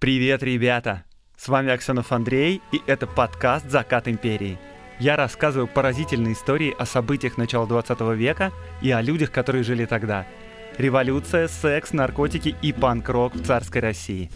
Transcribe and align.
Привет, 0.00 0.42
ребята! 0.42 1.04
С 1.36 1.48
вами 1.48 1.70
Аксенов 1.72 2.10
Андрей, 2.10 2.62
и 2.72 2.80
это 2.86 3.06
подкаст 3.06 3.70
«Закат 3.70 4.08
империи». 4.08 4.58
Я 4.98 5.14
рассказываю 5.14 5.68
поразительные 5.68 6.32
истории 6.32 6.74
о 6.78 6.86
событиях 6.86 7.36
начала 7.36 7.66
20 7.66 8.00
века 8.16 8.50
и 8.80 8.90
о 8.90 9.02
людях, 9.02 9.30
которые 9.30 9.62
жили 9.62 9.84
тогда. 9.84 10.26
Революция, 10.78 11.48
секс, 11.48 11.92
наркотики 11.92 12.56
и 12.62 12.72
панк-рок 12.72 13.34
в 13.34 13.44
царской 13.44 13.82
России. 13.82 14.30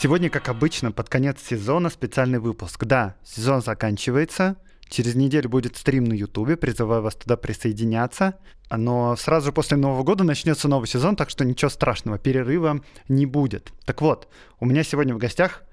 Сегодня, 0.00 0.30
как 0.30 0.48
обычно, 0.48 0.92
под 0.92 1.08
конец 1.08 1.38
сезона 1.42 1.90
специальный 1.90 2.38
выпуск. 2.38 2.84
Да, 2.84 3.16
сезон 3.24 3.62
заканчивается. 3.62 4.54
Через 4.88 5.16
неделю 5.16 5.48
будет 5.48 5.76
стрим 5.76 6.04
на 6.04 6.12
Ютубе, 6.12 6.56
призываю 6.56 7.02
вас 7.02 7.16
туда 7.16 7.36
присоединяться. 7.36 8.38
Но 8.70 9.16
сразу 9.16 9.46
же 9.46 9.52
после 9.52 9.76
Нового 9.76 10.04
года 10.04 10.22
начнется 10.22 10.68
новый 10.68 10.86
сезон, 10.86 11.16
так 11.16 11.30
что 11.30 11.44
ничего 11.44 11.68
страшного, 11.68 12.16
перерыва 12.16 12.80
не 13.08 13.26
будет. 13.26 13.72
Так 13.84 14.00
вот, 14.00 14.28
у 14.60 14.66
меня 14.66 14.84
сегодня 14.84 15.16
в 15.16 15.18
гостях 15.18 15.64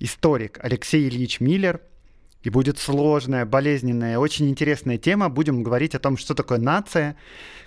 историк 0.00 0.58
Алексей 0.60 1.08
Ильич 1.08 1.38
Миллер– 1.38 1.80
и 2.42 2.50
будет 2.50 2.78
сложная, 2.78 3.44
болезненная, 3.44 4.18
очень 4.18 4.48
интересная 4.48 4.98
тема. 4.98 5.28
Будем 5.28 5.62
говорить 5.62 5.94
о 5.94 5.98
том, 5.98 6.16
что 6.16 6.34
такое 6.34 6.58
нация, 6.58 7.16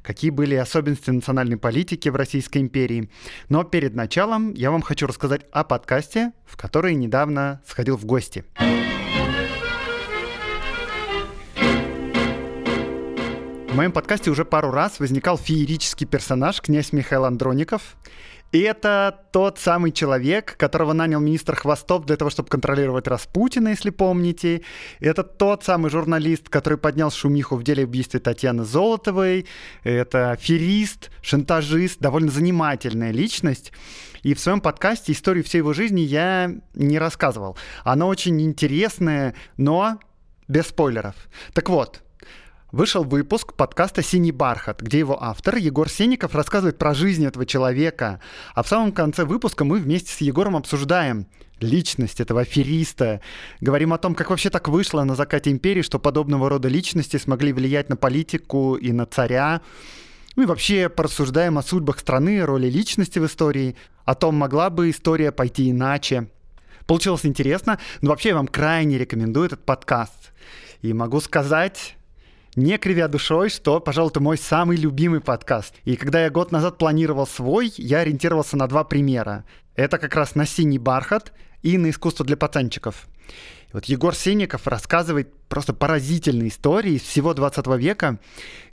какие 0.02 0.31
были 0.31 0.55
особенности 0.55 1.09
национальной 1.09 1.57
политики 1.57 2.09
в 2.09 2.16
Российской 2.16 2.59
империи. 2.59 3.09
Но 3.49 3.63
перед 3.63 3.95
началом 3.95 4.53
я 4.53 4.71
вам 4.71 4.81
хочу 4.81 5.07
рассказать 5.07 5.41
о 5.52 5.63
подкасте, 5.63 6.31
в 6.45 6.57
который 6.57 6.94
недавно 6.95 7.61
сходил 7.67 7.97
в 7.97 8.05
гости. 8.05 8.45
В 13.72 13.75
моем 13.75 13.94
подкасте 13.94 14.30
уже 14.30 14.44
пару 14.44 14.69
раз 14.69 15.00
возникал 15.00 15.38
феерический 15.38 16.06
персонаж, 16.06 16.59
князь 16.61 16.91
Михаил 16.91 17.23
Андроников. 17.23 17.95
И 18.52 18.59
это 18.59 19.25
тот 19.31 19.59
самый 19.59 19.91
человек, 19.91 20.57
которого 20.57 20.94
нанял 20.94 21.19
министр 21.19 21.55
Хвостов 21.55 22.05
для 22.05 22.17
того, 22.17 22.30
чтобы 22.30 22.49
контролировать 22.49 23.07
Распутина, 23.07 23.69
если 23.69 23.91
помните. 23.91 24.61
И 24.99 25.05
это 25.05 25.23
тот 25.23 25.63
самый 25.63 25.89
журналист, 25.89 26.49
который 26.49 26.77
поднял 26.77 27.11
шумиху 27.11 27.55
в 27.55 27.63
деле 27.63 27.85
убийства 27.85 28.19
Татьяны 28.19 28.66
Золотовой. 28.66 29.47
Это 29.83 30.31
аферист, 30.31 31.11
шантажист, 31.22 31.99
довольно 31.99 32.29
занимательная 32.29 33.11
личность. 33.11 33.72
И 34.23 34.33
в 34.33 34.39
своем 34.39 34.61
подкасте 34.61 35.13
историю 35.13 35.44
всей 35.44 35.59
его 35.59 35.73
жизни 35.73 36.02
я 36.02 36.53
не 36.73 36.99
рассказывал. 36.99 37.57
Она 37.83 38.05
очень 38.05 38.41
интересная, 38.41 39.33
но 39.57 39.99
без 40.47 40.67
спойлеров. 40.67 41.16
Так 41.53 41.69
вот, 41.69 42.03
Вышел 42.72 43.03
выпуск 43.03 43.53
подкаста 43.53 44.02
«Синий 44.02 44.31
бархат», 44.31 44.81
где 44.81 45.00
его 45.00 45.22
автор 45.22 45.58
Егор 45.58 45.89
Сенников 45.89 46.33
рассказывает 46.33 46.78
про 46.78 46.94
жизнь 46.94 47.25
этого 47.25 47.45
человека. 47.45 48.22
А 48.55 48.63
в 48.63 48.67
самом 48.69 48.94
конце 48.94 49.25
выпуска 49.25 49.66
мы 49.66 49.78
вместе 49.78 50.13
с 50.13 50.22
Егором 50.22 50.55
обсуждаем 50.55 51.28
личность 51.59 52.22
этого 52.22 52.41
афериста. 52.41 53.19
Говорим 53.59 53.91
о 53.91 53.97
том, 53.97 54.16
как 54.16 54.30
вообще 54.30 54.50
так 54.50 54.69
вышло 54.69 55.03
на 55.03 55.16
закате 55.16 55.52
империи, 55.52 55.81
что 55.81 56.00
подобного 56.00 56.47
рода 56.47 56.69
личности 56.69 57.17
смогли 57.17 57.52
влиять 57.52 57.89
на 57.89 57.97
политику 57.97 58.75
и 58.75 58.94
на 58.94 59.06
царя. 59.06 59.59
Ну 60.38 60.44
и 60.44 60.45
вообще 60.45 60.88
порассуждаем 60.88 61.58
о 61.58 61.63
судьбах 61.63 62.00
страны, 62.00 62.39
роли 62.45 62.69
личности 62.69 63.19
в 63.19 63.25
истории, 63.25 63.75
о 64.06 64.16
том, 64.16 64.35
могла 64.35 64.69
бы 64.69 64.91
история 64.91 65.33
пойти 65.33 65.72
иначе. 65.72 66.30
Получилось 66.88 67.25
интересно, 67.25 67.80
но 68.00 68.11
вообще 68.11 68.30
я 68.30 68.35
вам 68.35 68.47
крайне 68.47 68.97
рекомендую 68.97 69.47
этот 69.47 69.66
подкаст. 69.66 70.31
И 70.81 70.94
могу 70.94 71.19
сказать, 71.19 71.97
не 72.56 72.78
кривя 72.78 73.07
душой, 73.07 73.50
что, 73.50 73.79
пожалуй, 73.79 74.12
это 74.12 74.19
мой 74.19 74.38
самый 74.38 74.78
любимый 74.78 75.22
подкаст. 75.22 75.75
И 75.85 75.95
когда 75.95 76.23
я 76.23 76.29
год 76.29 76.51
назад 76.51 76.78
планировал 76.78 77.28
свой, 77.28 77.73
я 77.78 78.00
ориентировался 78.00 78.57
на 78.57 78.67
два 78.67 78.84
примера. 78.84 79.45
Это 79.75 79.97
как 79.97 80.16
раз 80.16 80.35
на 80.35 80.45
«Синий 80.45 80.79
бархат» 80.79 81.31
и 81.61 81.78
на 81.78 81.90
«Искусство 81.90 82.25
для 82.25 82.38
пацанчиков». 82.38 83.07
И 83.69 83.73
вот 83.73 83.85
Егор 83.85 84.13
Синников 84.13 84.67
рассказывает 84.67 85.34
просто 85.47 85.73
поразительные 85.73 86.50
истории 86.50 86.94
из 86.94 87.03
всего 87.03 87.34
20 87.34 87.67
века. 87.78 88.19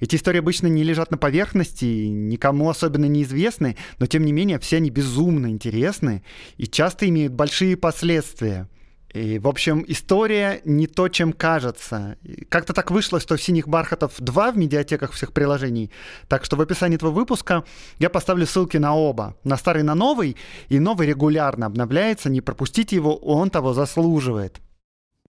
Эти 0.00 0.16
истории 0.16 0.40
обычно 0.40 0.66
не 0.66 0.82
лежат 0.82 1.12
на 1.12 1.18
поверхности, 1.18 1.84
никому 1.84 2.68
особенно 2.68 3.04
не 3.04 3.22
известны, 3.22 3.76
но 3.98 4.06
тем 4.06 4.24
не 4.24 4.32
менее 4.32 4.58
все 4.58 4.78
они 4.78 4.90
безумно 4.90 5.46
интересны 5.48 6.24
и 6.56 6.66
часто 6.66 7.08
имеют 7.08 7.32
большие 7.32 7.76
последствия. 7.76 8.68
И, 9.12 9.38
в 9.38 9.48
общем, 9.48 9.84
история 9.88 10.60
не 10.64 10.86
то, 10.86 11.08
чем 11.08 11.32
кажется. 11.32 12.18
Как-то 12.50 12.74
так 12.74 12.90
вышло, 12.90 13.20
что 13.20 13.36
«Синих 13.38 13.66
бархатов» 13.66 14.14
два 14.18 14.52
в 14.52 14.58
медиатеках 14.58 15.12
всех 15.12 15.32
приложений. 15.32 15.90
Так 16.28 16.44
что 16.44 16.56
в 16.56 16.60
описании 16.60 16.96
этого 16.96 17.10
выпуска 17.10 17.64
я 17.98 18.10
поставлю 18.10 18.46
ссылки 18.46 18.76
на 18.76 18.94
оба. 18.94 19.34
На 19.44 19.56
старый, 19.56 19.82
на 19.82 19.94
новый. 19.94 20.36
И 20.68 20.78
новый 20.78 21.06
регулярно 21.06 21.66
обновляется. 21.66 22.28
Не 22.28 22.42
пропустите 22.42 22.96
его, 22.96 23.16
он 23.16 23.48
того 23.48 23.72
заслуживает. 23.72 24.60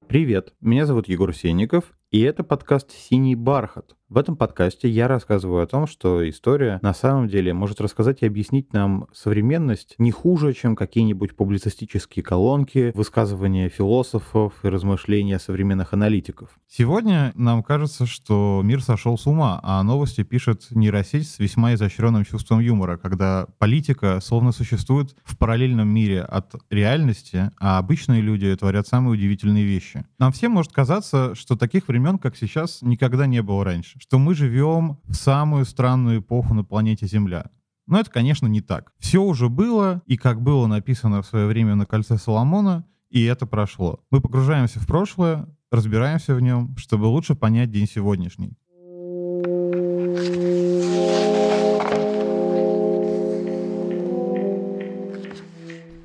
Привет, 0.07 0.53
меня 0.59 0.85
зовут 0.85 1.07
Егор 1.07 1.33
Сенников, 1.35 1.83
и 2.09 2.21
это 2.21 2.43
подкаст 2.43 2.91
«Синий 2.91 3.35
бархат». 3.35 3.95
В 4.09 4.17
этом 4.17 4.35
подкасте 4.35 4.89
я 4.89 5.07
рассказываю 5.07 5.61
о 5.61 5.67
том, 5.67 5.85
что 5.85 6.27
история 6.27 6.79
на 6.81 6.95
самом 6.95 7.27
деле 7.27 7.53
может 7.53 7.79
рассказать 7.79 8.23
и 8.23 8.25
объяснить 8.25 8.73
нам 8.73 9.05
современность 9.13 9.93
не 9.99 10.09
хуже, 10.09 10.53
чем 10.53 10.75
какие-нибудь 10.75 11.35
публицистические 11.35 12.23
колонки, 12.23 12.91
высказывания 12.95 13.69
философов 13.69 14.53
и 14.63 14.67
размышления 14.67 15.37
современных 15.37 15.93
аналитиков. 15.93 16.49
Сегодня 16.67 17.33
нам 17.35 17.61
кажется, 17.61 18.07
что 18.07 18.61
мир 18.63 18.81
сошел 18.81 19.15
с 19.15 19.27
ума, 19.27 19.59
а 19.61 19.83
новости 19.83 20.23
пишет 20.23 20.65
нейросеть 20.71 21.29
с 21.29 21.37
весьма 21.37 21.75
изощренным 21.75 22.25
чувством 22.25 22.61
юмора, 22.61 22.97
когда 22.97 23.45
политика 23.59 24.19
словно 24.23 24.53
существует 24.53 25.15
в 25.23 25.37
параллельном 25.37 25.87
мире 25.87 26.23
от 26.23 26.55
реальности, 26.71 27.51
а 27.59 27.77
обычные 27.77 28.21
люди 28.21 28.55
творят 28.55 28.87
самые 28.87 29.13
удивительные 29.13 29.65
вещи. 29.65 30.03
Нам 30.17 30.31
всем 30.31 30.53
может 30.53 30.71
казаться, 30.71 31.35
что 31.35 31.55
таких 31.55 31.87
времен, 31.87 32.17
как 32.17 32.35
сейчас, 32.35 32.81
никогда 32.81 33.27
не 33.27 33.43
было 33.43 33.63
раньше 33.63 33.98
что 33.99 34.17
мы 34.17 34.33
живем 34.33 34.97
в 35.03 35.13
самую 35.13 35.65
странную 35.65 36.19
эпоху 36.19 36.53
на 36.53 36.63
планете 36.63 37.05
Земля. 37.05 37.51
Но 37.85 37.99
это, 37.99 38.09
конечно, 38.09 38.47
не 38.47 38.61
так. 38.61 38.91
Все 38.99 39.21
уже 39.21 39.49
было, 39.49 40.01
и 40.05 40.15
как 40.15 40.41
было 40.41 40.67
написано 40.67 41.21
в 41.21 41.25
свое 41.25 41.47
время 41.47 41.75
на 41.75 41.85
кольце 41.85 42.17
Соломона, 42.17 42.85
и 43.09 43.23
это 43.23 43.45
прошло. 43.45 43.99
Мы 44.11 44.21
погружаемся 44.21 44.79
в 44.79 44.87
прошлое, 44.87 45.47
разбираемся 45.71 46.35
в 46.35 46.41
нем, 46.41 46.75
чтобы 46.77 47.05
лучше 47.05 47.35
понять 47.35 47.71
день 47.71 47.87
сегодняшний. 47.87 48.53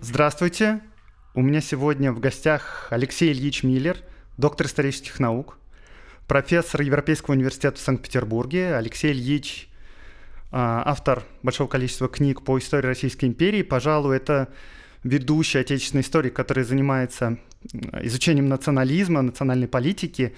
Здравствуйте. 0.01 0.81
У 1.35 1.43
меня 1.43 1.61
сегодня 1.61 2.13
в 2.13 2.21
гостях 2.21 2.87
Алексей 2.91 3.33
Ильич 3.33 3.63
Миллер, 3.65 3.99
доктор 4.39 4.69
исторических 4.69 5.19
наук, 5.19 5.59
профессор 6.27 6.83
Европейского 6.83 7.35
университета 7.35 7.77
в 7.77 7.81
Санкт-Петербурге, 7.81 8.77
Алексей 8.77 9.13
Ильич, 9.13 9.69
а, 10.51 10.83
автор 10.87 11.25
большого 11.43 11.69
количества 11.69 12.09
книг 12.09 12.43
по 12.43 12.59
истории 12.59 12.87
Российской 12.87 13.27
империи. 13.27 13.63
Пожалуй, 13.63 14.17
это 14.17 14.49
ведущий 15.03 15.59
отечественный 15.59 16.03
историк, 16.03 16.35
который 16.35 16.65
занимается 16.65 17.39
изучением 18.03 18.49
национализма, 18.49 19.23
национальной 19.23 19.69
политики. 19.69 20.35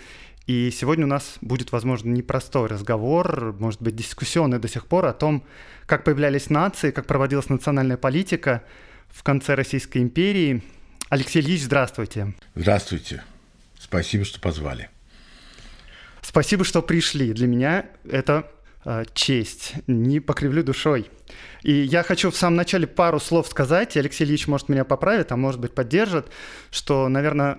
И 0.46 0.70
сегодня 0.70 1.06
у 1.06 1.08
нас 1.08 1.38
будет, 1.40 1.72
возможно, 1.72 2.10
непростой 2.10 2.68
разговор, 2.68 3.54
может 3.58 3.82
быть, 3.82 3.96
дискуссионный 3.96 4.58
до 4.58 4.68
сих 4.68 4.86
пор 4.86 5.06
о 5.06 5.12
том, 5.12 5.44
как 5.86 6.04
появлялись 6.04 6.50
нации, 6.50 6.92
как 6.92 7.06
проводилась 7.06 7.48
национальная 7.48 7.96
политика 7.96 8.62
в 9.08 9.22
конце 9.22 9.54
Российской 9.54 9.98
империи. 9.98 10.62
Алексей 11.08 11.40
Ильич, 11.40 11.64
здравствуйте. 11.64 12.34
Здравствуйте. 12.54 13.22
Спасибо, 13.78 14.24
что 14.24 14.40
позвали. 14.40 14.88
Спасибо, 16.26 16.64
что 16.64 16.82
пришли. 16.82 17.32
Для 17.32 17.46
меня 17.46 17.86
это 18.10 18.50
честь. 19.14 19.74
Не 19.86 20.20
покривлю 20.20 20.62
душой. 20.62 21.10
И 21.62 21.72
я 21.72 22.04
хочу 22.04 22.30
в 22.30 22.36
самом 22.36 22.56
начале 22.56 22.86
пару 22.86 23.18
слов 23.18 23.48
сказать, 23.48 23.96
и 23.96 23.98
Алексей 23.98 24.24
Ильич 24.24 24.46
может 24.46 24.68
меня 24.68 24.84
поправить, 24.84 25.32
а 25.32 25.36
может 25.36 25.60
быть 25.60 25.74
поддержит, 25.74 26.28
что, 26.70 27.08
наверное, 27.08 27.58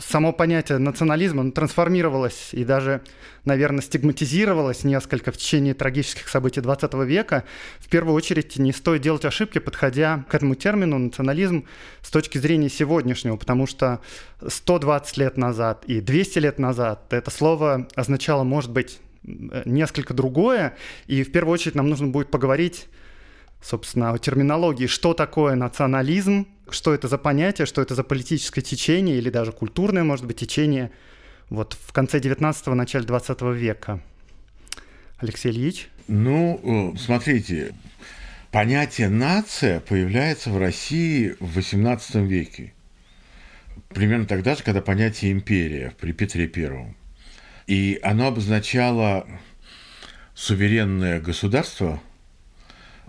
само 0.00 0.32
понятие 0.32 0.78
национализма 0.78 1.50
трансформировалось 1.50 2.50
и 2.52 2.64
даже, 2.64 3.02
наверное, 3.44 3.82
стигматизировалось 3.82 4.84
несколько 4.84 5.32
в 5.32 5.36
течение 5.36 5.74
трагических 5.74 6.28
событий 6.28 6.60
20 6.60 6.94
века. 6.94 7.42
В 7.80 7.88
первую 7.88 8.14
очередь 8.14 8.56
не 8.58 8.72
стоит 8.72 9.02
делать 9.02 9.24
ошибки, 9.24 9.58
подходя 9.58 10.24
к 10.30 10.34
этому 10.34 10.54
термину 10.54 10.98
национализм 10.98 11.66
с 12.02 12.10
точки 12.10 12.38
зрения 12.38 12.68
сегодняшнего, 12.68 13.36
потому 13.36 13.66
что 13.66 14.00
120 14.46 15.16
лет 15.16 15.36
назад 15.36 15.84
и 15.86 16.00
200 16.00 16.38
лет 16.38 16.58
назад 16.60 17.12
это 17.12 17.32
слово 17.32 17.88
означало, 17.96 18.44
может 18.44 18.70
быть, 18.70 19.00
несколько 19.24 20.14
другое, 20.14 20.76
и 21.06 21.22
в 21.22 21.32
первую 21.32 21.54
очередь 21.54 21.74
нам 21.74 21.88
нужно 21.88 22.08
будет 22.08 22.30
поговорить 22.30 22.88
собственно, 23.62 24.12
о 24.12 24.18
терминологии, 24.18 24.86
что 24.86 25.14
такое 25.14 25.54
национализм, 25.54 26.46
что 26.68 26.92
это 26.92 27.08
за 27.08 27.18
понятие, 27.18 27.66
что 27.66 27.80
это 27.80 27.94
за 27.94 28.02
политическое 28.02 28.60
течение 28.60 29.16
или 29.16 29.30
даже 29.30 29.52
культурное, 29.52 30.02
может 30.02 30.26
быть, 30.26 30.36
течение 30.36 30.90
вот 31.48 31.76
в 31.80 31.92
конце 31.92 32.18
19-го, 32.18 32.74
начале 32.74 33.04
20 33.04 33.42
века. 33.42 34.00
Алексей 35.18 35.52
Ильич? 35.52 35.88
Ну, 36.08 36.94
э, 36.94 36.98
смотрите, 36.98 37.74
понятие 38.50 39.08
«нация» 39.08 39.80
появляется 39.80 40.50
в 40.50 40.58
России 40.58 41.36
в 41.38 41.58
XVIII 41.58 42.26
веке. 42.26 42.72
Примерно 43.90 44.26
тогда 44.26 44.56
же, 44.56 44.64
когда 44.64 44.80
понятие 44.80 45.32
«империя» 45.32 45.92
при 46.00 46.12
Петре 46.12 46.48
Первом. 46.48 46.96
И 47.72 47.98
оно 48.02 48.26
обозначало 48.26 49.26
суверенное 50.34 51.20
государство, 51.20 52.02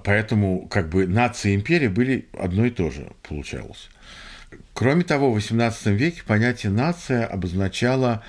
поэтому 0.06 0.70
как 0.70 0.88
бы 0.88 1.06
нация 1.06 1.52
и 1.52 1.56
империя 1.56 1.90
были 1.90 2.30
одно 2.32 2.64
и 2.64 2.70
то 2.70 2.90
же, 2.90 3.12
получалось. 3.28 3.90
Кроме 4.74 5.04
того, 5.04 5.34
в 5.34 5.38
XVIII 5.38 5.94
веке 5.94 6.24
понятие 6.26 6.72
«нация» 6.72 7.26
обозначало 7.26 8.24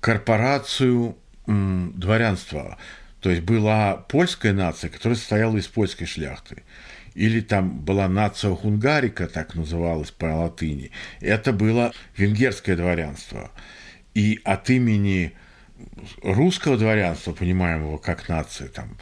корпорацию 0.00 1.16
м, 1.48 1.92
дворянства. 1.96 2.78
То 3.18 3.30
есть 3.30 3.42
была 3.42 3.96
польская 3.96 4.52
нация, 4.52 4.88
которая 4.88 5.16
состояла 5.16 5.56
из 5.56 5.66
польской 5.66 6.06
шляхты. 6.06 6.62
Или 7.14 7.40
там 7.40 7.80
была 7.80 8.06
нация 8.06 8.54
хунгарика, 8.54 9.26
так 9.26 9.56
называлась 9.56 10.12
по 10.12 10.26
латыни. 10.26 10.92
Это 11.20 11.52
было 11.52 11.92
венгерское 12.16 12.76
дворянство. 12.76 13.50
И 14.14 14.40
от 14.44 14.70
имени 14.70 15.32
русского 16.22 16.76
дворянства, 16.76 17.32
понимаемого 17.32 17.98
как 17.98 18.28
нация, 18.28 18.68
там, 18.68 18.96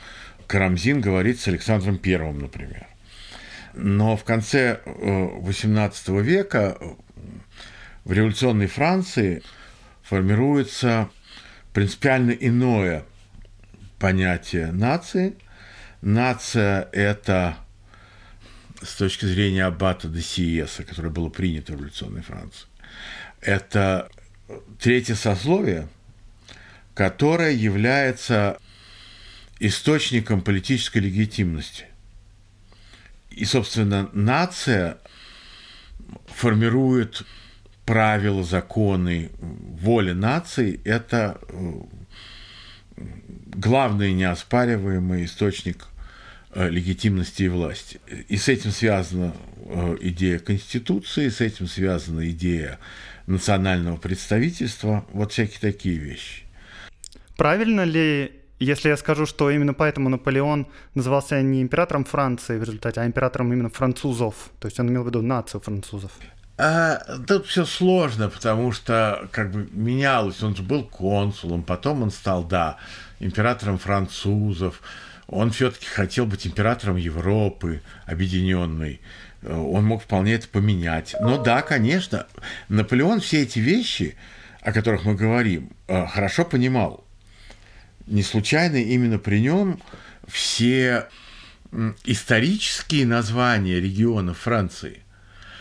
Карамзин 0.47 1.01
говорит 1.01 1.39
с 1.39 1.47
Александром 1.47 1.97
Первым, 1.97 2.41
например. 2.41 2.87
Но 3.75 4.17
в 4.17 4.25
конце 4.25 4.81
XVIII 4.85 6.19
э, 6.19 6.23
века 6.23 6.77
э, 6.81 6.85
в 8.05 8.13
революционной 8.13 8.67
Франции 8.67 9.43
формируется 10.03 11.09
принципиально 11.73 12.33
иное 12.33 13.05
понятие 14.01 14.73
нации. 14.73 15.37
Нация– 16.03 16.89
это 16.93 17.57
с 18.83 18.97
точки 18.97 19.27
зрения 19.27 19.67
аббата 19.67 20.09
де 20.09 20.21
Сиеса, 20.21 20.83
которое 20.83 21.11
было 21.11 21.29
принято 21.29 21.75
в 21.75 21.77
революционной 21.77 22.23
Франции, 22.23 22.67
это 23.41 24.09
третье 24.81 25.15
сословие– 25.15 25.87
которая 26.95 27.53
является 27.53 28.59
источником 29.59 30.43
политической 30.43 30.99
легитимности. 30.99 31.85
И, 33.31 33.45
собственно, 33.45 34.09
нация 34.13 34.99
формирует 36.27 37.23
правила, 37.85 38.43
законы, 38.43 39.31
воля 39.41 40.15
нации– 40.15 40.81
это 40.85 41.41
э, 41.49 41.73
главный 42.97 44.13
неоспариваемый 44.13 45.25
источник 45.25 45.87
э, 46.55 46.69
легитимности 46.69 47.45
и 47.45 47.49
власти. 47.49 48.01
И 48.29 48.37
с 48.37 48.49
этим 48.49 48.71
связана 48.71 49.35
э, 49.65 49.97
идея 50.01 50.39
Конституции, 50.39 51.29
с 51.29 51.41
этим 51.41 51.67
связана 51.67 52.29
идея 52.31 52.79
национального 53.27 53.97
представительства, 53.97 55.05
вот 55.13 55.33
всякие 55.33 55.61
такие 55.61 55.97
вещи. 55.97 56.45
Правильно 57.41 57.85
ли, 57.87 58.33
если 58.59 58.91
я 58.91 58.99
скажу, 58.99 59.25
что 59.25 59.51
именно 59.51 59.73
поэтому 59.73 60.11
Наполеон 60.11 60.67
назывался 60.95 61.41
не 61.41 61.63
императором 61.63 62.05
Франции 62.05 62.59
в 62.59 62.65
результате, 62.65 63.01
а 63.01 63.07
императором 63.07 63.51
именно 63.51 63.71
французов? 63.71 64.35
То 64.59 64.69
есть 64.69 64.79
он 64.79 64.91
имел 64.91 65.05
в 65.05 65.07
виду 65.07 65.23
нацию 65.23 65.63
французов. 65.63 66.13
А, 66.59 66.99
тут 67.27 67.47
все 67.47 67.65
сложно, 67.65 68.29
потому 68.29 68.73
что 68.73 69.27
как 69.33 69.53
бы 69.53 69.67
менялось. 69.73 70.43
Он 70.43 70.55
же 70.55 70.63
был 70.63 70.85
консулом, 70.85 71.63
потом 71.63 72.03
он 72.03 72.11
стал, 72.11 72.45
да, 72.45 72.77
императором 73.21 73.79
французов. 73.79 74.83
Он 75.27 75.51
все-таки 75.51 75.87
хотел 75.87 76.27
быть 76.27 76.47
императором 76.47 76.97
Европы 76.97 77.81
объединенной. 78.05 79.01
Он 79.49 79.87
мог 79.87 80.03
вполне 80.03 80.35
это 80.35 80.47
поменять. 80.47 81.17
Но 81.19 81.43
да, 81.43 81.63
конечно, 81.63 82.27
Наполеон 82.69 83.21
все 83.21 83.45
эти 83.45 83.61
вещи, 83.61 84.15
о 84.61 84.73
которых 84.73 85.07
мы 85.07 85.15
говорим, 85.15 85.71
э, 85.89 86.07
хорошо 86.07 86.45
понимал 86.45 87.07
не 88.11 88.23
случайно 88.23 88.77
именно 88.77 89.19
при 89.19 89.41
нем 89.41 89.81
все 90.27 91.09
исторические 92.05 93.07
названия 93.07 93.81
регионов 93.81 94.39
Франции 94.39 95.03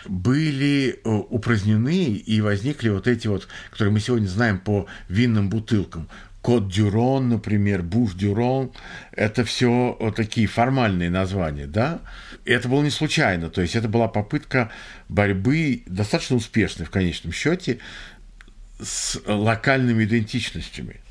были 0.06 1.00
э, 1.04 1.10
упразднены 1.10 2.06
и 2.06 2.42
возникли 2.42 2.90
вот 2.90 3.07
эти 3.07 3.28
вот, 3.28 3.48
которые 3.69 3.94
мы 3.94 4.00
сегодня 4.00 4.28
знаем 4.28 4.60
по 4.60 4.88
винным 5.07 5.50
бутылкам. 5.50 6.10
Кот-Дюрон, 6.42 7.30
например, 7.30 7.84
Буш-Дюрон, 7.84 8.72
это 9.12 9.44
все 9.44 9.98
вот 10.00 10.16
такие 10.16 10.48
формальные 10.48 11.10
названия, 11.10 11.68
да? 11.68 12.00
И 12.45 12.52
это 12.52 12.69
было 12.69 12.81
не 12.81 12.90
случайно, 12.90 13.50
то 13.50 13.62
есть 13.62 13.75
это 13.75 13.90
была 13.90 14.07
попытка 14.07 14.72
борьбы, 15.10 15.84
достаточно 15.86 16.38
успешной 16.38 16.88
в 16.88 16.92
конечном 16.92 17.34
счете, 17.34 17.80
с 18.81 19.22
локальными 19.28 20.06
идентичностями. 20.06 21.02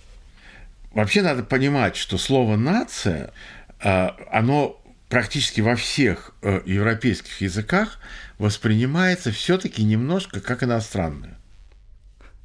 Вообще 0.92 1.22
надо 1.22 1.42
понимать, 1.42 1.96
что 1.96 2.18
слово 2.18 2.56
«нация», 2.56 3.32
а, 3.80 4.16
оно 4.30 4.80
практически 5.08 5.60
во 5.60 5.74
всех 5.74 6.34
э, 6.42 6.60
европейских 6.66 7.40
языках 7.40 7.98
воспринимается 8.38 9.32
все-таки 9.32 9.82
немножко 9.82 10.40
как 10.40 10.62
иностранное. 10.62 11.38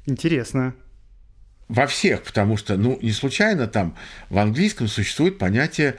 Интересно. 0.06 0.74
Во 1.68 1.86
всех, 1.86 2.22
потому 2.22 2.56
что, 2.56 2.76
ну, 2.76 2.98
не 3.00 3.12
случайно 3.12 3.66
там 3.66 3.96
в 4.28 4.38
английском 4.38 4.88
существует 4.88 5.38
понятие 5.38 5.96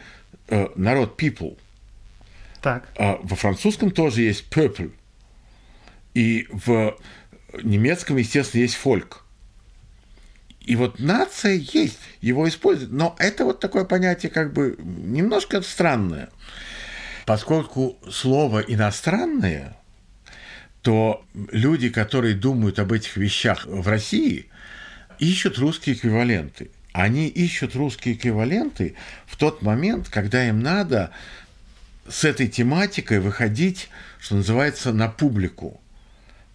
э, 0.48 0.68
народ 0.76 1.20
people. 1.22 1.58
Так. 2.62 2.88
А 2.98 3.20
во 3.22 3.36
французском 3.36 3.92
тоже 3.92 4.22
есть 4.22 4.46
people. 4.50 4.92
И 6.14 6.48
в 6.52 6.98
немецком, 7.62 8.18
естественно, 8.18 8.62
есть 8.62 8.76
фольк. 8.76 9.25
И 10.66 10.76
вот 10.76 11.00
нация 11.00 11.54
есть, 11.54 12.00
его 12.22 12.48
используют. 12.50 12.92
Но 12.92 13.16
это 13.20 13.46
вот 13.46 13.60
такое 13.60 13.86
понятие 13.86 14.32
как 14.32 14.52
бы 14.52 14.76
немножко 14.80 15.62
странное. 15.62 16.30
Поскольку 17.26 17.98
слово 18.10 18.60
иностранное, 18.60 19.78
то 20.82 21.26
люди, 21.52 21.90
которые 21.90 22.36
думают 22.36 22.80
об 22.80 22.94
этих 22.94 23.18
вещах 23.18 23.66
в 23.66 23.88
России, 23.88 24.50
ищут 25.20 25.58
русские 25.58 25.96
эквиваленты. 25.96 26.72
Они 26.94 27.28
ищут 27.28 27.76
русские 27.76 28.16
эквиваленты 28.16 28.96
в 29.26 29.38
тот 29.38 29.62
момент, 29.62 30.10
когда 30.10 30.48
им 30.48 30.62
надо 30.62 31.12
с 32.08 32.24
этой 32.24 32.48
тематикой 32.48 33.20
выходить, 33.20 33.90
что 34.20 34.36
называется, 34.36 34.94
на 34.94 35.10
публику. 35.10 35.82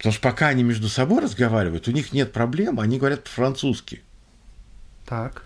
Потому 0.01 0.15
что 0.15 0.23
пока 0.23 0.49
они 0.49 0.63
между 0.63 0.89
собой 0.89 1.21
разговаривают, 1.21 1.87
у 1.87 1.91
них 1.91 2.15
нет 2.15 2.33
проблем, 2.33 2.81
они 2.81 2.99
говорят 2.99 3.25
по-французски. 3.25 4.01
Так. 5.07 5.45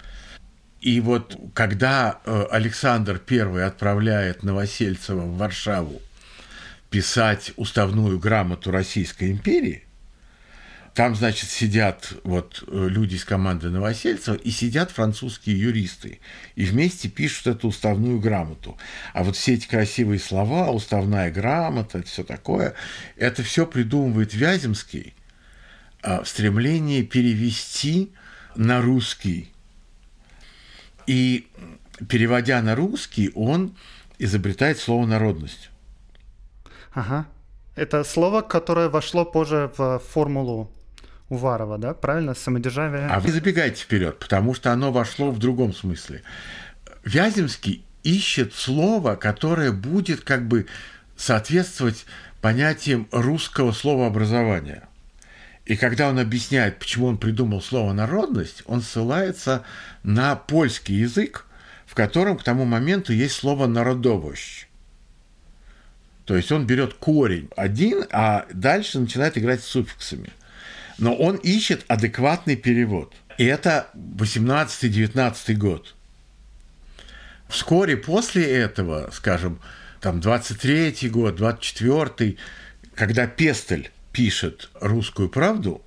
И 0.80 1.00
вот 1.00 1.37
когда 1.54 2.20
э, 2.25 2.46
Александр 2.52 3.20
I 3.28 3.66
отправляет 3.66 4.44
Новосельцева 4.44 5.23
в 5.23 5.38
Варшаву 5.38 6.00
писать 6.88 7.50
уставную 7.56 8.20
грамоту 8.20 8.70
Российской 8.70 9.32
империи, 9.32 9.84
там, 10.94 11.16
значит, 11.16 11.50
сидят 11.50 12.12
вот 12.22 12.62
э, 12.68 12.86
люди 12.88 13.16
из 13.16 13.24
команды 13.24 13.68
Новосельцева 13.68 14.36
и 14.36 14.50
сидят 14.50 14.92
французские 14.92 15.58
юристы. 15.58 16.20
И 16.54 16.64
вместе 16.64 17.08
пишут 17.08 17.48
эту 17.48 17.68
уставную 17.68 18.20
грамоту. 18.20 18.78
А 19.12 19.24
вот 19.24 19.34
все 19.34 19.54
эти 19.54 19.66
красивые 19.66 20.20
слова, 20.20 20.70
уставная 20.70 21.32
грамота, 21.32 22.00
все 22.04 22.22
такое, 22.22 22.74
это 23.16 23.42
все 23.42 23.66
придумывает 23.66 24.34
Вяземский 24.34 25.14
а, 26.00 26.22
в 26.22 26.28
стремлении 26.28 27.02
перевести 27.02 28.12
на 28.54 28.80
русский. 28.80 29.52
И 31.08 31.48
переводя 32.08 32.62
на 32.62 32.76
русский, 32.76 33.32
он 33.34 33.76
изобретает 34.20 34.78
слово 34.78 35.06
«народность». 35.06 35.70
Ага. 36.92 37.26
Это 37.74 38.04
слово, 38.04 38.42
которое 38.42 38.88
вошло 38.88 39.24
позже 39.24 39.72
в 39.76 39.98
формулу 39.98 40.70
Уварова, 41.28 41.78
да? 41.78 41.95
Правильно? 41.95 42.35
Самодержавие. 42.35 43.07
А 43.09 43.21
вы 43.21 43.33
забегаете 43.33 43.83
вперед, 43.83 44.19
потому 44.19 44.54
что 44.54 44.73
оно 44.73 44.93
вошло 44.93 45.31
в 45.31 45.38
другом 45.38 45.75
смысле. 45.75 46.23
Вяземский 47.04 47.85
ищет 48.02 48.54
слово, 48.54 49.16
которое 49.16 49.73
будет 49.73 50.21
как 50.21 50.47
бы 50.47 50.66
соответствовать 51.16 52.07
понятиям 52.40 53.09
русского 53.11 53.73
слова 53.73 54.07
образования. 54.07 54.88
И 55.64 55.76
когда 55.76 56.11
он 56.11 56.19
объясняет, 56.19 56.78
почему 56.78 57.07
он 57.07 57.16
придумал 57.16 57.62
слово 57.62 57.95
«народность», 57.95 58.62
он 58.66 58.83
ссылается 58.83 59.64
на 60.02 60.37
польский 60.37 60.97
язык, 60.97 61.47
в 61.87 61.95
котором 61.95 62.37
к 62.37 62.43
тому 62.43 62.66
моменту 62.66 63.14
есть 63.14 63.35
слово 63.35 63.66
«народовощ». 63.66 64.66
То 66.26 66.37
есть 66.37 66.52
он 66.52 66.66
берет 66.66 66.95
корень 66.95 67.49
один, 67.57 68.04
а 68.11 68.47
дальше 68.52 68.99
начинает 68.99 69.38
играть 69.38 69.62
с 69.62 69.66
суффиксами. 69.66 70.31
Но 70.98 71.14
он 71.14 71.36
ищет 71.36 71.84
адекватный 71.88 72.56
перевод. 72.56 73.14
И 73.38 73.44
это 73.44 73.88
18-19 73.94 75.54
год. 75.54 75.94
Вскоре 77.48 77.96
после 77.96 78.50
этого, 78.50 79.10
скажем, 79.12 79.60
там 80.00 80.20
23 80.20 81.08
год, 81.08 81.36
24 81.36 82.36
когда 82.94 83.26
Пестель 83.26 83.90
пишет 84.12 84.70
«Русскую 84.80 85.28
правду», 85.28 85.82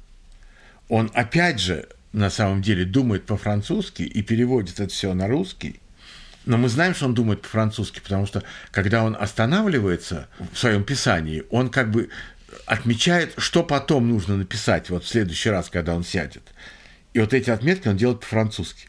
он 0.90 1.12
опять 1.14 1.60
же 1.60 1.88
на 2.14 2.30
самом 2.30 2.62
деле 2.62 2.86
думает 2.86 3.26
по-французски 3.26 4.04
и 4.04 4.22
переводит 4.22 4.80
это 4.80 4.90
все 4.90 5.14
на 5.14 5.28
русский. 5.28 5.80
Но 6.46 6.58
мы 6.58 6.70
знаем, 6.70 6.96
что 6.96 7.06
он 7.06 7.14
думает 7.14 7.42
по-французски, 7.42 8.00
потому 8.00 8.26
что 8.26 8.44
когда 8.72 9.04
он 9.04 9.18
останавливается 9.20 10.28
в 10.54 10.58
своем 10.58 10.84
писании, 10.84 11.44
он 11.50 11.70
как 11.70 11.92
бы 11.92 12.10
отмечает, 12.66 13.34
что 13.38 13.64
потом 13.64 14.10
нужно 14.10 14.38
написать 14.38 14.90
вот 14.90 15.04
в 15.04 15.08
следующий 15.08 15.50
раз, 15.50 15.70
когда 15.70 15.96
он 15.96 16.04
сядет. 16.04 16.44
И 17.14 17.20
вот 17.20 17.34
эти 17.34 17.50
отметки 17.50 17.88
он 17.88 17.98
делает 17.98 18.22
по-французски. 18.22 18.88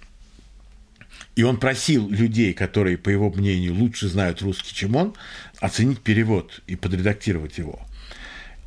И 1.37 1.45
он 1.45 1.59
просил 1.59 2.09
людей, 2.09 2.53
которые, 2.53 2.99
по 2.99 3.09
его 3.09 3.31
мнению, 3.31 3.75
лучше 3.75 4.09
знают 4.09 4.43
русский, 4.43 4.75
чем 4.75 4.97
он, 4.97 5.15
оценить 5.61 6.01
перевод 6.01 6.63
и 6.67 6.75
подредактировать 6.75 7.59
его. 7.59 7.81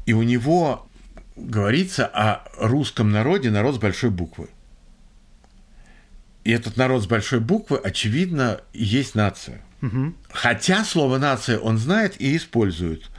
И 0.05 0.13
у 0.13 0.23
него 0.23 0.87
говорится 1.35 2.05
о 2.05 2.47
русском 2.57 3.11
народе, 3.11 3.49
народ 3.49 3.75
с 3.75 3.77
большой 3.77 4.09
буквы. 4.09 4.49
И 6.43 6.51
этот 6.51 6.77
народ 6.77 7.03
с 7.03 7.07
большой 7.07 7.39
буквы, 7.39 7.77
очевидно, 7.77 8.61
есть 8.73 9.15
нация. 9.15 9.61
Угу. 9.81 10.13
Хотя 10.29 10.83
слово 10.85 11.17
нация 11.17 11.59
он 11.59 11.77
знает 11.77 12.19
и 12.19 12.35
использует, 12.35 13.10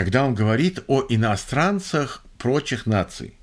когда 0.00 0.24
он 0.24 0.34
говорит 0.34 0.82
о 0.86 1.04
иностранцах 1.10 2.24
прочих 2.38 2.86
наций. 2.86 3.34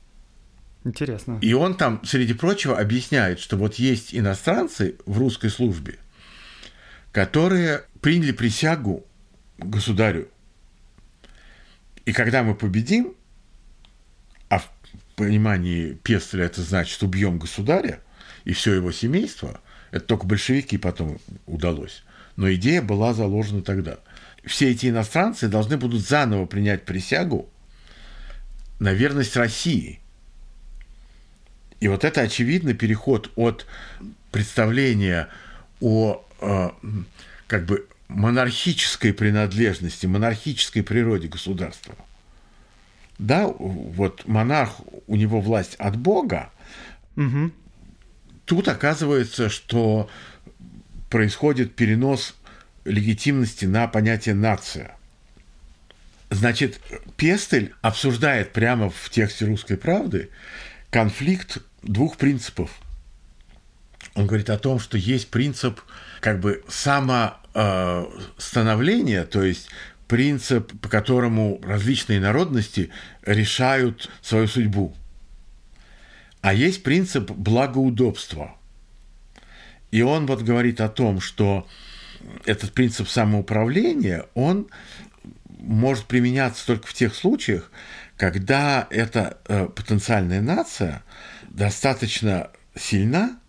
Интересно. 0.83 1.37
И 1.39 1.53
он 1.53 1.77
там, 1.77 2.03
среди 2.03 2.33
прочего, 2.33 2.79
объясняет, 2.79 3.39
что 3.39 3.57
вот 3.57 3.75
есть 3.75 4.15
иностранцы 4.15 4.95
в 5.05 5.19
русской 5.19 5.51
службе, 5.51 5.99
которые 7.11 7.83
приняли 8.01 8.31
присягу 8.31 9.05
государю. 9.59 10.29
И 12.05 12.11
когда 12.11 12.41
мы 12.41 12.55
победим, 12.55 13.13
а 14.49 14.57
в 14.57 14.67
понимании 15.15 15.93
Пестеля 15.93 16.45
это 16.45 16.63
значит 16.63 17.03
убьем 17.03 17.37
государя 17.37 17.99
и 18.45 18.53
все 18.53 18.73
его 18.73 18.91
семейство, 18.91 19.61
это 19.91 20.05
только 20.05 20.25
большевики 20.25 20.79
потом 20.79 21.19
удалось. 21.45 22.03
Но 22.35 22.51
идея 22.51 22.81
была 22.81 23.13
заложена 23.13 23.61
тогда. 23.61 23.99
Все 24.47 24.71
эти 24.71 24.87
иностранцы 24.87 25.47
должны 25.47 25.77
будут 25.77 26.01
заново 26.01 26.45
принять 26.45 26.85
присягу 26.85 27.49
на 28.79 28.93
верность 28.93 29.35
России– 29.35 29.99
и 31.79 31.87
вот 31.87 32.03
это 32.03 32.21
очевидный 32.21 32.73
переход 32.73 33.31
от 33.35 33.67
представления 34.31 35.29
о 35.79 36.25
э, 36.41 36.69
как 37.45 37.65
бы 37.65 37.87
монархической 38.07 39.13
принадлежности, 39.13 40.05
монархической 40.05 40.81
природе 40.81 41.27
государства. 41.27 41.95
Да, 43.19 43.47
вот 43.47 44.27
монарх, 44.27 44.79
у 45.07 45.15
него 45.15 45.41
власть 45.41 45.75
от 45.75 45.97
Бога. 45.97 46.51
Угу. 47.15 47.51
Тут 48.45 48.67
оказывается, 48.67 49.49
что 49.49 50.09
происходит 51.09 51.75
перенос 51.75 52.35
легитимности 52.87 53.65
на 53.65 53.87
понятие 53.87 54.35
нация. 54.35 54.95
Значит, 56.29 56.79
Пестель 57.15 57.73
обсуждает 57.81 58.51
прямо 58.53 58.89
в 58.89 59.09
тексте 59.09 59.45
«Русской 59.45 59.77
правды» 59.77 60.29
конфликт 60.89 61.59
двух 61.83 62.17
принципов. 62.17 62.71
Он 64.13 64.27
говорит 64.27 64.49
о 64.49 64.57
том, 64.57 64.79
что 64.79 64.97
есть 64.97 65.29
принцип 65.29 65.79
как 66.19 66.39
бы 66.39 66.63
самостановления, 66.67 69.25
то 69.25 69.43
есть 69.43 69.69
принцип, 70.07 70.71
по 70.81 70.89
которому 70.89 71.61
различные 71.63 72.19
народности 72.19 72.89
решают 73.25 74.09
свою 74.21 74.47
судьбу. 74.47 74.93
А 76.41 76.53
есть 76.53 76.83
принцип 76.83 77.31
благоудобства. 77.31 78.55
И 79.91 80.01
он 80.01 80.25
вот 80.25 80.41
говорит 80.41 80.81
о 80.81 80.89
том, 80.89 81.21
что 81.21 81.65
этот 82.45 82.73
принцип 82.73 83.07
самоуправления, 83.07 84.25
он 84.33 84.67
может 85.59 86.05
применяться 86.05 86.65
только 86.65 86.87
в 86.87 86.93
тех 86.93 87.15
случаях, 87.15 87.71
когда 88.15 88.87
эта 88.89 89.37
э, 89.47 89.67
потенциальная 89.67 90.41
нация 90.41 91.03
достаточно 91.49 92.51
сильна 92.75 93.39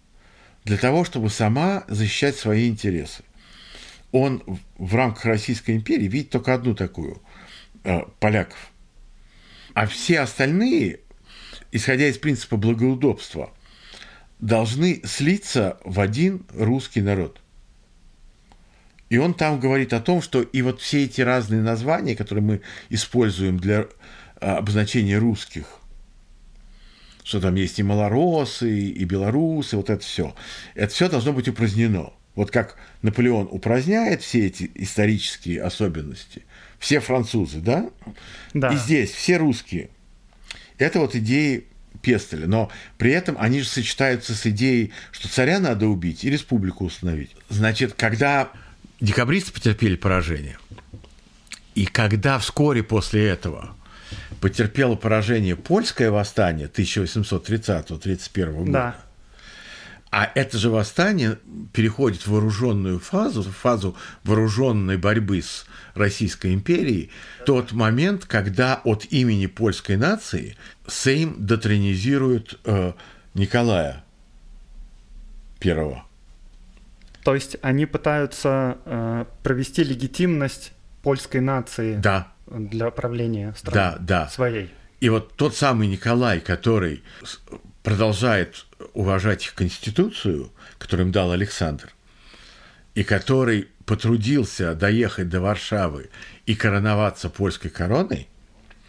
для 0.65 0.77
того, 0.77 1.05
чтобы 1.05 1.31
сама 1.31 1.85
защищать 1.89 2.37
свои 2.37 2.69
интересы. 2.69 3.25
Он 4.13 4.43
в 4.79 4.95
рамках 4.95 5.27
Российской 5.27 5.77
империи 5.77 6.09
видит 6.09 6.31
только 6.31 6.55
одну 6.55 6.75
такую 6.75 7.23
э, 7.85 8.01
поляков. 8.21 8.71
А 9.75 9.87
все 9.87 10.21
остальные, 10.21 11.01
исходя 11.73 12.09
из 12.09 12.19
принципа 12.19 12.57
благоудобства, 12.57 13.53
должны 14.41 15.03
слиться 15.05 15.79
в 15.85 16.01
один 16.01 16.45
русский 16.55 17.01
народ. 17.01 17.41
И 19.11 19.17
он 19.17 19.35
там 19.35 19.59
говорит 19.59 19.93
о 19.93 20.01
том, 20.01 20.21
что 20.21 20.43
и 20.43 20.63
вот 20.63 20.81
все 20.81 21.05
эти 21.05 21.21
разные 21.21 21.63
названия, 21.63 22.15
которые 22.15 22.45
мы 22.45 22.61
используем 22.91 23.59
для 23.59 23.87
а, 24.41 24.59
обозначение 24.59 25.19
русских, 25.19 25.67
что 27.25 27.41
там 27.41 27.55
есть 27.55 27.79
и 27.79 27.83
малоросы, 27.83 28.89
и 28.89 29.05
белорусы, 29.05 29.77
вот 29.77 29.91
это 29.91 30.03
все. 30.03 30.35
Это 30.75 30.93
все 30.93 31.09
должно 31.09 31.33
быть 31.33 31.49
упразднено. 31.49 32.13
Вот 32.35 32.51
как 32.51 32.77
Наполеон 33.03 33.49
упраздняет 33.51 34.23
все 34.23 34.47
эти 34.47 34.71
исторические 34.75 35.63
особенности, 35.63 36.45
все 36.79 37.01
французы, 37.01 37.59
да? 37.59 37.91
Да. 38.55 38.73
И 38.73 38.77
здесь 38.77 39.11
все 39.11 39.39
русские. 39.39 39.91
Это 40.79 41.01
вот 41.01 41.17
идеи 41.17 41.67
Пестеля. 42.01 42.47
Но 42.47 42.71
при 42.97 43.11
этом 43.11 43.37
они 43.39 43.61
же 43.61 43.69
сочетаются 43.69 44.35
с 44.35 44.47
идеей, 44.47 44.93
что 45.11 45.29
царя 45.29 45.59
надо 45.59 45.89
убить 45.89 46.25
и 46.25 46.31
республику 46.31 46.85
установить. 46.85 47.35
Значит, 47.49 47.95
когда 47.95 48.53
декабристы 49.01 49.53
потерпели 49.53 49.97
поражение, 49.97 50.59
и 51.75 51.87
когда 51.87 52.39
вскоре 52.39 52.83
после 52.83 53.27
этого 53.27 53.77
потерпело 54.41 54.95
поражение 54.95 55.57
польское 55.57 56.11
восстание 56.11 56.69
1830-31 56.69 58.53
года. 58.53 58.73
Да. 58.73 58.97
А 60.11 60.31
это 60.35 60.57
же 60.57 60.71
восстание 60.71 61.39
переходит 61.75 62.23
в 62.23 62.29
вооруженную 62.29 62.99
фазу, 62.99 63.43
в 63.43 63.51
фазу 63.51 63.95
вооруженной 64.25 64.97
борьбы 64.97 65.43
с 65.43 65.67
Российской 65.95 66.55
империей, 66.55 67.11
тот 67.45 67.73
момент, 67.73 68.25
когда 68.25 68.81
от 68.85 69.05
имени 69.11 69.47
польской 69.47 69.97
нации 69.97 70.57
Сейм 70.87 71.35
дотронизирует 71.39 72.59
э, 72.65 72.93
Николая 73.35 74.03
Первого. 75.59 76.08
То 77.25 77.35
есть 77.35 77.57
они 77.63 77.87
пытаются 77.87 78.79
э, 78.85 79.25
провести 79.43 79.85
легитимность 79.85 80.73
польской 81.03 81.41
нации. 81.41 81.97
Да 81.97 82.33
для 82.51 82.91
правления 82.91 83.55
страны 83.57 83.75
да, 83.75 83.97
да. 84.01 84.29
своей. 84.29 84.71
И 85.01 85.09
вот 85.09 85.35
тот 85.35 85.55
самый 85.55 85.87
Николай, 85.89 86.41
который 86.41 87.03
продолжает 87.83 88.67
уважать 88.95 89.45
их 89.47 89.55
конституцию, 89.55 90.51
которую 90.79 91.07
им 91.07 91.13
дал 91.13 91.33
Александр, 91.33 91.91
и 92.95 93.05
который 93.05 93.69
потрудился 93.87 94.75
доехать 94.75 95.29
до 95.29 95.41
Варшавы 95.41 96.11
и 96.47 96.55
короноваться 96.55 97.31
польской 97.31 97.71
короной, 97.71 98.29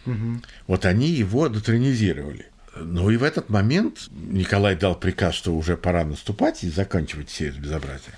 угу. 0.04 0.42
вот 0.66 0.84
они 0.84 1.08
его 1.08 1.48
дотронизировали. 1.48 2.46
Ну 2.80 3.10
и 3.10 3.16
в 3.16 3.22
этот 3.22 3.48
момент 3.50 4.08
Николай 4.10 4.74
дал 4.76 4.94
приказ, 4.94 5.34
что 5.34 5.54
уже 5.54 5.76
пора 5.76 6.04
наступать 6.04 6.64
и 6.64 6.70
заканчивать 6.70 7.28
все 7.28 7.48
это 7.48 7.58
безобразие. 7.58 8.14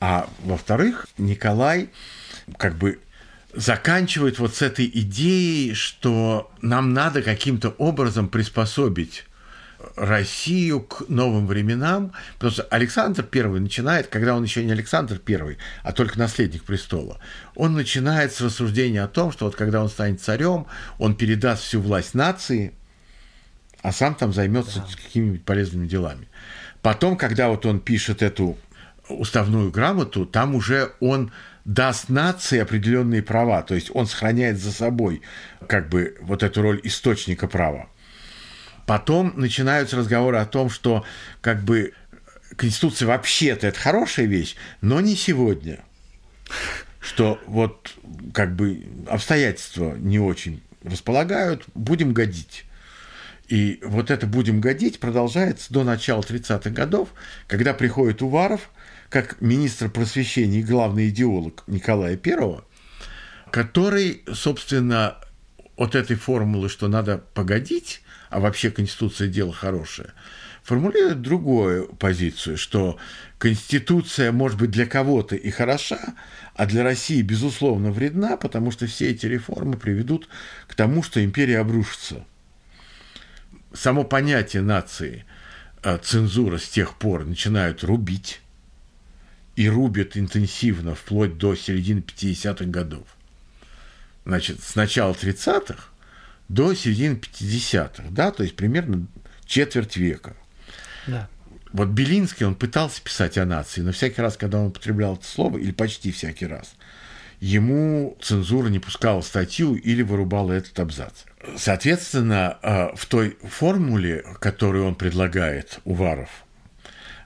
А 0.00 0.28
во-вторых, 0.42 1.06
Николай 1.18 1.90
как 2.58 2.76
бы 2.76 2.98
заканчивает 3.54 4.38
вот 4.38 4.54
с 4.54 4.62
этой 4.62 4.86
идеей, 4.86 5.74
что 5.74 6.50
нам 6.60 6.92
надо 6.92 7.22
каким-то 7.22 7.70
образом 7.70 8.28
приспособить 8.28 9.24
Россию 9.96 10.80
к 10.80 11.08
новым 11.08 11.46
временам, 11.46 12.12
потому 12.34 12.52
что 12.52 12.62
Александр 12.64 13.26
I 13.32 13.60
начинает, 13.60 14.06
когда 14.06 14.34
он 14.36 14.44
еще 14.44 14.64
не 14.64 14.72
Александр 14.72 15.20
I, 15.28 15.58
а 15.82 15.92
только 15.92 16.18
наследник 16.18 16.64
престола, 16.64 17.18
он 17.54 17.74
начинает 17.74 18.32
с 18.32 18.40
рассуждения 18.40 19.02
о 19.02 19.08
том, 19.08 19.32
что 19.32 19.46
вот 19.46 19.56
когда 19.56 19.82
он 19.82 19.88
станет 19.88 20.20
царем, 20.20 20.66
он 20.98 21.14
передаст 21.14 21.62
всю 21.62 21.80
власть 21.80 22.14
нации, 22.14 22.72
а 23.82 23.92
сам 23.92 24.14
там 24.14 24.32
займется 24.32 24.80
да. 24.80 24.86
какими-нибудь 25.02 25.44
полезными 25.44 25.86
делами. 25.86 26.28
Потом, 26.80 27.16
когда 27.16 27.48
вот 27.48 27.66
он 27.66 27.80
пишет 27.80 28.22
эту 28.22 28.56
уставную 29.08 29.70
грамоту, 29.70 30.24
там 30.24 30.54
уже 30.54 30.92
он 31.00 31.32
даст 31.64 32.08
нации 32.08 32.58
определенные 32.58 33.22
права, 33.22 33.62
то 33.62 33.74
есть 33.74 33.90
он 33.94 34.06
сохраняет 34.06 34.58
за 34.58 34.72
собой 34.72 35.22
как 35.68 35.88
бы 35.88 36.16
вот 36.20 36.42
эту 36.42 36.62
роль 36.62 36.80
источника 36.84 37.46
права. 37.46 37.88
Потом 38.86 39.32
начинаются 39.36 39.96
разговоры 39.96 40.38
о 40.38 40.46
том, 40.46 40.70
что 40.70 41.04
как 41.40 41.62
бы 41.62 41.92
Конституция 42.56 43.06
вообще-то 43.06 43.68
это 43.68 43.78
хорошая 43.78 44.26
вещь, 44.26 44.56
но 44.80 45.00
не 45.00 45.14
сегодня. 45.14 45.80
Что 47.00 47.40
вот 47.46 47.94
как 48.34 48.54
бы 48.54 48.84
обстоятельства 49.08 49.94
не 49.96 50.18
очень 50.18 50.62
располагают, 50.84 51.64
будем 51.74 52.12
годить. 52.12 52.64
И 53.48 53.80
вот 53.82 54.10
это 54.10 54.26
«будем 54.26 54.60
годить» 54.60 55.00
продолжается 55.00 55.72
до 55.72 55.84
начала 55.84 56.22
30-х 56.22 56.70
годов, 56.70 57.10
когда 57.48 57.74
приходит 57.74 58.22
Уваров, 58.22 58.70
как 59.08 59.40
министр 59.40 59.90
просвещения 59.90 60.60
и 60.60 60.64
главный 60.64 61.08
идеолог 61.10 61.64
Николая 61.66 62.18
I, 62.24 62.60
который, 63.50 64.22
собственно, 64.32 65.18
от 65.76 65.94
этой 65.94 66.16
формулы, 66.16 66.68
что 66.68 66.88
надо 66.88 67.18
погодить, 67.18 68.02
а 68.30 68.40
вообще 68.40 68.70
Конституция– 68.70 69.28
дело 69.28 69.52
хорошее, 69.52 70.12
формулирует 70.62 71.20
другую 71.20 71.88
позицию, 71.96 72.56
что 72.56 72.96
Конституция 73.38 74.32
может 74.32 74.58
быть 74.58 74.70
для 74.70 74.86
кого-то 74.86 75.36
и 75.36 75.50
хороша, 75.50 76.14
а 76.54 76.66
для 76.66 76.84
России, 76.84 77.20
безусловно, 77.20 77.90
вредна, 77.90 78.36
потому 78.36 78.70
что 78.70 78.86
все 78.86 79.10
эти 79.10 79.26
реформы 79.26 79.76
приведут 79.76 80.28
к 80.68 80.74
тому, 80.74 81.02
что 81.02 81.22
империя 81.22 81.58
обрушится– 81.58 82.24
само 83.74 84.04
понятие 84.04 84.62
нации 84.62 85.24
э, 85.82 85.98
цензура 86.02 86.58
с 86.58 86.68
тех 86.68 86.96
пор 86.96 87.24
начинают 87.24 87.84
рубить 87.84 88.40
и 89.56 89.68
рубят 89.68 90.16
интенсивно 90.16 90.94
вплоть 90.94 91.38
до 91.38 91.54
середины 91.54 92.00
50-х 92.00 92.64
годов. 92.66 93.06
Значит, 94.24 94.62
с 94.62 94.74
начала 94.74 95.12
30-х 95.12 95.84
до 96.48 96.74
середины 96.74 97.14
50-х, 97.14 98.04
да, 98.10 98.30
то 98.30 98.42
есть 98.42 98.56
примерно 98.56 99.06
четверть 99.44 99.96
века. 99.96 100.36
Да. 101.06 101.28
Вот 101.72 101.88
Белинский, 101.88 102.46
он 102.46 102.54
пытался 102.54 103.02
писать 103.02 103.38
о 103.38 103.46
нации, 103.46 103.80
но 103.80 103.92
всякий 103.92 104.20
раз, 104.20 104.36
когда 104.36 104.58
он 104.58 104.66
употреблял 104.66 105.14
это 105.14 105.24
слово, 105.24 105.58
или 105.58 105.72
почти 105.72 106.12
всякий 106.12 106.46
раз, 106.46 106.74
ему 107.40 108.16
цензура 108.20 108.68
не 108.68 108.78
пускала 108.78 109.22
статью 109.22 109.74
или 109.74 110.02
вырубала 110.02 110.52
этот 110.52 110.78
абзац. 110.78 111.24
Соответственно, 111.56 112.58
э, 112.62 112.90
в 112.94 113.06
той 113.06 113.36
формуле, 113.42 114.24
которую 114.40 114.86
он 114.86 114.94
предлагает, 114.94 115.80
Уваров, 115.84 116.30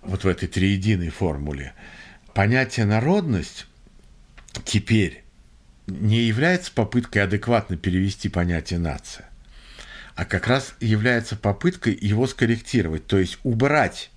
вот 0.03 0.25
в 0.25 0.29
этой 0.29 0.49
триединой 0.49 1.11
формуле, 1.11 1.75
понятие 2.33 2.87
народность 2.87 3.67
теперь 4.65 5.25
не 5.87 6.21
является 6.23 6.73
попыткой 6.73 7.23
адекватно 7.23 7.77
перевести 7.77 8.29
понятие 8.29 8.79
нация, 8.79 9.29
а 10.15 10.25
как 10.25 10.47
раз 10.47 10.75
является 10.81 11.37
попыткой 11.37 11.97
его 12.01 12.27
скорректировать, 12.27 13.07
то 13.07 13.19
есть 13.19 13.39
убрать 13.43 14.11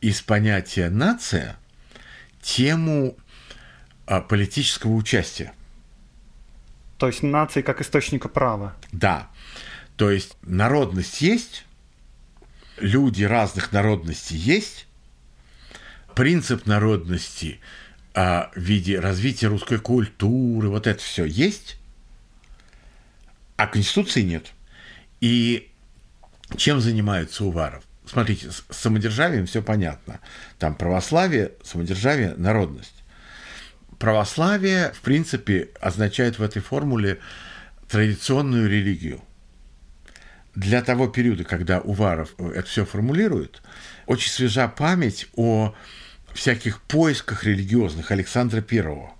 из 0.00 0.22
понятия 0.22 0.88
нация 0.88 1.56
тему 2.40 3.16
а, 4.06 4.20
политического 4.20 4.94
участия. 4.94 5.52
То 6.98 7.06
есть 7.06 7.22
нации 7.22 7.62
как 7.62 7.80
источника 7.80 8.28
права. 8.28 8.76
Да. 8.92 9.28
То 9.96 10.10
есть 10.10 10.36
народность 10.42 11.20
есть, 11.20 11.64
люди 12.76 13.22
разных 13.24 13.72
народностей 13.72 14.36
есть, 14.36 14.86
принцип 16.14 16.66
народности 16.66 17.60
а, 18.14 18.50
в 18.54 18.58
виде 18.60 18.98
развития 18.98 19.46
русской 19.46 19.78
культуры, 19.78 20.68
вот 20.68 20.88
это 20.88 21.00
все 21.00 21.24
есть, 21.24 21.78
а 23.56 23.68
Конституции 23.68 24.22
нет. 24.22 24.52
И 25.20 25.70
чем 26.56 26.80
занимается 26.80 27.44
Уваров? 27.44 27.84
Смотрите, 28.06 28.50
с 28.50 28.64
самодержавием 28.70 29.46
все 29.46 29.62
понятно. 29.62 30.20
Там 30.58 30.74
православие, 30.74 31.52
самодержавие, 31.62 32.34
народность 32.36 32.97
православие, 33.98 34.92
в 34.92 35.00
принципе, 35.00 35.70
означает 35.80 36.38
в 36.38 36.42
этой 36.42 36.62
формуле 36.62 37.18
традиционную 37.88 38.68
религию. 38.68 39.22
Для 40.54 40.82
того 40.82 41.06
периода, 41.08 41.44
когда 41.44 41.80
Уваров 41.80 42.34
это 42.38 42.64
все 42.64 42.84
формулирует, 42.84 43.62
очень 44.06 44.30
свежа 44.30 44.68
память 44.68 45.28
о 45.36 45.74
всяких 46.34 46.80
поисках 46.82 47.44
религиозных 47.44 48.10
Александра 48.10 48.60
Первого. 48.60 49.12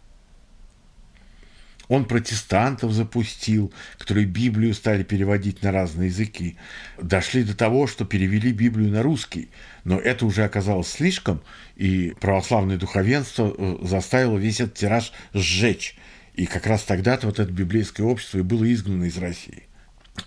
Он 1.88 2.05
протестантов 2.05 2.92
запустил, 2.92 3.72
которые 3.98 4.27
Библию 4.27 4.74
стали 4.74 5.03
переводить 5.03 5.62
на 5.62 5.72
разные 5.72 6.09
языки. 6.09 6.57
Дошли 7.01 7.42
до 7.42 7.57
того, 7.57 7.87
что 7.87 8.05
перевели 8.05 8.53
Библию 8.53 8.90
на 8.90 9.03
русский. 9.03 9.48
Но 9.85 9.98
это 9.98 10.27
уже 10.27 10.44
оказалось 10.44 10.88
слишком, 10.88 11.42
и 11.77 12.14
православное 12.20 12.77
духовенство 12.77 13.55
э, 13.57 13.79
заставило 13.83 14.37
весь 14.37 14.61
этот 14.61 14.74
тираж 14.74 15.12
сжечь. 15.33 15.96
И 16.35 16.46
как 16.46 16.66
раз 16.66 16.83
тогда-то 16.85 17.27
вот 17.27 17.40
это 17.40 17.51
библейское 17.51 18.07
общество 18.07 18.38
и 18.38 18.42
было 18.42 18.70
изгнано 18.70 19.05
из 19.05 19.16
России. 19.16 19.64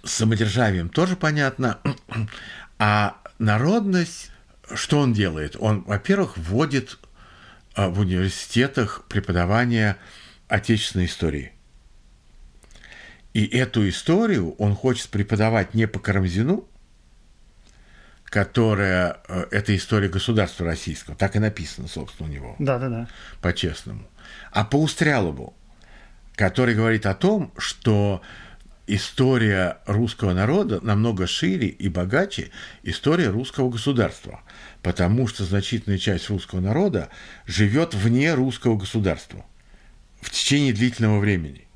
С 0.03 0.13
самодержавием 0.13 0.89
тоже 0.89 1.15
понятно. 1.15 1.79
А 2.79 3.17
народность, 3.37 4.31
что 4.73 4.97
он 4.99 5.13
делает? 5.13 5.55
Он, 5.59 5.83
во-первых, 5.83 6.37
вводит 6.37 6.97
э, 7.75 7.87
в 7.87 7.99
университетах 7.99 9.03
преподавание 9.07 9.97
отечественной 10.51 11.05
истории. 11.05 11.53
И 13.33 13.45
эту 13.45 13.87
историю 13.87 14.51
он 14.57 14.75
хочет 14.75 15.07
преподавать 15.07 15.73
не 15.73 15.87
по 15.87 15.99
Карамзину, 15.99 16.67
которая 18.25 19.21
э, 19.27 19.45
это 19.51 19.75
история 19.75 20.09
государства 20.09 20.65
российского, 20.65 21.15
так 21.15 21.37
и 21.37 21.39
написано, 21.39 21.87
собственно, 21.87 22.29
у 22.29 22.31
него. 22.31 22.55
Да, 22.59 22.77
да, 22.77 22.89
да. 22.89 23.07
По-честному. 23.41 24.05
А 24.51 24.65
по 24.65 24.75
Устрялову, 24.75 25.55
который 26.35 26.75
говорит 26.75 27.05
о 27.05 27.15
том, 27.15 27.53
что 27.57 28.21
история 28.87 29.77
русского 29.85 30.33
народа 30.33 30.81
намного 30.81 31.27
шире 31.27 31.67
и 31.67 31.87
богаче 31.87 32.51
история 32.83 33.29
русского 33.29 33.69
государства, 33.69 34.41
потому 34.81 35.27
что 35.27 35.45
значительная 35.45 35.97
часть 35.97 36.29
русского 36.29 36.59
народа 36.59 37.07
живет 37.45 37.93
вне 37.93 38.33
русского 38.33 38.75
государства 38.77 39.45
в 40.21 40.29
течение 40.29 40.73
длительного 40.73 41.19
времени. 41.19 41.67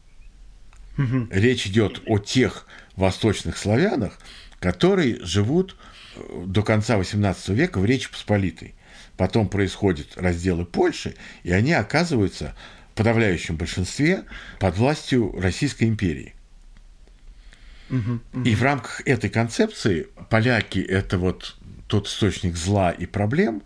Угу. 0.97 1.27
Речь 1.31 1.67
идет 1.67 2.01
о 2.05 2.19
тех 2.19 2.67
восточных 2.95 3.57
славянах, 3.57 4.17
которые 4.59 5.23
живут 5.25 5.75
э, 6.15 6.43
до 6.45 6.63
конца 6.63 6.97
XVIII 6.97 7.53
века 7.53 7.79
в 7.79 7.85
Речи 7.85 8.09
Посполитой. 8.09 8.75
Потом 9.17 9.49
происходят 9.49 10.15
разделы 10.15 10.65
Польши, 10.65 11.15
и 11.43 11.51
они 11.51 11.73
оказываются 11.73 12.55
в 12.93 12.97
подавляющем 12.97 13.57
большинстве 13.57 14.23
под 14.59 14.77
властью 14.77 15.33
Российской 15.37 15.85
империи. 15.85 16.33
Угу, 17.89 18.19
угу. 18.33 18.43
И 18.43 18.55
в 18.55 18.63
рамках 18.63 19.01
этой 19.05 19.29
концепции 19.29 20.07
поляки– 20.29 20.79
это 20.79 21.17
вот 21.17 21.55
тот 21.87 22.07
источник 22.07 22.55
зла 22.55 22.91
и 22.91 23.05
проблем, 23.05 23.63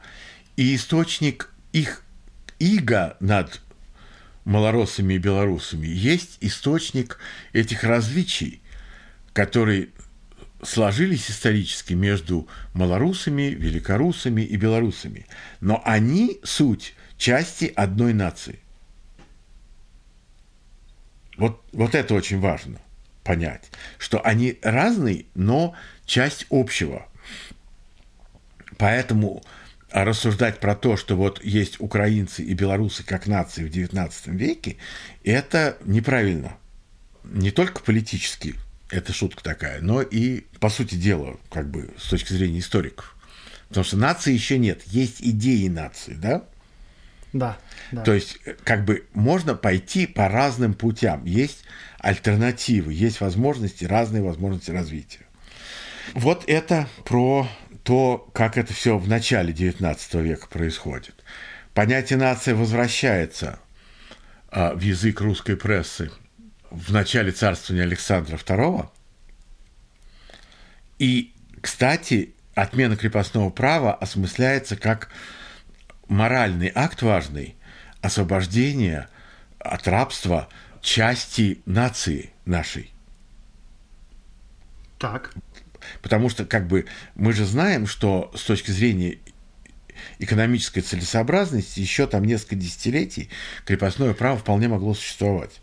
и 0.56 0.76
источник 0.76 1.52
их 1.72 2.04
иго 2.60 3.16
над 3.20 3.62
малороссами 4.50 5.14
и 5.14 5.20
белорусами, 5.20 5.86
есть 5.86 6.40
источник 6.42 7.20
этих 7.54 7.84
различий, 7.84 8.62
которые 9.32 9.90
сложились 10.64 11.30
исторически 11.30 11.94
между 11.94 12.48
малорусами, 12.74 13.44
великорусами 13.44 14.42
и 14.42 14.58
белорусами. 14.58 15.28
Но 15.62 15.82
они 15.86 16.40
суть 16.44 16.96
части 17.18 17.72
одной 17.76 18.14
нации. 18.14 18.60
Вот, 21.38 21.64
вот 21.72 21.94
это 21.94 22.16
очень 22.16 22.40
важно 22.40 22.82
понять, 23.24 23.70
что 24.00 24.20
они 24.26 24.58
разные, 24.64 25.26
но 25.36 25.76
часть 26.06 26.48
общего. 26.50 27.08
Поэтому 28.80 29.44
а 29.92 30.06
рассуждать 30.06 30.60
про 30.60 30.76
то, 30.76 30.98
что 30.98 31.16
вот 31.16 31.44
есть 31.44 31.80
украинцы 31.80 32.44
и 32.44 32.54
белорусы 32.54 33.04
как 33.04 33.28
нации 33.28 33.64
в 33.64 33.72
XIX 33.72 34.12
веке, 34.36 34.78
это 35.24 35.78
неправильно. 35.86 36.58
Не 37.24 37.52
только 37.52 37.82
политически, 37.82 38.56
это 38.90 39.14
шутка 39.14 39.44
такая, 39.44 39.82
но 39.82 40.02
и, 40.02 40.42
по 40.60 40.70
сути 40.70 40.96
дела, 40.96 41.38
как 41.52 41.70
бы 41.70 41.92
с 41.98 42.10
точки 42.10 42.34
зрения 42.34 42.60
историков. 42.60 43.16
Потому 43.68 43.84
что 43.84 43.98
нации 43.98 44.34
еще 44.34 44.58
нет, 44.58 44.82
есть 44.86 45.22
идеи 45.22 45.68
нации, 45.68 46.14
да? 46.14 46.46
Да, 47.34 47.60
да. 47.92 48.04
То 48.04 48.14
есть, 48.14 48.40
как 48.64 48.86
бы 48.86 49.06
можно 49.14 49.54
пойти 49.54 50.08
по 50.08 50.28
разным 50.28 50.74
путям. 50.74 51.26
Есть 51.26 51.64
альтернативы, 52.00 52.94
есть 52.94 53.22
возможности, 53.22 53.86
разные 53.86 54.24
возможности 54.24 54.72
развития. 54.72 55.28
Вот 56.16 56.44
это 56.48 56.88
про 57.06 57.48
то, 57.90 58.30
как 58.36 58.56
это 58.56 58.72
все 58.72 59.00
в 59.00 59.08
начале 59.08 59.52
XIX 59.52 60.22
века 60.22 60.46
происходит. 60.48 61.24
Понятие 61.74 62.20
нации 62.20 62.54
возвращается 62.54 63.58
а, 64.52 64.76
в 64.76 64.82
язык 64.82 65.22
русской 65.22 65.58
прессы 65.58 66.12
в 66.70 66.94
начале 66.94 67.32
царствования 67.32 67.84
Александра 67.84 68.38
II. 68.38 68.88
И, 71.00 71.34
кстати, 71.62 72.36
отмена 72.54 72.96
крепостного 72.96 73.50
права 73.50 73.96
осмысляется 73.96 74.76
как 74.76 75.10
моральный 76.08 76.72
акт 76.76 77.02
важный 77.02 77.56
освобождения 78.02 79.10
от 79.58 79.88
рабства 79.88 80.48
части 80.80 81.64
нации 81.66 82.34
нашей. 82.46 82.94
Так. 85.00 85.34
Потому 86.02 86.30
что, 86.30 86.46
как 86.46 86.68
бы, 86.68 86.86
мы 87.16 87.34
же 87.34 87.46
знаем, 87.46 87.88
что 87.88 88.32
с 88.36 88.44
точки 88.44 88.72
зрения 88.72 89.18
экономической 90.20 90.82
целесообразности 90.82 91.80
еще 91.80 92.08
там 92.08 92.24
несколько 92.24 92.56
десятилетий 92.56 93.30
крепостное 93.66 94.14
право 94.14 94.38
вполне 94.38 94.68
могло 94.68 94.94
существовать. 94.94 95.60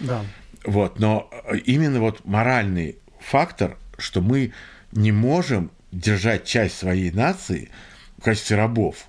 Да. 0.00 0.24
Вот, 0.64 0.98
но 0.98 1.30
именно 1.64 2.00
вот 2.00 2.24
моральный 2.24 2.98
фактор, 3.20 3.78
что 3.96 4.20
мы 4.20 4.52
не 4.92 5.12
можем 5.12 5.70
держать 5.92 6.44
часть 6.44 6.76
своей 6.76 7.10
нации 7.10 7.70
в 8.18 8.22
качестве 8.22 8.56
рабов. 8.56 9.08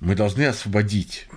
Мы 0.00 0.14
должны 0.14 0.42
освободить 0.44 1.28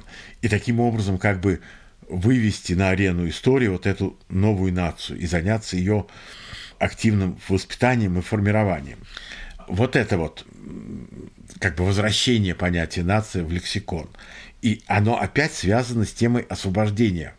и 0.42 0.50
таким 0.50 0.80
образом 0.80 1.18
как 1.18 1.40
бы 1.40 1.62
вывести 2.10 2.74
на 2.74 2.90
арену 2.90 3.28
истории 3.28 3.68
вот 3.68 3.86
эту 3.86 4.18
новую 4.30 4.74
нацию 4.74 5.20
и 5.20 5.26
заняться 5.26 5.78
ее 5.78 6.08
активным 6.80 7.40
воспитанием 7.48 8.18
и 8.20 8.22
формированием. 8.22 9.00
Вот 9.68 9.96
это 9.96 10.18
вот 10.18 10.46
как 11.60 11.76
бы 11.76 11.86
возвращение 11.86 12.56
понятия 12.56 13.04
нации 13.04 13.42
в 13.42 13.52
лексикон. 13.52 14.10
И 14.62 14.82
оно 14.88 15.20
опять 15.20 15.54
связано 15.54 16.06
с 16.06 16.14
темой 16.14 16.44
освобождения. 16.44 17.34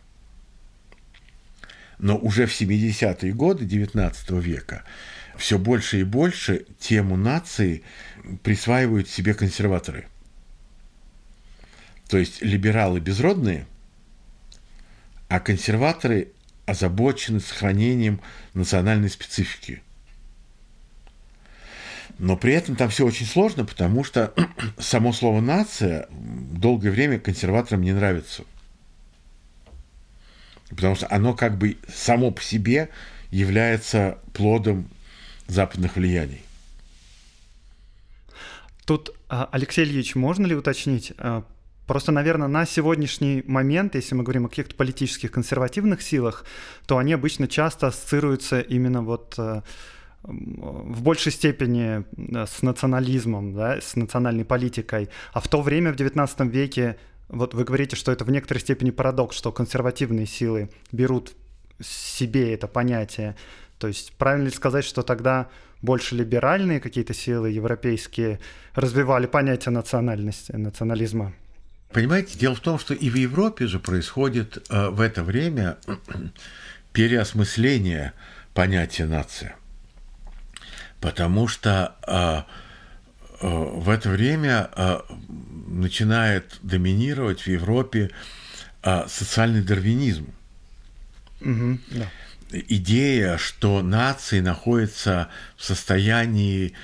Но 1.97 2.17
уже 2.17 2.45
в 2.45 2.51
70-е 2.51 3.33
годы 3.33 3.65
XIX 3.65 4.41
века 4.41 4.83
все 5.37 5.57
больше 5.57 6.01
и 6.01 6.03
больше 6.03 6.65
тему 6.79 7.15
нации 7.17 7.83
присваивают 8.43 9.09
себе 9.09 9.33
консерваторы. 9.33 10.07
То 12.07 12.17
есть 12.17 12.41
либералы 12.41 12.99
безродные, 12.99 13.67
а 15.29 15.39
консерваторы 15.39 16.33
озабочены 16.65 17.39
сохранением 17.39 18.19
национальной 18.53 19.09
специфики. 19.09 19.81
Но 22.17 22.35
при 22.35 22.53
этом 22.53 22.75
там 22.75 22.89
все 22.89 23.05
очень 23.05 23.25
сложно, 23.25 23.63
потому 23.63 24.03
что 24.03 24.33
само 24.77 25.13
слово 25.13 25.39
«нация» 25.39 26.07
долгое 26.11 26.91
время 26.91 27.19
консерваторам 27.19 27.81
не 27.81 27.93
нравится. 27.93 28.43
Потому 30.69 30.95
что 30.95 31.07
оно 31.09 31.33
как 31.33 31.57
бы 31.57 31.77
само 31.87 32.31
по 32.31 32.41
себе 32.41 32.89
является 33.31 34.17
плодом 34.33 34.89
западных 35.47 35.95
влияний. 35.95 36.41
Тут, 38.85 39.11
а, 39.29 39.47
Алексей 39.51 39.85
Ильич, 39.85 40.15
можно 40.15 40.45
ли 40.45 40.55
уточнить, 40.55 41.13
а, 41.17 41.43
Просто, 41.89 42.11
наверное, 42.11 42.47
на 42.47 42.67
сегодняшний 42.67 43.43
момент, 43.47 43.95
если 43.95 44.13
мы 44.13 44.21
говорим 44.21 44.45
о 44.45 44.49
каких-то 44.49 44.75
политических 44.75 45.31
консервативных 45.31 46.03
силах, 46.03 46.45
то 46.85 46.99
они 46.99 47.13
обычно 47.13 47.47
часто 47.47 47.87
ассоциируются 47.87 48.59
именно 48.59 49.01
вот 49.01 49.33
э, 49.39 49.63
в 50.21 51.01
большей 51.01 51.31
степени 51.31 52.03
э, 52.15 52.45
с 52.45 52.61
национализмом, 52.61 53.55
да, 53.55 53.81
с 53.81 53.95
национальной 53.95 54.45
политикой. 54.45 55.09
А 55.33 55.39
в 55.39 55.47
то 55.47 55.63
время, 55.63 55.91
в 55.91 55.95
XIX 55.95 56.47
веке, 56.47 56.97
вот 57.27 57.55
вы 57.55 57.63
говорите, 57.63 57.95
что 57.95 58.11
это 58.11 58.23
в 58.23 58.29
некоторой 58.29 58.61
степени 58.61 58.91
парадокс, 58.91 59.35
что 59.35 59.51
консервативные 59.51 60.27
силы 60.27 60.69
берут 60.91 61.31
себе 61.81 62.53
это 62.53 62.67
понятие. 62.67 63.35
То 63.79 63.87
есть 63.87 64.13
правильно 64.15 64.45
ли 64.45 64.51
сказать, 64.51 64.85
что 64.85 65.01
тогда 65.01 65.47
больше 65.81 66.13
либеральные 66.13 66.81
какие-то 66.81 67.15
силы 67.15 67.49
европейские 67.49 68.39
развивали 68.75 69.25
понятие 69.25 69.71
национальности, 69.71 70.51
национализма? 70.51 71.33
Понимаете, 71.91 72.37
дело 72.37 72.55
в 72.55 72.59
том, 72.59 72.77
что 72.77 72.93
и 72.93 73.09
в 73.09 73.15
Европе 73.15 73.65
же 73.65 73.79
происходит 73.79 74.63
э, 74.69 74.89
в 74.89 75.01
это 75.01 75.23
время 75.23 75.77
переосмысление 76.93 78.13
понятия 78.53 79.05
нация. 79.05 79.55
Потому 81.01 81.47
что 81.47 81.95
э, 82.05 82.43
э, 83.41 83.47
в 83.47 83.89
это 83.89 84.09
время 84.09 84.69
э, 84.75 84.99
начинает 85.67 86.59
доминировать 86.61 87.41
в 87.41 87.47
Европе 87.47 88.11
э, 88.83 89.07
социальный 89.07 89.63
дарвинизм. 89.63 90.31
Угу, 91.41 91.79
да. 91.91 92.11
Идея, 92.51 93.37
что 93.37 93.81
нации 93.81 94.41
находятся 94.41 95.29
в 95.55 95.63
состоянии 95.63 96.67
Э, 96.67 96.75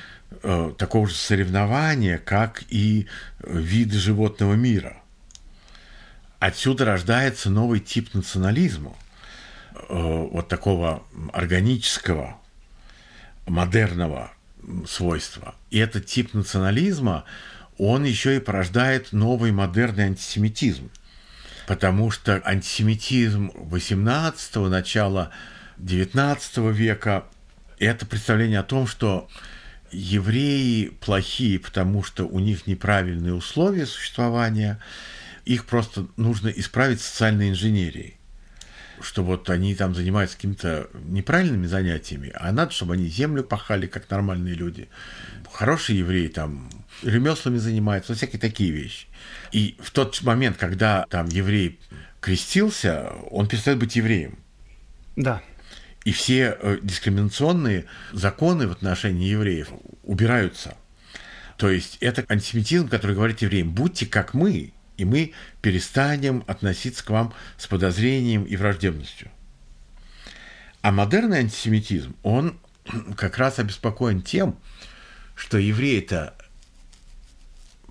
такого 0.78 1.08
же 1.08 1.16
соревнования, 1.16 2.18
как 2.18 2.64
и 2.70 3.08
виды 3.40 3.98
животного 3.98 4.54
мира. 4.54 4.98
Отсюда 6.40 6.86
рождается 6.86 7.50
новый 7.50 7.80
тип 7.80 8.14
национализма, 8.14 8.94
э, 9.74 9.84
вот 9.90 10.48
такого 10.48 11.04
органического, 11.34 12.38
модерного 13.48 14.32
свойства. 14.88 15.56
И 15.70 15.80
этот 15.80 16.06
тип 16.06 16.34
национализма, 16.34 17.24
он 17.78 18.04
еще 18.04 18.36
и 18.36 18.40
порождает 18.40 19.12
новый 19.12 19.52
модерный 19.52 20.06
антисемитизм. 20.06 20.92
Потому 21.68 22.12
что 22.12 22.42
антисемитизм 22.46 23.52
18-го, 23.56 24.70
начала 24.70 25.32
19 25.78 26.58
века– 26.74 27.26
это 27.80 28.06
представление 28.06 28.60
о 28.60 28.64
том, 28.64 28.88
что 28.88 29.28
евреи 29.96 30.92
плохие, 31.00 31.60
потому 31.60 32.04
что 32.04 32.26
у 32.26 32.40
них 32.40 32.68
неправильные 32.68 33.34
условия 33.34 33.86
существования, 33.86 34.80
их 35.46 35.66
просто 35.66 36.08
нужно 36.18 36.50
исправить 36.50 37.02
социальной 37.02 37.50
инженерией 37.50 38.18
что 39.02 39.24
вот 39.24 39.50
они 39.50 39.76
там 39.76 39.94
занимаются 39.94 40.38
какими-то 40.38 40.90
неправильными 41.04 41.68
занятиями, 41.68 42.32
а 42.34 42.52
надо, 42.52 42.72
чтобы 42.72 42.94
они 42.94 43.08
землю 43.08 43.44
пахали, 43.44 43.88
как 43.88 44.10
нормальные 44.10 44.56
люди. 44.56 44.88
Хорошие 45.52 46.00
евреи 46.00 46.28
там 46.28 46.70
ремеслами 47.04 47.58
занимаются, 47.58 48.14
вот 48.14 48.18
всякие 48.18 48.40
такие 48.40 48.72
вещи. 48.72 49.08
И 49.52 49.76
в 49.80 49.92
тот 49.92 50.22
момент, 50.24 50.58
когда 50.58 51.06
там 51.10 51.28
еврей 51.28 51.80
крестился, 52.22 53.12
он 53.32 53.48
перестает 53.48 53.80
быть 53.80 53.96
евреем. 53.96 54.40
Да 55.16 55.42
и 56.06 56.12
все 56.12 56.58
э, 56.58 56.78
дискриминационные 56.82 57.86
законы 58.14 58.68
в 58.68 58.72
отношении 58.72 59.28
евреев 59.28 59.70
убираются. 60.04 60.78
То 61.58 61.70
есть 61.70 61.98
это 62.00 62.24
антисемитизм, 62.30 62.88
который 62.88 63.16
говорит 63.16 63.42
евреям, 63.42 63.72
будьте 63.72 64.06
как 64.06 64.34
мы, 64.34 64.72
и 64.98 65.06
мы 65.06 65.34
перестанем 65.62 66.44
относиться 66.48 67.04
к 67.04 67.10
вам 67.10 67.34
с 67.58 67.68
подозрением 67.68 68.44
и 68.44 68.56
враждебностью. 68.56 69.32
А 70.82 70.92
модерный 70.92 71.40
антисемитизм, 71.40 72.16
он 72.22 72.60
как 73.18 73.40
раз 73.40 73.58
обеспокоен 73.58 74.22
тем, 74.22 74.60
что 75.36 75.58
евреи-то 75.58 76.36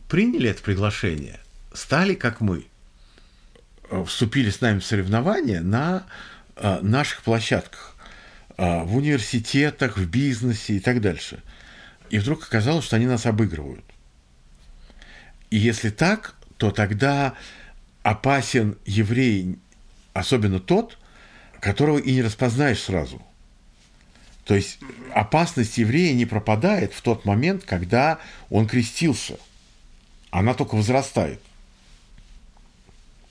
приняли 0.09 0.51
это 0.51 0.63
приглашение, 0.63 1.41
стали 1.73 2.15
как 2.15 2.41
мы, 2.41 2.67
э, 3.91 4.05
вступили 4.05 4.51
с 4.51 4.61
нами 4.61 4.79
в 4.79 4.85
соревнования 4.85 5.61
на 5.63 6.07
э, 6.55 6.79
наших 6.81 7.23
площадках. 7.23 7.94
А, 8.57 8.85
в 8.85 8.97
университетах, 8.97 9.97
в 9.97 10.09
бизнесе 10.09 10.75
и 10.75 10.81
так 10.81 11.01
дальше. 11.01 11.43
И 12.11 12.19
вдруг 12.19 12.45
оказалось, 12.45 12.85
что 12.85 12.97
они 12.97 13.07
нас 13.07 13.27
обыгрывают. 13.27 13.85
И 15.51 15.57
если 15.57 15.91
так, 15.91 16.35
то 16.57 16.71
тогда 16.71 17.35
опасен 18.03 18.79
еврей, 18.85 19.59
особенно 20.13 20.61
тот, 20.61 20.99
которого 21.61 21.99
и 21.99 22.13
не 22.13 22.23
распознаешь 22.23 22.83
сразу. 22.83 23.21
То 24.45 24.55
есть 24.55 24.79
опасность 25.15 25.79
еврея 25.79 26.13
не 26.13 26.27
пропадает 26.27 26.93
в 26.93 27.01
тот 27.01 27.25
момент, 27.25 27.65
когда 27.65 28.19
он 28.51 28.69
крестился. 28.69 29.39
Она 30.31 30.55
только 30.55 30.75
возрастает. 30.75 31.41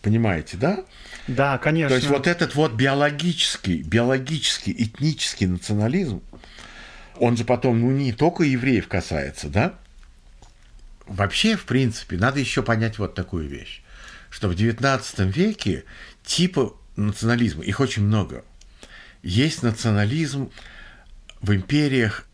Понимаете, 0.04 0.58
да? 0.58 0.84
Да, 1.30 1.58
конечно. 1.58 1.88
То 1.88 1.96
есть 1.96 2.10
вот 2.10 2.28
этот 2.28 2.56
вот 2.56 2.74
биологический, 2.74 3.82
биологический, 3.82 4.76
этнический 4.78 5.48
национализм, 5.48 6.22
он 7.18 7.38
же 7.38 7.46
потом, 7.46 7.80
ну, 7.80 7.90
не 7.92 8.12
только 8.12 8.44
евреев 8.44 8.90
касается, 8.90 9.48
да? 9.48 9.76
Вообще, 11.08 11.56
в 11.56 11.64
принципе, 11.64 12.18
надо 12.18 12.42
еще 12.42 12.64
понять 12.64 13.00
вот 13.00 13.16
такую 13.16 13.48
вещь, 13.48 13.82
что 14.30 14.50
в 14.50 14.52
XIX 14.52 15.32
веке 15.32 15.86
типы 16.26 16.74
национализма, 16.98 17.64
их 17.64 17.80
очень 17.80 18.04
много. 18.04 18.44
Есть 19.22 19.64
национализм 19.64 20.52
в 21.42 21.54
империях, 21.54 22.28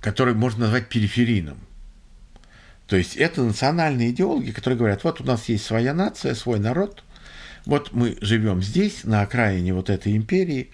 который 0.00 0.34
можно 0.34 0.62
назвать 0.64 0.88
периферийным. 0.88 1.58
То 2.90 2.96
есть 2.96 3.16
это 3.16 3.42
национальные 3.42 4.10
идеологи, 4.10 4.50
которые 4.50 4.76
говорят, 4.76 5.04
вот 5.04 5.22
у 5.22 5.24
нас 5.24 5.48
есть 5.48 5.64
своя 5.64 5.94
нация, 5.94 6.34
свой 6.34 6.58
народ– 6.58 7.02
Вот 7.66 7.92
мы 7.92 8.16
живем 8.20 8.62
здесь, 8.62 9.04
на 9.04 9.22
окраине 9.22 9.74
вот 9.74 9.90
этой 9.90 10.16
империи, 10.16 10.70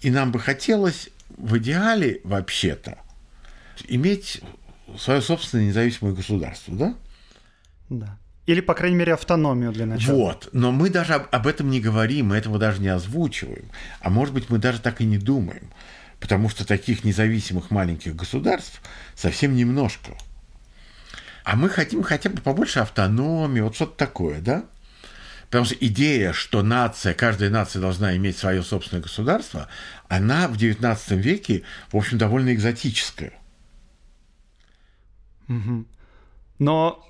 и 0.00 0.10
нам 0.10 0.32
бы 0.32 0.38
хотелось 0.40 1.08
в 1.36 1.56
идеале 1.58 2.20
вообще-то 2.24 2.98
иметь 3.88 4.42
свое 4.98 5.20
собственное 5.22 5.66
независимое 5.66 6.12
государство, 6.12 6.74
да? 6.74 6.94
Да. 7.88 8.18
Или, 8.46 8.60
по 8.60 8.74
крайней 8.74 8.96
мере, 8.96 9.14
автономию 9.14 9.72
для 9.72 9.86
начала. 9.86 10.16
Вот. 10.16 10.48
Но 10.52 10.70
мы 10.70 10.90
даже 10.90 11.14
об, 11.14 11.34
об 11.34 11.46
этом 11.46 11.70
не 11.70 11.80
говорим, 11.80 12.28
мы 12.28 12.36
этого 12.36 12.58
даже 12.58 12.80
не 12.80 12.88
озвучиваем. 12.88 13.70
А 14.00 14.10
может 14.10 14.34
быть, 14.34 14.50
мы 14.50 14.58
даже 14.58 14.80
так 14.80 15.00
и 15.00 15.06
не 15.06 15.16
думаем. 15.16 15.70
Потому 16.20 16.50
что 16.50 16.66
таких 16.66 17.04
независимых 17.04 17.70
маленьких 17.70 18.14
государств 18.14 18.82
совсем 19.14 19.56
немножко. 19.56 20.12
А 21.44 21.56
мы 21.56 21.68
хотим 21.68 22.02
хотя 22.02 22.30
бы 22.30 22.40
побольше 22.40 22.80
автономии, 22.80 23.60
вот 23.60 23.76
что-то 23.76 23.96
такое, 23.96 24.40
да? 24.40 24.64
Потому 25.44 25.66
что 25.66 25.76
идея, 25.78 26.32
что 26.32 26.62
нация, 26.62 27.14
каждая 27.14 27.50
нация 27.50 27.80
должна 27.80 28.16
иметь 28.16 28.36
свое 28.38 28.62
собственное 28.62 29.02
государство, 29.02 29.68
она 30.08 30.48
в 30.48 30.56
XIX 30.56 30.98
веке, 31.16 31.62
в 31.92 31.96
общем, 31.96 32.18
довольно 32.18 32.52
экзотическая. 32.52 33.34
Угу. 35.48 35.84
Но 36.58 37.06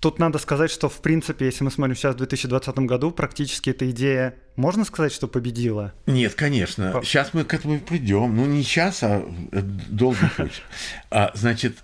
тут 0.00 0.20
надо 0.20 0.38
сказать, 0.38 0.70
что, 0.70 0.88
в 0.88 1.02
принципе, 1.02 1.46
если 1.46 1.64
мы 1.64 1.72
смотрим 1.72 1.96
сейчас 1.96 2.14
в 2.14 2.18
2020 2.18 2.78
году, 2.78 3.10
практически 3.10 3.70
эта 3.70 3.90
идея, 3.90 4.36
можно 4.54 4.84
сказать, 4.84 5.12
что 5.12 5.26
победила? 5.26 5.92
Нет, 6.06 6.34
конечно. 6.34 6.92
По... 6.92 7.02
Сейчас 7.02 7.34
мы 7.34 7.44
к 7.44 7.52
этому 7.52 7.80
придем. 7.80 8.36
Ну, 8.36 8.46
не 8.46 8.62
сейчас, 8.62 9.02
а 9.02 9.26
долгий 9.50 10.28
путь. 10.36 10.62
А, 11.10 11.32
значит, 11.34 11.78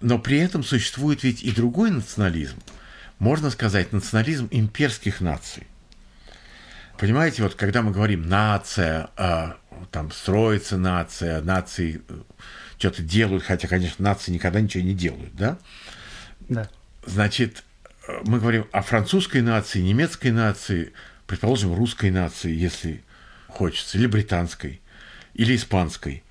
но 0.00 0.18
при 0.18 0.38
этом 0.38 0.62
существует 0.62 1.22
ведь 1.22 1.42
и 1.42 1.52
другой 1.52 1.90
национализм. 1.90 2.56
Можно 3.18 3.50
сказать, 3.50 3.92
национализм 3.92 4.48
имперских 4.50 5.20
наций. 5.20 5.66
Понимаете, 6.98 7.42
вот 7.42 7.54
когда 7.54 7.82
мы 7.82 7.92
говорим 7.92 8.28
нация, 8.28 9.10
а, 9.16 9.56
там 9.90 10.10
строится 10.10 10.76
нация, 10.76 11.40
нации 11.40 12.02
э, 12.08 12.14
что-то 12.78 13.02
делают, 13.02 13.42
хотя, 13.42 13.68
конечно, 13.68 14.04
нации 14.04 14.32
никогда 14.32 14.60
ничего 14.60 14.84
не 14.84 14.94
делают, 14.94 15.34
да? 15.34 15.58
Да. 16.48 16.68
Значит, 17.06 17.64
мы 18.24 18.38
говорим 18.38 18.66
о 18.72 18.82
французской 18.82 19.40
нации, 19.40 19.80
немецкой 19.80 20.32
нации, 20.32 20.92
предположим, 21.26 21.74
русской 21.74 22.10
нации, 22.10 22.52
если 22.52 23.02
хочется, 23.48 23.98
или 23.98 24.06
британской, 24.06 24.80
или 25.34 25.56
испанской. 25.56 26.22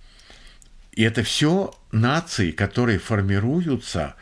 И 0.93 1.04
это 1.04 1.23
все 1.23 1.73
нации, 1.91 2.52
которые 2.52 2.99
формируются 2.99 4.15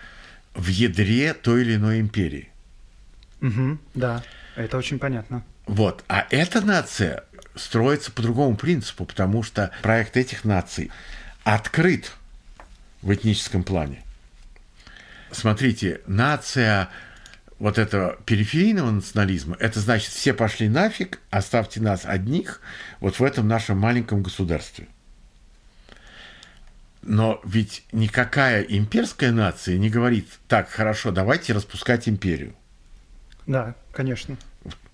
в 0.54 0.68
ядре 0.68 1.34
той 1.34 1.62
или 1.62 1.76
иной 1.76 2.00
империи. 2.00 2.50
Угу, 3.42 3.78
да, 3.96 4.24
это 4.56 4.78
очень 4.78 5.00
понятно. 5.00 5.44
Вот, 5.66 6.04
а 6.08 6.26
эта 6.32 6.62
нация 6.62 7.24
строится 7.56 8.12
по 8.12 8.22
другому 8.22 8.56
принципу, 8.56 9.06
потому 9.06 9.44
что 9.44 9.72
проект 9.82 10.18
этих 10.18 10.46
наций 10.46 10.92
открыт 11.44 12.12
в 13.02 13.14
этническом 13.14 13.64
плане. 13.64 14.04
Смотрите, 15.32 16.02
нация 16.08 16.90
вот 17.60 17.78
этого 17.78 18.18
периферийного 18.26 18.92
национализма, 18.92 19.58
это 19.60 19.80
значит, 19.80 20.10
все 20.10 20.34
пошли 20.34 20.70
нафиг, 20.70 21.20
оставьте 21.30 21.82
нас 21.82 22.06
одних 22.06 22.62
вот 23.00 23.20
в 23.20 23.24
этом 23.24 23.48
нашем 23.48 23.78
маленьком 23.80 24.24
государстве. 24.24 24.88
Но 27.08 27.40
ведь 27.46 27.86
никакая 27.94 28.64
имперская 28.64 29.32
нация 29.32 29.78
не 29.78 29.90
говорит, 29.90 30.28
так, 30.50 30.70
хорошо, 30.70 31.10
давайте 31.12 31.54
распускать 31.54 32.10
империю. 32.10 32.54
Да, 33.46 33.76
конечно. 33.94 34.36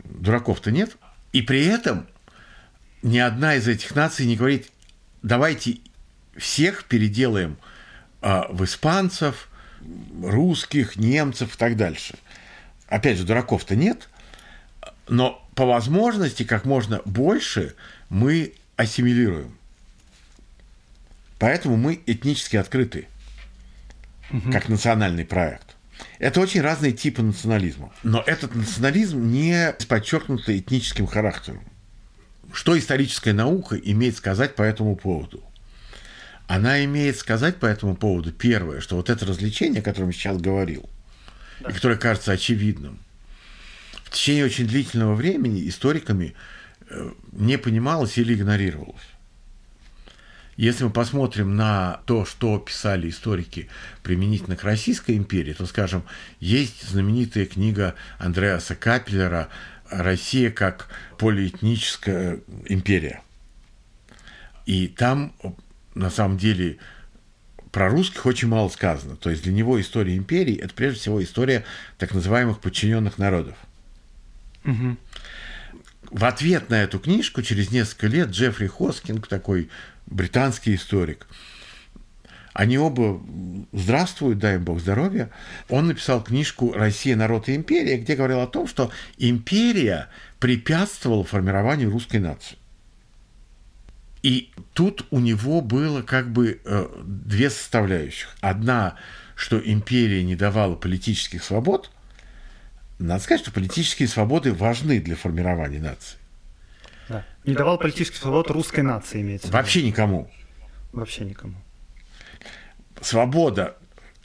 Дураков-то 0.03 0.69
нет. 0.69 0.95
И 1.31 1.41
при 1.41 1.65
этом 1.65 2.05
ни 3.01 3.17
одна 3.17 3.55
из 3.55 3.67
этих 3.67 3.95
наций 3.95 4.27
не 4.27 4.35
говорит, 4.35 4.69
давайте 5.23 5.79
всех 6.37 6.83
переделаем 6.83 7.57
а, 8.21 8.47
в 8.47 8.63
испанцев, 8.63 9.49
русских, 10.21 10.97
немцев 10.97 11.55
и 11.55 11.57
так 11.57 11.75
дальше. 11.75 12.13
Опять 12.89 13.17
же, 13.17 13.23
дураков-то 13.23 13.75
нет, 13.75 14.07
но 15.07 15.43
по 15.55 15.65
возможности 15.65 16.43
как 16.43 16.65
можно 16.65 17.01
больше 17.05 17.73
мы 18.09 18.53
ассимилируем. 18.75 19.57
Поэтому 21.43 21.75
мы 21.75 22.01
этнически 22.05 22.55
открыты, 22.55 23.05
угу. 24.31 24.49
как 24.49 24.69
национальный 24.69 25.25
проект. 25.25 25.75
Это 26.19 26.39
очень 26.39 26.61
разные 26.61 26.93
типы 26.93 27.21
национализма. 27.21 27.91
Но 28.01 28.23
этот 28.25 28.55
национализм 28.55 29.29
не 29.29 29.75
подчеркнут 29.89 30.47
этническим 30.47 31.05
характером. 31.05 31.65
Что 32.53 32.79
историческая 32.79 33.33
наука 33.33 33.75
имеет 33.75 34.15
сказать 34.15 34.55
по 34.55 34.61
этому 34.61 34.95
поводу? 34.95 35.43
она 36.47 36.85
имеет 36.85 37.17
сказать 37.17 37.57
по 37.57 37.65
этому 37.65 37.97
поводу 37.97 38.31
первое, 38.31 38.79
что 38.79 38.95
вот 38.95 39.09
это 39.09 39.25
развлечение, 39.25 39.81
о 39.81 39.83
котором 39.83 40.09
я 40.09 40.13
сейчас 40.13 40.37
говорил, 40.37 40.89
да. 41.59 41.69
и 41.69 41.73
которое 41.73 41.97
кажется 41.97 42.31
очевидным, 42.31 42.99
в 44.05 44.11
течение 44.11 44.45
очень 44.45 44.67
длительного 44.67 45.13
времени 45.15 45.67
историками 45.67 46.35
э, 46.89 47.11
не 47.33 47.57
понималось 47.57 48.17
или 48.17 48.33
игнорировалось. 48.33 49.12
Если 50.55 50.83
мы 50.83 50.91
посмотрим 50.91 51.55
на 51.55 52.01
то, 52.05 52.25
что 52.25 52.59
писали 52.59 53.09
историки 53.09 53.69
применительно 54.03 54.55
к 54.55 54.63
Российской 54.63 55.17
империи, 55.17 55.53
то, 55.53 55.65
скажем, 55.65 56.03
есть 56.39 56.87
знаменитая 56.87 57.45
книга 57.45 57.95
Андреаса 58.19 58.75
Капеллера 58.75 59.49
«Россия 59.89 60.51
как 60.51 60.89
полиэтническая 61.17 62.39
империя». 62.65 63.21
И 64.65 64.87
там 64.87 65.33
на 65.95 66.09
самом 66.09 66.37
деле 66.37 66.77
про 67.71 67.89
русских 67.89 68.25
очень 68.27 68.47
мало 68.47 68.69
сказано. 68.69 69.15
То 69.15 69.31
есть 69.31 69.43
для 69.43 69.51
него 69.51 69.81
история 69.81 70.15
империи 70.15 70.55
это 70.55 70.73
прежде 70.73 70.99
всего 70.99 71.23
история 71.23 71.65
так 71.97 72.13
называемых 72.13 72.59
подчиненных 72.59 73.17
народов. 73.17 73.55
Угу. 74.63 74.97
В 76.13 76.25
ответ 76.25 76.69
на 76.69 76.75
эту 76.75 76.99
книжку 76.99 77.41
через 77.41 77.71
несколько 77.71 78.05
лет 78.05 78.29
Джеффри 78.29 78.67
Хоскинг, 78.67 79.27
такой 79.27 79.69
британский 80.05 80.75
историк, 80.75 81.27
они 82.53 82.77
оба 82.77 83.19
здравствуют, 83.71 84.37
дай 84.37 84.57
им 84.57 84.63
бог 84.63 84.79
здоровья. 84.79 85.31
Он 85.69 85.87
написал 85.87 86.23
книжку 86.23 86.71
«Россия, 86.71 87.15
народ 87.15 87.49
и 87.49 87.55
империя», 87.55 87.97
где 87.97 88.15
говорил 88.15 88.41
о 88.41 88.47
том, 88.47 88.67
что 88.67 88.91
империя 89.17 90.07
препятствовала 90.37 91.23
формированию 91.23 91.89
русской 91.89 92.17
нации. 92.17 92.57
И 94.21 94.51
тут 94.73 95.07
у 95.09 95.19
него 95.19 95.61
было 95.61 96.03
как 96.03 96.31
бы 96.31 96.61
э, 96.63 96.87
две 97.03 97.49
составляющих. 97.49 98.35
Одна, 98.39 98.97
что 99.35 99.59
империя 99.59 100.23
не 100.23 100.35
давала 100.35 100.75
политических 100.75 101.43
свобод. 101.43 101.89
Надо 103.03 103.23
сказать, 103.23 103.41
что 103.41 103.51
политические 103.51 104.07
свободы 104.07 104.53
важны 104.53 104.99
для 104.99 105.15
формирования 105.15 105.79
нации. 105.79 106.17
Да. 107.09 107.25
Не 107.45 107.53
давал 107.53 107.77
политических 107.77 108.17
свобод 108.17 108.49
русской 108.49 108.81
нации, 108.81 109.21
имеется 109.21 109.51
Вообще 109.51 109.83
никому. 109.83 110.31
Вообще 110.93 111.25
никому. 111.25 111.55
Свобода, 113.01 113.75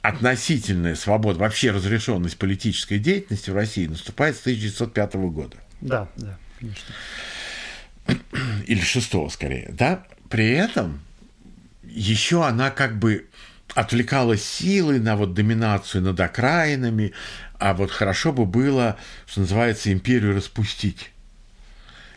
относительная 0.01 0.95
свобода, 0.95 1.39
вообще 1.39 1.71
разрешенность 1.71 2.37
политической 2.37 2.99
деятельности 2.99 3.49
в 3.49 3.55
России 3.55 3.87
наступает 3.87 4.37
с 4.37 4.41
1905 4.41 5.15
года. 5.15 5.57
Да, 5.81 6.07
да, 6.15 6.37
конечно 6.59 6.93
или 8.65 8.81
шестого 8.81 9.29
скорее, 9.29 9.69
да, 9.71 10.03
при 10.29 10.51
этом 10.51 11.01
еще 11.83 12.45
она 12.45 12.71
как 12.71 12.97
бы 12.97 13.27
отвлекала 13.75 14.37
силы 14.37 14.99
на 14.99 15.15
вот 15.15 15.33
доминацию 15.33 16.03
над 16.03 16.19
окраинами, 16.19 17.13
а 17.59 17.73
вот 17.73 17.91
хорошо 17.91 18.31
бы 18.31 18.45
было, 18.45 18.97
что 19.25 19.41
называется, 19.41 19.91
империю 19.91 20.35
распустить. 20.35 21.11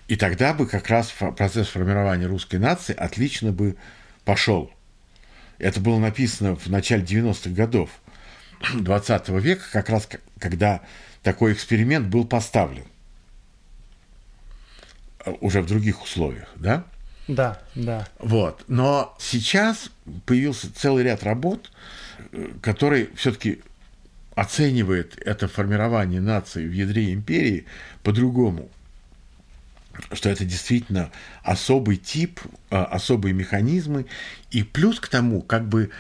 И 0.09 0.17
тогда 0.17 0.55
бы 0.55 0.67
как 0.67 0.89
раз 0.89 1.13
процесс 1.37 1.69
формирования 1.69 2.27
русской 2.27 2.57
нации 2.57 2.95
отлично 2.95 3.53
бы 3.53 3.77
пошел. 4.25 4.73
Это 5.59 5.81
было 5.81 5.99
написано 5.99 6.57
в 6.57 6.67
начале 6.69 7.03
90-х 7.05 7.51
годов 7.51 7.91
20 8.75 9.29
века, 9.29 9.65
как 9.73 9.89
раз 9.89 10.09
когда 10.39 10.81
такой 11.23 11.53
эксперимент 11.53 12.09
был 12.09 12.25
поставлен 12.25 12.85
уже 15.41 15.63
в 15.63 15.67
других 15.67 16.03
условиях, 16.03 16.49
да? 16.57 16.85
Да, 17.29 17.61
да. 17.75 18.09
Вот. 18.19 18.65
Но 18.67 19.17
сейчас 19.19 19.91
появился 20.27 20.73
целый 20.75 21.05
ряд 21.05 21.23
работ, 21.23 21.71
который 22.61 23.11
все-таки 23.15 23.63
оценивает 24.35 25.21
это 25.25 25.49
формирование 25.49 26.21
нации 26.21 26.67
в 26.67 26.73
ядре 26.73 27.13
империи 27.13 27.67
по-другому. 28.03 28.71
Что 30.13 30.31
это 30.31 30.45
действительно 30.45 31.11
особый 31.43 31.97
тип, 31.97 32.41
а, 32.71 32.85
особые 32.85 33.35
механизмы. 33.35 34.07
И 34.51 34.63
плюс 34.63 35.01
к 35.01 35.09
тому, 35.09 35.43
как 35.43 35.69
бы 35.69 35.91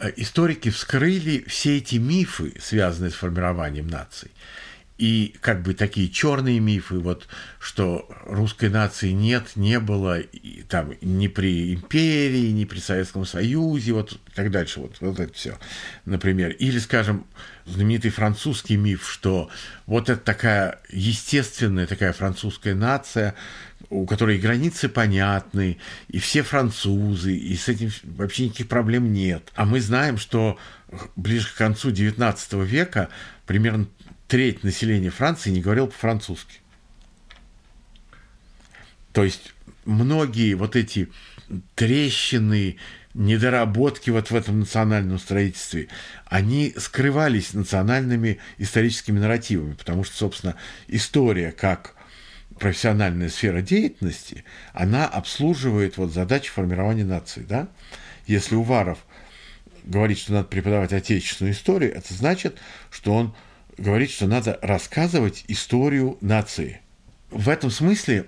э, 0.00 0.12
историки 0.16 0.68
вскрыли 0.70 1.44
все 1.46 1.76
эти 1.76 1.96
мифы, 1.96 2.54
связанные 2.60 3.12
с 3.12 3.14
формированием 3.14 3.86
наций. 3.86 4.32
И 4.98 5.34
как 5.40 5.62
бы 5.62 5.74
такие 5.74 6.08
черные 6.08 6.58
мифы, 6.58 6.98
вот, 6.98 7.28
что 7.58 8.08
русской 8.24 8.70
нации 8.70 9.10
нет, 9.10 9.52
не 9.54 9.78
было 9.78 10.20
и, 10.20 10.62
там 10.62 10.94
ни 11.02 11.28
при 11.28 11.74
империи, 11.74 12.50
ни 12.50 12.64
при 12.64 12.78
Советском 12.78 13.26
Союзе, 13.26 13.92
вот 13.92 14.18
так 14.34 14.50
дальше, 14.50 14.80
вот, 14.80 14.96
вот 15.00 15.20
это 15.20 15.32
все, 15.34 15.58
например. 16.06 16.52
Или, 16.52 16.78
скажем, 16.78 17.26
знаменитый 17.66 18.10
французский 18.10 18.76
миф, 18.76 19.06
что 19.08 19.50
вот 19.84 20.08
это 20.08 20.20
такая 20.20 20.80
естественная 20.90 21.86
такая 21.86 22.12
французская 22.12 22.74
нация, 22.74 23.34
у 23.90 24.06
которой 24.06 24.38
границы 24.38 24.88
понятны, 24.88 25.78
и 26.08 26.18
все 26.18 26.42
французы, 26.42 27.36
и 27.36 27.54
с 27.54 27.68
этим 27.68 27.90
вообще 28.04 28.46
никаких 28.46 28.68
проблем 28.68 29.12
нет. 29.12 29.52
А 29.54 29.64
мы 29.66 29.80
знаем, 29.80 30.16
что 30.16 30.58
ближе 31.16 31.48
к 31.48 31.54
концу 31.56 31.90
XIX 31.90 32.64
века 32.64 33.10
примерно 33.46 33.86
треть 34.28 34.64
населения 34.64 35.10
Франции 35.10 35.50
не 35.50 35.60
говорил 35.60 35.86
по-французски. 35.88 36.60
То 39.12 39.24
есть 39.24 39.54
многие 39.84 40.54
вот 40.54 40.76
эти 40.76 41.08
трещины, 41.74 42.76
недоработки 43.14 44.10
вот 44.10 44.30
в 44.30 44.34
этом 44.34 44.60
национальном 44.60 45.18
строительстве, 45.18 45.88
они 46.26 46.74
скрывались 46.76 47.54
национальными 47.54 48.38
историческими 48.58 49.18
нарративами, 49.18 49.72
потому 49.72 50.04
что, 50.04 50.16
собственно, 50.16 50.56
история 50.86 51.52
как 51.52 51.94
профессиональная 52.58 53.28
сфера 53.28 53.62
деятельности, 53.62 54.44
она 54.72 55.06
обслуживает 55.06 55.96
вот 55.96 56.12
задачи 56.12 56.50
формирования 56.50 57.04
нации, 57.04 57.42
да? 57.42 57.68
Если 58.26 58.54
Уваров 58.54 58.98
говорит, 59.84 60.18
что 60.18 60.32
надо 60.32 60.48
преподавать 60.48 60.92
отечественную 60.92 61.54
историю, 61.54 61.94
это 61.94 62.12
значит, 62.12 62.58
что 62.90 63.14
он 63.14 63.34
говорит, 63.78 64.10
что 64.10 64.26
надо 64.26 64.58
рассказывать 64.62 65.44
историю 65.48 66.18
нации. 66.20 66.80
В 67.30 67.48
этом 67.48 67.70
смысле 67.70 68.26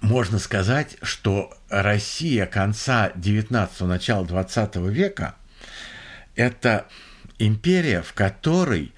можно 0.00 0.38
сказать, 0.38 0.96
что 1.02 1.56
Россия 1.68 2.46
конца 2.46 3.12
19-го, 3.14 3.86
начала 3.86 4.24
20 4.24 4.76
века– 4.76 5.36
это 6.36 6.86
империя, 7.38 8.02
в 8.02 8.12
которой 8.12 8.92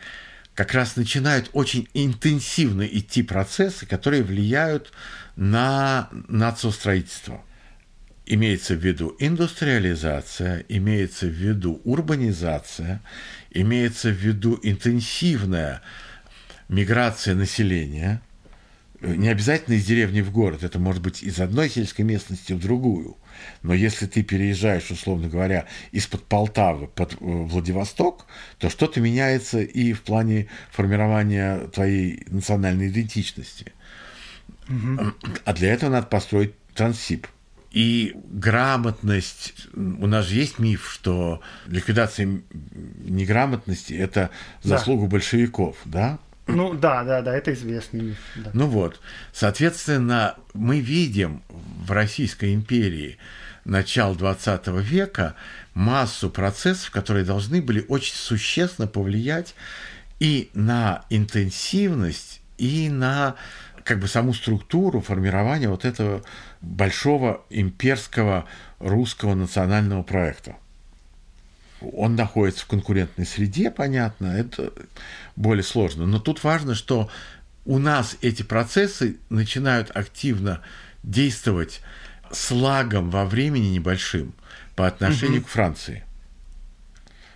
как 0.54 0.74
раз 0.74 0.96
начинают 0.96 1.50
очень 1.52 1.88
интенсивно 1.94 2.82
идти 2.82 3.22
процессы, 3.22 3.87
которые 3.87 4.24
влияют 4.24 4.92
на 5.37 6.08
нациостроительство. 6.26 7.42
Имеется 8.26 8.74
в 8.74 8.84
виду 8.84 9.14
индустриализация, 9.20 10.64
имеется 10.68 11.26
в 11.26 11.30
виду 11.30 11.80
урбанизация, 11.84 13.00
имеется 13.50 14.11
в 14.11 14.16
виду 14.16 14.58
интенсивная 14.62 15.82
миграция 16.68 17.34
населения, 17.34 18.20
не 19.00 19.28
обязательно 19.28 19.74
из 19.74 19.87
деревни 19.87 20.20
в 20.20 20.32
город, 20.32 20.64
это 20.64 20.78
может 20.78 21.02
быть 21.02 21.22
из 21.22 21.38
одной 21.38 21.70
сельской 21.70 22.04
местности 22.04 22.52
в 22.52 22.61
другую. 22.61 23.16
Но 23.62 23.72
если 23.72 24.06
ты 24.06 24.24
переезжаешь, 24.24 24.90
условно 24.90 25.28
говоря, 25.28 25.66
из-под 25.92 26.24
Полтавы 26.24 26.88
под 26.88 27.12
э, 27.12 27.16
Владивосток, 27.20 28.26
то 28.58 28.68
что-то 28.68 29.00
меняется 29.00 29.61
и 29.61 29.92
в 29.92 30.02
плане 30.02 30.48
формирования 30.72 31.68
твоей 31.68 32.24
национальной 32.26 32.88
идентичности. 32.88 33.72
Угу. 34.68 35.12
А 35.44 35.52
для 35.52 35.72
этого 35.72 35.90
надо 35.90 36.08
построить 36.08 36.54
трансип. 36.74 37.28
И 37.79 38.17
грамотность, 38.25 39.69
у 39.73 40.09
нас 40.09 40.27
же 40.27 40.35
есть 40.35 40.59
миф, 40.59 40.91
что 40.93 41.41
ликвидация 41.69 42.41
неграмотности– 42.51 43.93
это 43.95 44.31
заслуга 44.64 45.03
да. 45.03 45.11
большевиков, 45.11 45.77
да? 45.85 46.19
Ну 46.49 46.75
да, 46.75 47.05
да, 47.05 47.23
да, 47.23 47.37
это 47.37 47.55
известный 47.55 48.01
миф. 48.01 48.17
Да. 48.35 48.51
Ну 48.53 48.67
вот, 48.67 49.01
соответственно, 49.33 50.35
мы 50.55 50.81
видим 50.81 51.45
в 51.49 51.93
Российской 51.93 52.53
империи 52.53 53.17
начала 53.64 54.17
20 54.17 54.67
века 54.83 55.37
массу 55.75 56.31
процессов, 56.31 56.91
которые 56.91 57.25
должны 57.25 57.62
были 57.62 57.85
очень 57.87 58.17
существенно 58.17 58.88
повлиять 58.88 59.55
и 60.19 60.51
на 60.53 61.05
интенсивность, 61.11 62.41
и 62.57 62.88
на 62.88 63.37
как 63.88 64.01
бы 64.01 64.07
саму 64.07 64.35
структуру 64.35 65.01
формирования 65.01 65.70
вот 65.70 65.87
этого 65.87 66.22
большого 66.61 67.40
имперского 67.48 68.44
русского 68.81 69.35
национального 69.35 70.03
проекта. 70.03 70.57
Он 71.81 72.14
находится 72.14 72.66
в 72.66 72.68
конкурентной 72.68 73.24
среде, 73.24 73.70
понятно, 73.70 74.27
это 74.27 74.74
более 75.37 75.62
сложно. 75.62 76.05
Но 76.05 76.18
тут 76.18 76.44
важно, 76.44 76.74
что 76.74 77.09
у 77.64 77.79
нас 77.79 78.18
эти 78.20 78.42
процессы 78.42 79.16
начинают 79.31 79.90
активно 79.96 80.61
действовать 81.03 81.81
с 82.31 82.51
лагом 82.51 83.09
во 83.09 83.24
времени 83.24 83.68
небольшим 83.68 84.35
по 84.77 84.87
отношению 84.87 85.40
угу. 85.40 85.46
к 85.46 85.51
Франции 85.51 86.05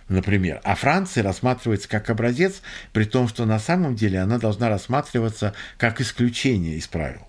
например. 0.09 0.61
А 0.63 0.75
Франция 0.75 1.23
рассматривается 1.23 1.89
как 1.89 2.09
образец, 2.09 2.61
при 2.91 3.05
том, 3.05 3.27
что 3.27 3.45
на 3.45 3.59
самом 3.59 3.95
деле 3.95 4.19
она 4.19 4.37
должна 4.37 4.69
рассматриваться 4.69 5.53
как 5.77 6.01
исключение 6.01 6.75
из 6.77 6.87
правил. 6.87 7.27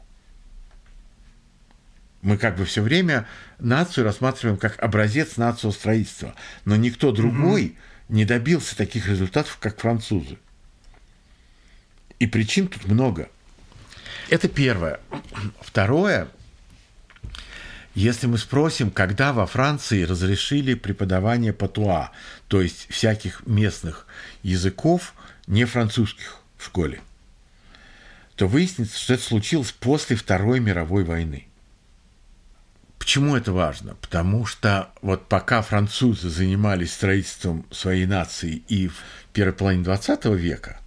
Мы 2.22 2.38
как 2.38 2.56
бы 2.56 2.64
все 2.64 2.80
время 2.82 3.26
нацию 3.58 4.04
рассматриваем 4.04 4.56
как 4.58 4.82
образец 4.82 5.37
нациостроительства, 5.37 6.34
но 6.64 6.74
никто 6.76 7.12
другой 7.12 7.66
угу. 7.66 7.74
не 8.08 8.24
добился 8.24 8.76
таких 8.76 9.08
результатов, 9.08 9.58
как 9.60 9.80
французы. 9.80 10.38
И 12.18 12.26
причин 12.26 12.68
тут 12.68 12.87
много. 12.87 13.28
Это 14.30 14.48
первое. 14.48 15.00
Второе– 15.60 16.28
если 17.94 18.26
мы 18.26 18.38
спросим, 18.38 18.90
когда 18.90 19.33
во 19.33 19.46
Франции 19.46 20.02
разрешили 20.02 20.74
преподавание 20.74 21.52
патуа, 21.52 22.11
то 22.48 22.61
есть 22.61 22.87
всяких 22.90 23.46
местных 23.46 24.07
языков, 24.42 25.14
не 25.46 25.64
французских 25.64 26.38
в 26.57 26.64
школе, 26.64 27.00
то 28.35 28.48
выяснится, 28.48 28.98
что 28.98 29.14
это 29.14 29.22
случилось 29.22 29.70
после 29.72 30.16
Второй 30.16 30.59
мировой 30.59 31.04
войны. 31.04 31.46
Почему 32.98 33.37
это 33.37 33.52
важно? 33.52 33.94
Потому 33.96 34.46
что 34.46 34.90
вот 35.02 35.28
пока 35.28 35.62
французы 35.62 36.30
занимались 36.30 36.94
строительством 36.94 37.66
своей 37.70 38.07
нации 38.07 38.62
и 38.66 38.88
в 38.88 38.96
первой 39.33 39.52
половине 39.52 39.85
20 39.85 40.24
века, 40.24 40.80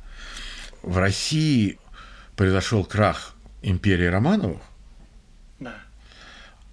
в 0.81 0.97
России 0.97 1.79
произошел 2.35 2.83
крах 2.83 3.35
империи 3.61 4.07
Романовых, 4.07 4.61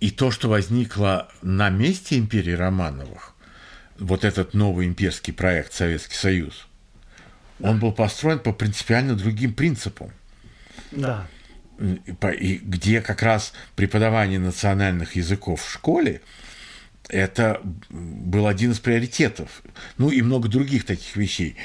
и 0.05 0.11
то, 0.11 0.31
что 0.31 0.51
возникло 0.51 1.29
на 1.41 1.71
месте 1.71 2.19
империи 2.19 2.53
Романовых, 2.53 3.33
вот 3.99 4.23
этот 4.23 4.53
новый 4.53 4.87
имперский 4.87 5.33
проект 5.33 5.73
Советский 5.73 6.17
Союз, 6.17 6.67
да. 7.59 7.71
он 7.71 7.79
был 7.79 7.91
построен 7.91 8.39
по 8.39 8.53
принципиально 8.53 9.15
другим 9.15 9.55
принципам. 9.55 10.11
Да. 10.91 11.27
И 11.81 12.61
где 12.63 13.01
как 13.01 13.23
раз 13.23 13.55
преподавание 13.77 14.39
национальных 14.39 15.17
языков 15.17 15.63
в 15.63 15.73
школе 15.73 16.21
это 17.09 17.63
был 17.89 18.47
один 18.47 18.73
из 18.73 18.81
приоритетов. 18.81 19.63
Ну 19.97 20.11
и 20.11 20.21
много 20.21 20.51
других 20.51 20.85
таких 20.85 21.17
вещей. 21.17 21.57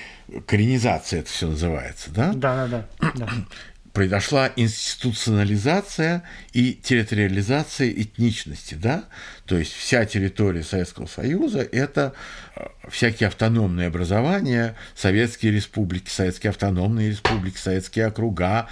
Коренизация 0.47 1.19
это 1.19 1.29
все 1.29 1.49
называется, 1.49 2.09
да? 2.11 2.31
Да, 2.31 2.67
да, 2.67 2.87
да 3.15 3.29
произошла 3.93 4.51
институционализация 4.55 6.23
и 6.53 6.73
территориализация 6.73 7.89
этничности, 7.89 8.75
да, 8.75 9.05
то 9.45 9.57
есть 9.57 9.73
вся 9.73 10.05
территория 10.05 10.63
Советского 10.63 11.07
Союза– 11.07 11.59
это 11.71 12.13
э, 12.55 12.67
всякие 12.89 13.27
автономные 13.27 13.87
образования, 13.87 14.75
советские 14.95 15.51
республики, 15.51 16.09
советские 16.09 16.51
автономные 16.51 17.09
республики, 17.09 17.57
советские 17.57 18.07
округа, 18.07 18.67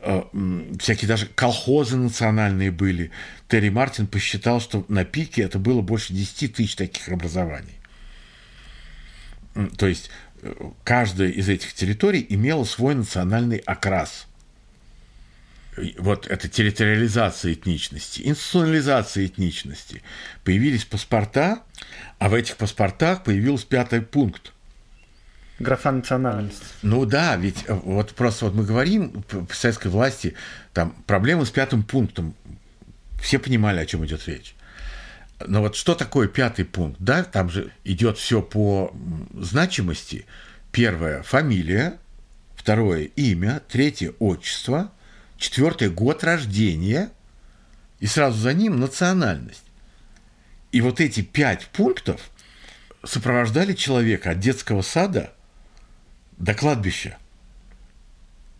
э, 0.00 0.22
всякие 0.78 1.08
даже 1.08 1.26
колхозы 1.26 1.96
национальные 1.96 2.70
были. 2.70 3.10
Терри 3.48 3.68
Мартин 3.68 4.06
посчитал, 4.06 4.60
что 4.60 4.86
на 4.88 5.04
пике 5.04 5.42
это 5.42 5.58
было 5.58 5.82
больше 5.82 6.14
10 6.14 6.54
тысяч 6.54 6.76
таких 6.76 7.08
образований. 7.10 7.78
То 9.76 9.86
есть 9.86 10.10
э, 10.40 10.52
каждая 10.82 11.28
из 11.28 11.50
этих 11.50 11.74
территорий 11.74 12.24
имела 12.30 12.64
свой 12.64 12.94
национальный 12.94 13.58
окрас– 13.58 14.26
вот 15.98 16.26
эта 16.26 16.48
территориализация 16.48 17.52
этничности, 17.52 18.22
институционализация 18.22 19.26
этничности. 19.26 20.02
Появились 20.44 20.84
паспорта, 20.84 21.62
а 22.18 22.28
в 22.28 22.34
этих 22.34 22.56
паспортах 22.56 23.24
появился 23.24 23.66
пятый 23.66 24.00
пункт. 24.00 24.52
Графа 25.58 25.90
национальность. 25.90 26.62
Ну 26.82 27.06
да, 27.06 27.36
ведь 27.36 27.64
э, 27.66 27.72
вот 27.72 28.14
просто 28.14 28.46
вот 28.46 28.54
мы 28.54 28.64
говорим 28.64 29.24
в 29.30 29.54
советской 29.54 29.88
власти, 29.88 30.34
там 30.74 30.92
проблемы 31.06 31.46
с 31.46 31.50
пятым 31.50 31.82
пунктом. 31.82 32.34
Все 33.20 33.38
понимали, 33.38 33.80
о 33.80 33.86
чем 33.86 34.04
идет 34.04 34.26
речь. 34.28 34.54
Но 35.46 35.62
вот 35.62 35.76
что 35.76 35.94
такое 35.94 36.28
пятый 36.28 36.64
пункт? 36.64 36.96
Да, 37.00 37.24
там 37.24 37.48
же 37.50 37.70
идет 37.84 38.18
все 38.18 38.42
по 38.42 38.94
значимости. 39.34 40.26
Первое– 40.72 41.22
фамилия, 41.24 41.98
второе– 42.54 43.04
имя, 43.16 43.62
третье– 43.68 44.12
отчество, 44.18 44.92
четвертое– 45.38 45.90
год 45.90 46.24
рождения, 46.24 47.10
и 48.00 48.06
сразу 48.06 48.38
за 48.38 48.52
ним– 48.52 48.78
национальность. 48.80 49.64
И 50.72 50.80
вот 50.80 51.00
эти 51.00 51.22
пять 51.22 51.66
пунктов 51.68 52.30
сопровождали 53.04 53.72
человека 53.72 54.30
от 54.30 54.40
детского 54.40 54.82
сада 54.82 55.32
до 56.38 56.54
кладбища. 56.54 57.18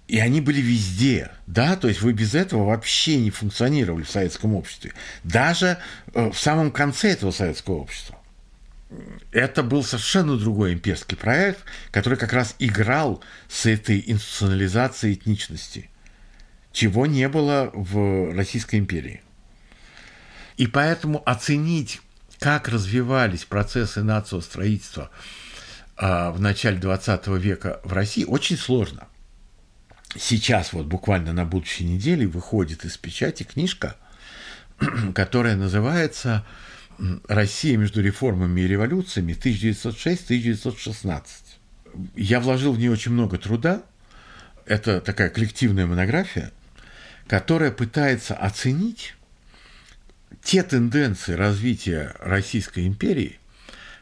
И 0.09 0.21
они 0.21 0.41
были 0.41 0.61
везде, 0.61 1.33
да, 1.49 1.75
то 1.75 1.89
есть 1.89 2.01
вы 2.01 2.13
без 2.13 2.35
этого 2.35 2.65
вообще 2.65 3.17
не 3.17 3.31
функционировали 3.31 4.05
в 4.05 4.11
советском 4.11 4.55
обществе. 4.55 4.93
Даже 5.25 5.79
э, 6.15 6.31
в 6.31 6.39
самом 6.39 6.71
конце 6.71 7.11
этого 7.11 7.33
советского 7.33 7.75
общества. 7.75 8.17
Это 9.33 9.65
был 9.65 9.83
совершенно 9.83 10.37
другой 10.37 10.75
имперский 10.75 11.17
проект, 11.17 11.59
который 11.91 12.17
как 12.17 12.33
раз 12.33 12.55
играл 12.61 13.21
с 13.49 13.67
этой 13.67 14.03
институционализацией 14.07 15.15
этничности, 15.15 15.91
чего 16.77 17.07
не 17.07 17.27
было 17.29 17.71
в 17.73 18.35
Российской 18.37 18.77
империи. 18.77 19.23
И 20.59 20.67
поэтому 20.67 21.23
оценить, 21.25 22.03
как 22.39 22.69
развивались 22.69 23.47
процессы 23.47 24.03
нациостроительства 24.03 25.11
а, 25.97 26.33
в 26.33 26.41
начале 26.41 26.77
20 26.77 27.29
века 27.29 27.81
в 27.83 27.95
России, 27.95 28.25
очень 28.25 28.59
сложно. 28.59 29.09
Сейчас 30.19 30.75
вот 30.75 30.85
буквально 30.85 31.33
на 31.33 31.47
будущей 31.47 31.87
неделе 31.87 32.27
выходит 32.27 32.85
из 32.85 32.99
печати 32.99 33.45
книжка, 33.45 33.97
которая 35.15 35.57
называется 35.57 36.45
«Россия 37.27 37.79
между 37.79 38.03
реформами 38.03 38.61
и 38.61 38.69
революциями 38.69 39.33
1906-1916». 39.33 41.23
Я 42.17 42.39
вложил 42.41 42.75
в 42.75 42.79
нее 42.79 42.91
очень 42.91 43.13
много 43.13 43.39
труда. 43.39 43.83
Это 44.67 45.01
такая 45.01 45.31
коллективная 45.31 45.87
монография, 45.87 46.53
которая 47.27 47.71
пытается 47.71 48.35
оценить 48.35 49.15
те 50.43 50.63
тенденции 50.63 51.33
развития 51.33 52.15
Российской 52.21 52.87
империи, 52.87 53.39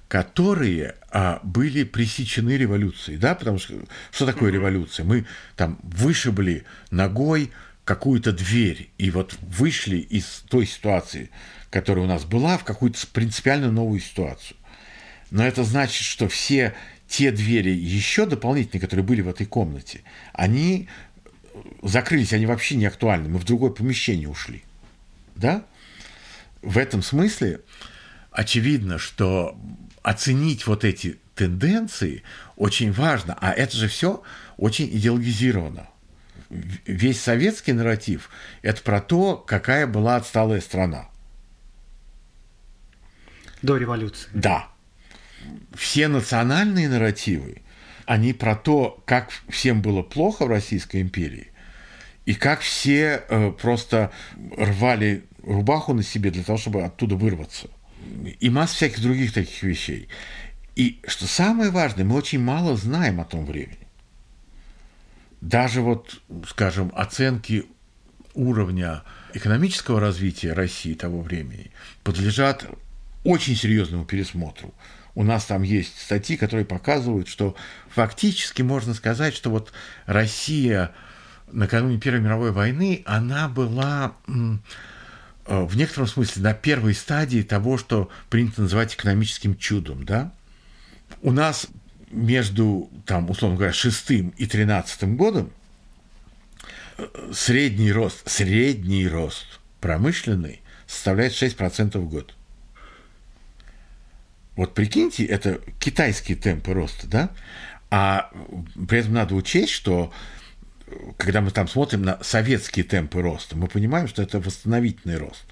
которые 0.08 0.96
а, 1.10 1.40
были 1.42 1.84
пресечены 1.84 2.56
революцией, 2.56 3.16
да, 3.16 3.34
потому 3.34 3.58
что 3.58 3.74
что 4.10 4.26
такое 4.26 4.52
революция? 4.52 5.04
Мы 5.04 5.26
там 5.56 5.78
вышибли 5.82 6.64
ногой 6.90 7.50
какую-то 7.84 8.32
дверь 8.32 8.90
и 8.98 9.10
вот 9.10 9.36
вышли 9.42 9.96
из 9.96 10.44
той 10.48 10.66
ситуации, 10.66 11.30
которая 11.70 12.04
у 12.04 12.08
нас 12.08 12.24
была, 12.24 12.58
в 12.58 12.64
какую-то 12.64 13.06
принципиально 13.08 13.70
новую 13.72 14.00
ситуацию. 14.00 14.56
Но 15.30 15.44
это 15.44 15.64
значит, 15.64 16.04
что 16.04 16.28
все 16.28 16.74
те 17.08 17.30
двери 17.30 17.70
еще 17.70 18.26
дополнительные, 18.26 18.80
которые 18.80 19.04
были 19.04 19.20
в 19.20 19.28
этой 19.28 19.46
комнате, 19.46 20.02
они 20.32 20.88
закрылись, 21.82 22.32
они 22.32 22.46
вообще 22.46 22.76
не 22.76 22.86
актуальны. 22.86 23.28
Мы 23.28 23.38
в 23.38 23.44
другое 23.44 23.70
помещение 23.70 24.28
ушли. 24.28 24.62
Да? 25.36 25.64
в 26.64 26.78
этом 26.78 27.02
смысле 27.02 27.60
очевидно, 28.30 28.98
что 28.98 29.58
оценить 30.02 30.66
вот 30.66 30.84
эти 30.84 31.18
тенденции 31.34 32.22
очень 32.56 32.92
важно, 32.92 33.36
а 33.40 33.52
это 33.52 33.76
же 33.76 33.88
все 33.88 34.22
очень 34.56 34.86
идеологизировано. 34.86 35.88
Весь 36.50 37.20
советский 37.20 37.72
нарратив– 37.72 38.30
это 38.62 38.82
про 38.82 39.00
то, 39.00 39.36
какая 39.36 39.86
была 39.86 40.16
отсталая 40.16 40.60
страна. 40.60 41.08
До 43.62 43.76
революции. 43.76 44.28
Да. 44.34 44.68
Все 45.74 46.08
национальные 46.08 46.88
нарративы, 46.88 47.62
они 48.06 48.32
про 48.32 48.56
то, 48.56 49.02
как 49.06 49.30
всем 49.48 49.82
было 49.82 50.02
плохо 50.02 50.44
в 50.44 50.48
Российской 50.48 51.00
империи, 51.00 51.48
и 52.26 52.34
как 52.34 52.60
все 52.60 53.24
э, 53.28 53.52
просто 53.52 54.10
рвали 54.56 55.24
рубаху 55.42 55.92
на 55.92 56.02
себе 56.02 56.30
для 56.30 56.42
того, 56.42 56.58
чтобы 56.58 56.82
оттуда 56.82 57.16
вырваться. 57.16 57.68
И 58.40 58.50
масса 58.50 58.74
всяких 58.76 59.02
других 59.02 59.32
таких 59.32 59.62
вещей. 59.62 60.08
И 60.76 61.00
что 61.06 61.26
самое 61.26 61.70
важное, 61.70 62.04
мы 62.04 62.16
очень 62.16 62.40
мало 62.40 62.76
знаем 62.76 63.20
о 63.20 63.24
том 63.24 63.46
времени. 63.46 63.78
Даже 65.40 65.80
вот, 65.82 66.20
скажем, 66.48 66.90
оценки 66.94 67.66
уровня 68.34 69.02
экономического 69.34 70.00
развития 70.00 70.52
России 70.52 70.94
того 70.94 71.20
времени 71.20 71.70
подлежат 72.02 72.66
очень 73.24 73.56
серьезному 73.56 74.04
пересмотру. 74.04 74.72
У 75.14 75.22
нас 75.22 75.44
там 75.44 75.62
есть 75.62 76.00
статьи, 76.00 76.36
которые 76.36 76.64
показывают, 76.64 77.28
что 77.28 77.54
фактически 77.88 78.62
можно 78.62 78.94
сказать, 78.94 79.34
что 79.34 79.50
вот 79.50 79.72
Россия 80.06 80.92
накануне 81.52 82.00
Первой 82.00 82.20
мировой 82.20 82.50
войны, 82.52 83.02
она 83.06 83.48
была 83.48 84.14
Э, 85.46 85.64
в 85.64 85.76
некотором 85.76 86.06
смысле 86.06 86.42
на 86.42 86.54
первой 86.54 86.94
стадии 86.94 87.42
того, 87.42 87.76
что 87.76 88.10
принято 88.30 88.62
называть 88.62 88.94
экономическим 88.94 89.56
чудом, 89.56 90.04
да? 90.04 90.32
У 91.22 91.32
нас 91.32 91.66
между, 92.10 92.90
там, 93.06 93.28
условно 93.30 93.56
говоря, 93.56 93.72
шестым 93.72 94.30
и 94.36 94.46
тринадцатым 94.46 95.16
годом 95.16 95.52
э, 96.96 97.06
средний 97.32 97.92
рост, 97.92 98.28
средний 98.28 99.06
рост 99.06 99.60
промышленный 99.80 100.62
составляет 100.86 101.32
6% 101.32 101.98
в 101.98 102.08
год. 102.08 102.34
Вот 104.56 104.74
прикиньте, 104.74 105.24
это 105.24 105.60
китайские 105.78 106.36
темпы 106.36 106.72
роста, 106.72 107.06
да? 107.06 107.30
А 107.90 108.30
при 108.88 108.98
этом 108.98 109.14
надо 109.14 109.34
учесть, 109.34 109.72
что 109.72 110.12
когда 111.16 111.40
мы 111.40 111.50
там 111.50 111.68
смотрим 111.68 112.02
на 112.02 112.22
советские 112.22 112.84
темпы 112.84 113.20
роста, 113.22 113.56
мы 113.56 113.68
понимаем, 113.68 114.08
что 114.08 114.22
это 114.22 114.40
восстановительный 114.40 115.18
рост. 115.18 115.44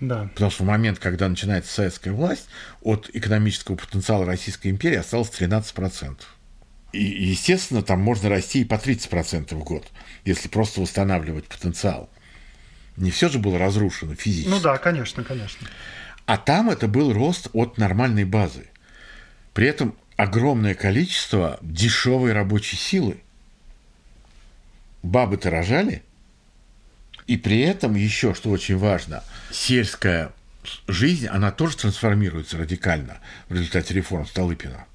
Да. 0.00 0.28
Потому 0.34 0.50
что 0.50 0.64
в 0.64 0.66
момент, 0.66 0.98
когда 0.98 1.28
начинается 1.28 1.72
советская 1.72 2.12
власть, 2.12 2.48
от 2.82 3.10
экономического 3.12 3.76
потенциала 3.76 4.26
Российской 4.26 4.68
империи 4.68 4.96
осталось 4.96 5.30
13%. 5.30 6.16
И, 6.92 7.02
естественно, 7.02 7.82
там 7.82 8.00
можно 8.00 8.28
расти 8.28 8.60
и 8.60 8.64
по 8.64 8.74
30% 8.74 9.54
в 9.54 9.64
год, 9.64 9.86
если 10.24 10.48
просто 10.48 10.80
восстанавливать 10.80 11.46
потенциал. 11.46 12.08
Не 12.96 13.10
все 13.10 13.28
же 13.28 13.40
было 13.40 13.58
разрушено 13.58 14.14
физически. 14.14 14.50
Ну 14.50 14.60
да, 14.60 14.78
конечно, 14.78 15.24
конечно. 15.24 15.66
А 16.26 16.38
там 16.38 16.70
это 16.70 16.88
был 16.88 17.12
рост 17.12 17.48
от 17.52 17.78
нормальной 17.78 18.24
базы. 18.24 18.66
При 19.52 19.66
этом 19.66 19.94
огромное 20.16 20.74
количество 20.74 21.58
дешевой 21.62 22.32
рабочей 22.32 22.76
силы 22.76 23.18
бабы-то 25.02 25.50
рожали, 25.50 26.02
и 27.26 27.36
при 27.36 27.60
этом 27.60 27.94
еще, 27.94 28.34
что 28.34 28.50
очень 28.50 28.76
важно, 28.76 29.22
сельская 29.50 30.32
жизнь, 30.88 31.26
она 31.26 31.52
тоже 31.52 31.76
трансформируется 31.76 32.58
радикально 32.58 33.20
в 33.48 33.54
результате 33.54 33.94
реформ 33.94 34.26
Столыпина. 34.26 34.86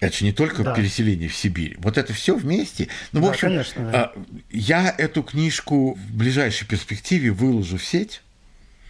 Это 0.00 0.14
же 0.16 0.24
не 0.24 0.32
только 0.32 0.62
да. 0.62 0.74
переселение 0.74 1.28
в 1.28 1.34
Сибирь. 1.34 1.76
Вот 1.78 1.96
это 1.96 2.12
все 2.12 2.36
вместе. 2.36 2.88
Ну, 3.12 3.20
да, 3.20 3.26
в 3.26 3.30
общем, 3.30 3.48
конечно, 3.48 3.90
да. 3.90 4.12
я 4.50 4.94
эту 4.96 5.22
книжку 5.22 5.94
в 5.94 6.12
ближайшей 6.12 6.66
перспективе 6.66 7.30
выложу 7.30 7.78
в 7.78 7.84
сеть. 7.84 8.22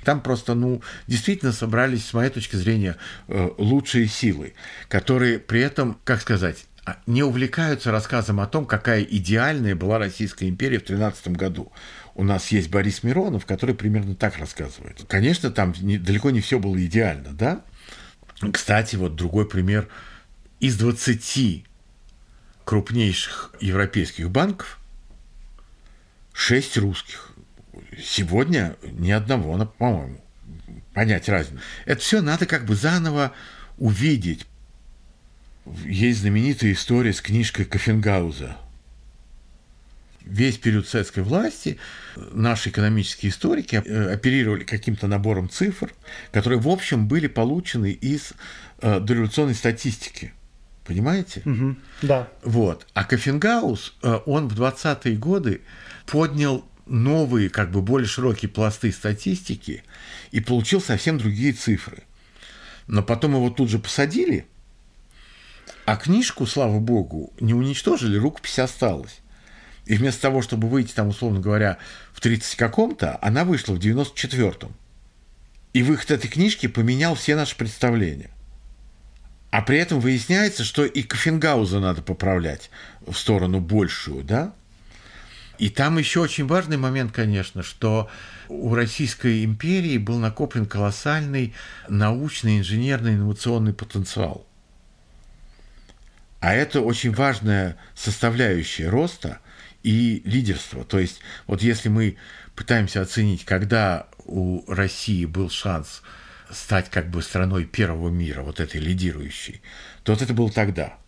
Там 0.06 0.20
просто, 0.20 0.54
ну, 0.54 0.82
действительно 1.08 1.50
собрались, 1.50 2.06
с 2.06 2.14
моей 2.14 2.30
точки 2.30 2.54
зрения, 2.54 2.96
э, 3.26 3.50
лучшие 3.58 4.06
силы, 4.06 4.54
которые 4.86 5.40
при 5.40 5.60
этом, 5.60 5.98
как 6.04 6.20
сказать, 6.20 6.64
а, 6.84 6.98
не 7.08 7.24
увлекаются 7.24 7.90
рассказом 7.90 8.38
о 8.38 8.46
том, 8.46 8.66
какая 8.66 9.02
идеальная 9.02 9.74
была 9.74 9.98
Российская 9.98 10.48
империя 10.48 10.78
в 10.78 10.84
13 10.84 11.34
году. 11.34 11.72
У 12.14 12.22
нас 12.22 12.52
есть 12.52 12.70
Борис 12.70 13.02
Миронов, 13.02 13.46
который 13.46 13.74
примерно 13.74 14.14
так 14.14 14.38
рассказывает. 14.38 15.04
Конечно, 15.08 15.50
там 15.50 15.74
не, 15.80 15.98
далеко 15.98 16.30
не 16.30 16.40
все 16.40 16.60
было 16.60 16.76
идеально, 16.76 17.32
да? 17.32 17.62
Кстати, 18.52 18.94
вот 18.94 19.16
другой 19.16 19.48
пример. 19.48 19.88
Из 20.60 20.78
20 20.78 21.64
крупнейших 22.64 23.56
европейских 23.58 24.30
банков 24.30 24.78
6 26.32 26.76
русских. 26.76 27.25
Сегодня 27.98 28.76
ни 28.82 29.10
одного, 29.10 29.64
по-моему, 29.66 30.20
понять 30.92 31.28
разницу. 31.28 31.60
Это 31.84 32.00
все 32.00 32.20
надо 32.20 32.46
как 32.46 32.64
бы 32.66 32.74
заново 32.74 33.32
увидеть, 33.78 34.46
есть 35.84 36.20
знаменитая 36.20 36.72
история 36.72 37.12
с 37.12 37.20
книжкой 37.20 37.64
Кофенгауза. 37.64 38.56
Весь 40.24 40.58
период 40.58 40.88
советской 40.88 41.22
власти 41.22 41.78
наши 42.16 42.70
экономические 42.70 43.30
историки 43.30 43.76
э, 43.76 44.12
оперировали 44.12 44.64
каким-то 44.64 45.06
набором 45.06 45.48
цифр, 45.48 45.92
которые, 46.32 46.58
в 46.58 46.68
общем, 46.68 47.06
были 47.06 47.28
получены 47.28 47.92
из 47.92 48.32
э, 48.80 48.98
дореволюционной 48.98 49.54
статистики. 49.54 50.32
Понимаете? 50.84 51.42
Угу, 51.44 51.76
да. 52.02 52.28
Вот. 52.42 52.86
А 52.92 53.04
Кофенгаус, 53.04 53.94
э, 54.02 54.18
он 54.26 54.48
в 54.48 54.60
20-е 54.60 55.16
годы 55.16 55.60
поднял 56.06 56.64
новые, 56.86 57.50
как 57.50 57.70
бы 57.70 57.82
более 57.82 58.08
широкие 58.08 58.48
пласты 58.48 58.92
статистики 58.92 59.84
и 60.30 60.40
получил 60.40 60.80
совсем 60.80 61.18
другие 61.18 61.52
цифры. 61.52 62.04
Но 62.86 63.02
потом 63.02 63.34
его 63.34 63.50
тут 63.50 63.68
же 63.68 63.78
посадили– 63.78 64.46
А 65.86 65.96
книжку, 65.96 66.46
слава 66.46 66.80
богу, 66.80 67.32
не 67.38 67.54
уничтожили, 67.54 68.18
рукопись 68.18 68.58
осталась. 68.58 69.20
И 69.84 69.94
вместо 69.94 70.22
того, 70.22 70.42
чтобы 70.42 70.68
выйти 70.68 70.92
там, 70.92 71.08
условно 71.08 71.38
говоря, 71.38 71.78
в 72.12 72.20
30 72.20 72.56
каком-то, 72.56 73.18
она 73.22 73.44
вышла 73.44 73.74
в 73.74 73.78
94-м. 73.78 74.74
И 75.72 75.82
выход 75.84 76.10
этой 76.10 76.26
книжки 76.26 76.66
поменял 76.66 77.14
все 77.14 77.36
наши 77.36 77.56
представления. 77.56 78.30
А 79.50 79.62
при 79.62 79.78
этом 79.78 80.00
выясняется, 80.00 80.64
что 80.64 80.84
и 80.84 81.02
Кофенгауза 81.02 81.78
надо 81.78 82.02
поправлять 82.02 82.70
в 83.06 83.14
сторону 83.14 83.60
большую, 83.60 84.24
да? 84.24 84.54
И 85.58 85.70
там 85.70 85.98
еще 85.98 86.20
очень 86.20 86.46
важный 86.46 86.76
момент, 86.76 87.12
конечно, 87.12 87.62
что 87.62 88.10
у 88.48 88.74
Российской 88.74 89.44
империи 89.44 89.98
был 89.98 90.18
накоплен 90.18 90.66
колоссальный 90.66 91.54
научный, 91.88 92.58
инженерный, 92.58 93.14
инновационный 93.14 93.72
потенциал. 93.72 94.46
А 96.40 96.54
это 96.54 96.80
очень 96.80 97.12
важная 97.12 97.76
составляющая 97.94 98.88
роста 98.88 99.40
и 99.82 100.22
лидерства. 100.24 100.84
То 100.84 100.98
есть 100.98 101.20
вот 101.46 101.62
если 101.62 101.88
мы 101.88 102.16
пытаемся 102.54 103.00
оценить, 103.00 103.44
когда 103.44 104.06
у 104.24 104.62
России 104.70 105.24
был 105.24 105.50
шанс 105.50 106.02
стать 106.50 106.90
как 106.90 107.10
бы 107.10 107.22
страной 107.22 107.64
первого 107.64 108.10
мира, 108.10 108.42
вот 108.42 108.60
этой 108.60 108.80
лидирующей, 108.80 109.62
то 110.04 110.12
вот 110.12 110.22
это 110.22 110.34
было 110.34 110.50
тогда. 110.50 110.98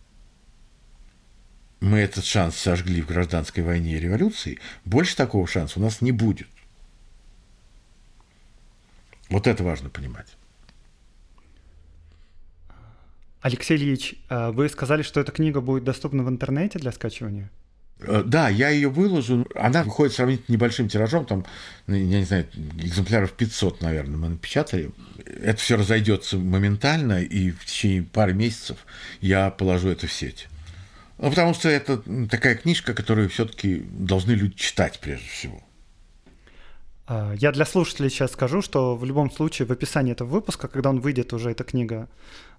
Мы 1.80 1.98
этот 1.98 2.24
шанс 2.24 2.56
сожгли 2.56 3.02
в 3.02 3.06
гражданской 3.06 3.62
войне 3.62 3.96
и 3.96 4.00
революции. 4.00 4.58
Больше 4.84 5.16
такого 5.16 5.46
шанса 5.46 5.78
у 5.78 5.82
нас 5.82 6.00
не 6.00 6.12
будет. 6.12 6.48
Вот 9.30 9.46
это 9.46 9.62
важно 9.62 9.88
понимать. 9.88 10.36
Алексей 13.40 13.76
Ильич, 13.76 14.16
а 14.28 14.50
вы 14.50 14.68
сказали, 14.68 15.02
что 15.02 15.20
эта 15.20 15.30
книга 15.30 15.60
будет 15.60 15.84
доступна 15.84 16.24
в 16.24 16.28
интернете 16.28 16.78
для 16.78 16.90
скачивания? 16.90 17.50
Э, 18.00 18.22
да, 18.24 18.48
я 18.48 18.70
ее 18.70 18.88
выложу. 18.88 19.46
Она 19.54 19.84
выходит 19.84 20.14
сравнительно 20.14 20.54
небольшим 20.54 20.88
тиражом, 20.88 21.24
там, 21.24 21.44
ну, 21.86 21.94
я 21.94 22.18
не 22.18 22.24
знаю, 22.24 22.46
экземпляров 22.78 23.32
500, 23.32 23.80
наверное, 23.80 24.16
мы 24.16 24.28
напечатали. 24.30 24.90
Это 25.24 25.58
все 25.60 25.76
разойдется 25.76 26.36
моментально, 26.36 27.22
и 27.22 27.52
в 27.52 27.64
течение 27.64 28.02
пары 28.02 28.34
месяцев 28.34 28.78
я 29.20 29.50
положу 29.50 29.88
это 29.88 30.08
в 30.08 30.12
сеть. 30.12 30.48
Ну, 31.18 31.30
потому 31.30 31.52
что 31.52 31.68
это 31.68 31.98
такая 32.28 32.54
книжка, 32.54 32.94
которую 32.94 33.28
все-таки 33.28 33.84
должны 33.90 34.32
люди 34.32 34.54
читать 34.54 35.00
прежде 35.00 35.28
всего. 35.28 35.60
А, 37.08 37.32
я 37.34 37.50
для 37.52 37.64
слушателей 37.64 38.10
сейчас 38.10 38.32
скажу, 38.32 38.62
что 38.62 38.96
в 38.96 39.04
любом 39.04 39.30
случае 39.30 39.66
в 39.66 39.72
описании 39.72 40.12
этого 40.12 40.28
выпуска, 40.28 40.68
когда 40.68 40.90
он 40.90 41.00
выйдет, 41.00 41.32
уже 41.32 41.50
эта 41.50 41.64
книга 41.64 42.08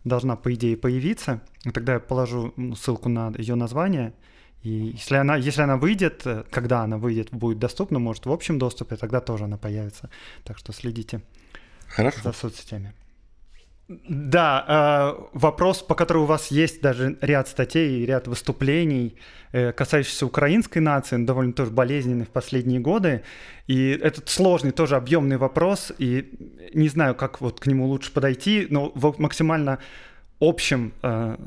должна, 0.04 0.36
по 0.36 0.54
идее, 0.54 0.76
появиться. 0.76 1.42
И 1.64 1.72
тогда 1.72 1.94
я 1.94 2.00
положу 2.00 2.54
ссылку 2.76 3.10
на 3.10 3.34
ее 3.38 3.56
название. 3.56 4.14
И 4.64 4.70
если 4.70 5.16
она, 5.16 5.38
если 5.38 5.62
она 5.62 5.78
выйдет, 5.78 6.24
э, 6.26 6.44
когда 6.52 6.82
она 6.82 6.98
выйдет, 6.98 7.30
будет 7.32 7.60
доступна, 7.60 8.00
может, 8.00 8.26
в 8.26 8.32
общем 8.32 8.60
доступе, 8.60 8.98
тогда 8.98 9.22
тоже 9.22 9.46
она 9.46 9.58
появится. 9.58 10.10
Так 10.44 10.58
что 10.58 10.74
следите 10.74 11.22
Хорошо. 11.88 12.20
за 12.24 12.34
соцсетями. 12.34 12.94
Да, 13.90 14.66
э, 14.68 15.24
вопрос, 15.34 15.82
по 15.82 15.96
которому 15.96 16.26
у 16.26 16.28
вас 16.28 16.52
есть 16.52 16.80
даже 16.80 17.18
ряд 17.22 17.48
статей 17.48 18.06
ряд 18.06 18.28
выступлений, 18.28 19.18
э, 19.52 19.72
касающихся 19.72 20.28
украинской 20.28 20.78
нации, 20.78 21.18
довольно 21.18 21.54
тоже 21.54 21.72
болезненный 21.72 22.26
в 22.26 22.30
последние 22.30 22.80
годы. 22.80 23.24
И 23.66 23.90
этот 23.90 24.30
сложный, 24.30 24.72
тоже 24.72 24.96
объемный 24.96 25.38
вопрос, 25.38 25.92
и 25.98 26.32
не 26.72 26.88
знаю, 26.88 27.16
как 27.16 27.42
вот 27.42 27.60
к 27.60 27.66
нему 27.66 27.88
лучше 27.88 28.14
подойти, 28.14 28.68
но 28.70 28.92
в 28.94 29.20
максимально 29.20 29.80
общем 30.40 30.94
э, 31.02 31.38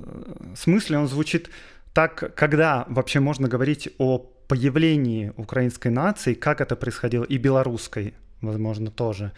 смысле 0.56 0.98
он 0.98 1.06
звучит 1.06 1.48
так, 1.92 2.34
когда 2.34 2.86
вообще 2.88 3.20
можно 3.20 3.46
говорить 3.46 3.88
о 3.98 4.18
появлении 4.48 5.32
украинской 5.36 5.88
нации, 5.88 6.34
как 6.34 6.60
это 6.60 6.74
происходило, 6.74 7.22
и 7.22 7.36
белорусской, 7.38 8.14
возможно, 8.40 8.90
тоже. 8.90 9.30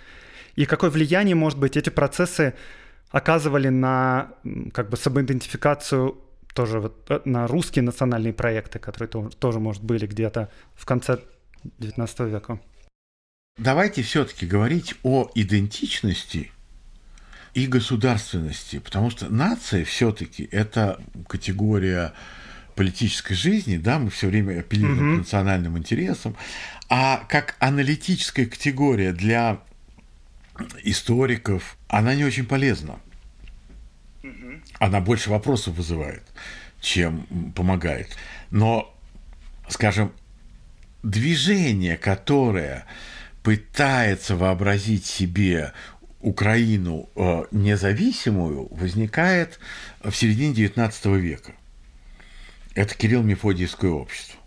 И 0.57 0.65
какое 0.65 0.89
влияние, 0.89 1.35
может 1.35 1.59
быть, 1.59 1.77
эти 1.77 1.91
процессы 1.91 2.55
оказывали 3.15 3.69
на 3.69 4.33
как 4.73 4.91
бы 4.91 4.97
самоидентификацию 4.97 6.19
тоже 6.53 6.81
вот 6.81 7.09
э, 7.09 7.21
на 7.25 7.47
русские 7.47 7.85
национальные 7.85 8.33
проекты, 8.33 8.81
которые 8.81 9.09
тоже, 9.09 9.31
тоже 9.37 9.61
может, 9.61 9.85
были 9.85 10.07
где-то 10.09 10.51
в 10.75 10.85
конце 10.85 11.21
XIX 11.79 12.29
века. 12.29 12.59
Давайте 13.57 14.03
все-таки 14.03 14.47
говорить 14.47 14.97
о 15.05 15.31
идентичности 15.37 16.51
и 17.55 17.69
государственности, 17.69 18.81
потому 18.81 19.11
что 19.11 19.33
нация 19.33 19.85
все-таки 19.85 20.49
это 20.51 21.01
категория 21.29 22.15
политической 22.75 23.35
жизни, 23.35 23.77
да, 23.77 24.01
мы 24.01 24.11
все 24.11 24.27
время 24.27 24.59
апеллируем 24.59 25.11
угу. 25.11 25.15
к 25.15 25.19
национальным 25.19 25.79
интересам, 25.79 26.35
а 26.89 27.25
как 27.29 27.55
аналитическая 27.61 28.47
категория 28.47 29.13
для 29.13 29.61
историков, 30.83 31.77
она 31.89 32.15
не 32.15 32.25
очень 32.25 32.47
полезна. 32.47 32.99
Она 34.79 35.01
больше 35.01 35.31
вопросов 35.31 35.75
вызывает, 35.75 36.23
чем 36.81 37.53
помогает. 37.55 38.17
Но, 38.51 38.95
скажем, 39.69 40.13
движение, 41.03 41.97
которое 41.97 42.87
пытается 43.43 44.37
вообразить 44.37 45.05
себе 45.05 45.73
Украину 46.21 47.11
э, 47.15 47.45
независимую, 47.51 48.69
возникает 48.75 49.61
в 50.03 50.13
середине 50.13 50.55
XIX 50.55 51.19
века. 51.19 51.53
Это 52.75 52.95
Кирилл-Мефодиевское 52.95 53.91
общество 53.91 54.41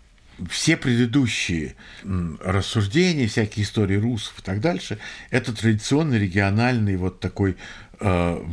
все 0.50 0.76
предыдущие 0.76 1.74
рассуждения, 2.04 3.26
всякие 3.26 3.64
истории 3.64 3.96
русов 3.96 4.38
и 4.38 4.42
так 4.42 4.60
дальше, 4.60 4.98
это 5.30 5.52
традиционный 5.52 6.18
региональный 6.18 6.96
вот 6.96 7.20
такой 7.20 7.56
э, 8.00 8.44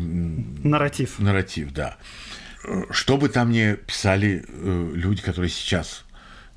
нарратив. 0.63 1.19
Нарратив, 1.19 1.71
да. 1.71 1.97
Что 2.89 3.17
бы 3.17 3.29
там 3.29 3.51
ни 3.51 3.75
писали 3.75 4.43
э, 4.47 4.91
люди, 4.95 5.21
которые 5.21 5.49
сейчас 5.49 6.05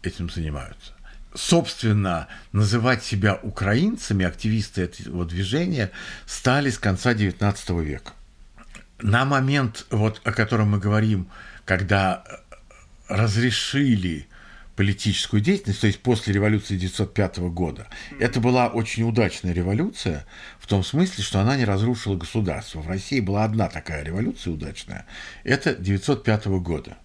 этим 0.02 0.30
занимаются. 0.30 0.92
Собственно, 1.34 2.28
называть 2.52 3.04
себя 3.04 3.38
украинцами, 3.42 4.24
активисты 4.24 4.82
этого 4.82 5.26
движения, 5.26 5.90
стали 6.26 6.70
с 6.70 6.78
конца 6.78 7.12
XIX 7.12 7.84
века. 7.84 8.12
На 9.00 9.24
момент, 9.24 9.86
вот, 9.90 10.20
о 10.24 10.32
котором 10.32 10.70
мы 10.70 10.78
говорим, 10.78 11.28
когда 11.64 12.24
разрешили 13.08 14.26
политическую 14.78 15.40
деятельность, 15.40 15.80
то 15.80 15.88
есть 15.88 15.98
после 15.98 16.32
революции 16.32 16.76
1905 16.76 17.38
года. 17.50 17.88
Это 18.20 18.38
была 18.38 18.68
очень 18.68 19.02
удачная 19.02 19.52
революция 19.52 20.24
в 20.60 20.68
том 20.68 20.84
смысле, 20.84 21.24
что 21.24 21.40
она 21.40 21.56
не 21.56 21.64
разрушила 21.64 22.14
государство. 22.14 22.78
В 22.78 22.86
России 22.86 23.18
была 23.18 23.42
одна 23.42 23.68
такая 23.68 24.04
революция 24.04 24.52
удачная. 24.52 25.04
Это 25.42 25.70
1905 25.70 26.46
года, 26.60 26.96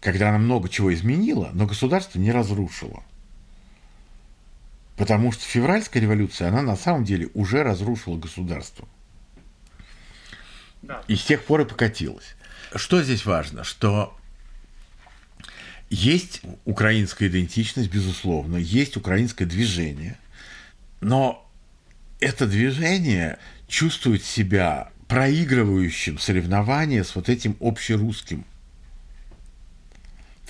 когда 0.00 0.30
она 0.30 0.38
много 0.38 0.68
чего 0.68 0.92
изменила, 0.92 1.50
но 1.52 1.66
государство 1.66 2.18
не 2.18 2.32
разрушило. 2.32 3.04
Потому 4.96 5.30
что 5.30 5.44
февральская 5.44 6.02
революция, 6.02 6.48
она 6.48 6.62
на 6.62 6.74
самом 6.74 7.04
деле 7.04 7.28
уже 7.34 7.62
разрушила 7.62 8.16
государство. 8.16 8.88
И 11.06 11.14
с 11.14 11.22
тех 11.22 11.44
пор 11.44 11.60
и 11.60 11.64
покатилась. 11.64 12.34
Что 12.74 13.00
здесь 13.04 13.24
важно? 13.24 13.62
Что 13.62 14.18
есть 15.92 16.40
украинская 16.64 17.28
идентичность, 17.28 17.90
безусловно, 17.90 18.56
есть 18.56 18.96
украинское 18.96 19.46
движение, 19.46 20.16
но 21.02 21.46
это 22.18 22.46
движение 22.46 23.38
чувствует 23.68 24.24
себя 24.24 24.90
проигрывающим 25.06 26.18
соревнования 26.18 27.04
с 27.04 27.14
вот 27.14 27.28
этим 27.28 27.58
общерусским. 27.60 28.46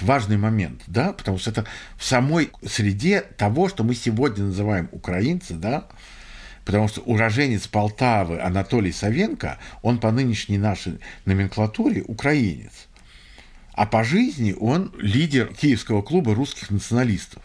Важный 0.01 0.37
момент, 0.37 0.83
да, 0.87 1.13
потому 1.13 1.39
что 1.39 1.51
это 1.51 1.67
в 1.97 2.05
самой 2.05 2.53
среде 2.65 3.23
того, 3.23 3.69
что 3.69 3.83
мы 3.83 3.97
сегодня 3.97 4.45
называем 4.45 4.89
украинцы, 4.93 5.55
да, 5.55 5.89
потому 6.65 6.87
что 6.87 7.01
уроженец 7.01 7.67
Полтавы 7.67 8.41
Анатолий 8.41 8.93
Савенко, 8.93 9.59
он 9.83 9.99
по 9.99 10.13
нынешней 10.13 10.59
нашей 10.59 11.01
номенклатуре 11.25 12.03
украинец– 12.03 12.71
а 13.73 13.87
по 13.87 14.05
жизни 14.05 14.55
он 14.59 14.93
лидер 14.99 15.53
Киевского 15.55 16.03
клуба 16.03 16.35
русских 16.35 16.71
националистов. 16.71 17.43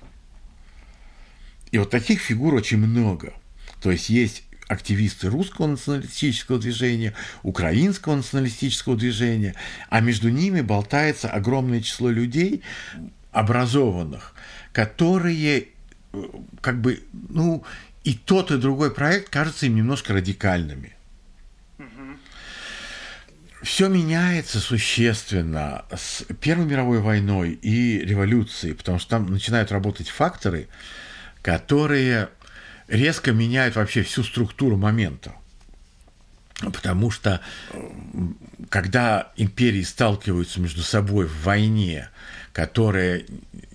И 1.71 1.77
вот 1.77 1.89
таких 1.89 2.21
фигур 2.21 2.53
очень 2.53 2.77
много. 2.77 3.33
То 3.81 3.91
есть 3.91 4.09
есть 4.09 4.43
активисты 4.67 5.29
русского 5.29 5.67
националистического 5.67 6.59
движения, 6.59 7.13
украинского 7.43 8.15
националистического 8.15 8.97
движения, 8.97 9.55
а 9.89 10.01
между 10.01 10.29
ними 10.29 10.61
болтается 10.61 11.29
огромное 11.29 11.81
число 11.81 12.09
людей, 12.09 12.63
образованных, 13.31 14.33
которые 14.73 15.67
э, 16.11 16.23
как 16.59 16.81
бы, 16.81 17.03
ну, 17.29 17.63
и 18.03 18.13
тот, 18.13 18.51
и 18.51 18.57
другой 18.57 18.93
проект 18.93 19.29
кажется 19.29 19.67
им 19.67 19.75
немножко 19.75 20.13
радикальными 20.13 20.96
все 23.67 23.89
меняется 23.89 24.61
существенно 24.61 25.83
с 25.93 26.23
Первой 26.39 26.65
мировой 26.65 27.01
войной 27.01 27.51
и 27.51 27.99
революцией, 27.99 28.73
потому 28.73 28.97
что 28.97 29.09
там 29.09 29.29
начинают 29.29 29.73
работать 29.73 30.07
факторы, 30.07 30.69
которые 31.41 32.29
резко 32.87 33.33
меняют 33.33 33.75
вообще 33.75 34.03
всю 34.03 34.23
структуру 34.23 34.77
момента. 34.77 35.33
Потому 36.61 37.11
что 37.11 37.41
когда 38.69 39.33
империи 39.35 39.83
сталкиваются 39.83 40.61
между 40.61 40.81
собой 40.81 41.27
в 41.27 41.43
войне, 41.43 42.09
которая 42.53 43.25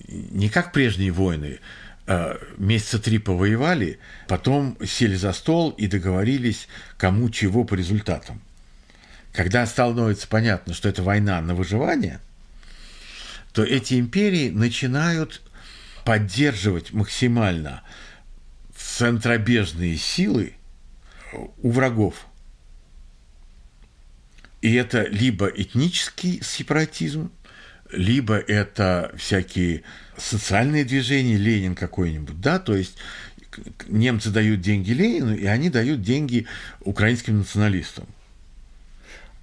не 0.09 0.49
как 0.49 0.73
прежние 0.73 1.13
войны, 1.13 1.61
э, 2.07 2.39
месяца 2.57 2.99
три 2.99 3.19
повоевали, 3.19 3.99
потом 4.27 4.79
сели 4.87 5.17
за 5.17 5.35
стол 5.35 5.69
и 5.73 5.87
договорились, 5.87 6.67
кому 6.97 7.29
чего 7.29 7.65
по 7.65 7.75
результатам. 7.75 8.41
Когда 9.33 9.65
становится 9.67 10.29
понятно, 10.29 10.75
что 10.75 10.89
это 10.89 11.03
война 11.03 11.41
на 11.41 11.55
выживание, 11.55 12.21
то 13.53 13.65
эти 13.65 13.99
империи 13.99 14.51
начинают 14.51 15.43
поддерживать 16.05 16.93
максимально 16.93 17.83
центробежные 18.77 19.97
силы 19.97 20.55
у 21.63 21.71
врагов. 21.71 22.27
И 24.61 24.75
это 24.75 25.05
либо 25.05 25.47
этнический 25.47 26.41
сепаратизм, 26.43 27.33
либо 27.91 28.37
это 28.37 29.13
всякие 29.17 29.83
социальные 30.17 30.85
движения, 30.85 31.37
Ленин 31.37 31.75
какой-нибудь, 31.75 32.41
да, 32.41 32.59
то 32.59 32.77
есть 32.77 32.97
немцы 33.89 34.31
дают 34.31 34.61
деньги 34.61 34.93
Ленину, 34.93 35.35
и 35.35 35.47
они 35.47 35.69
дают 35.69 36.03
деньги 36.03 36.47
украинским 36.81 37.39
националистам. 37.39 38.07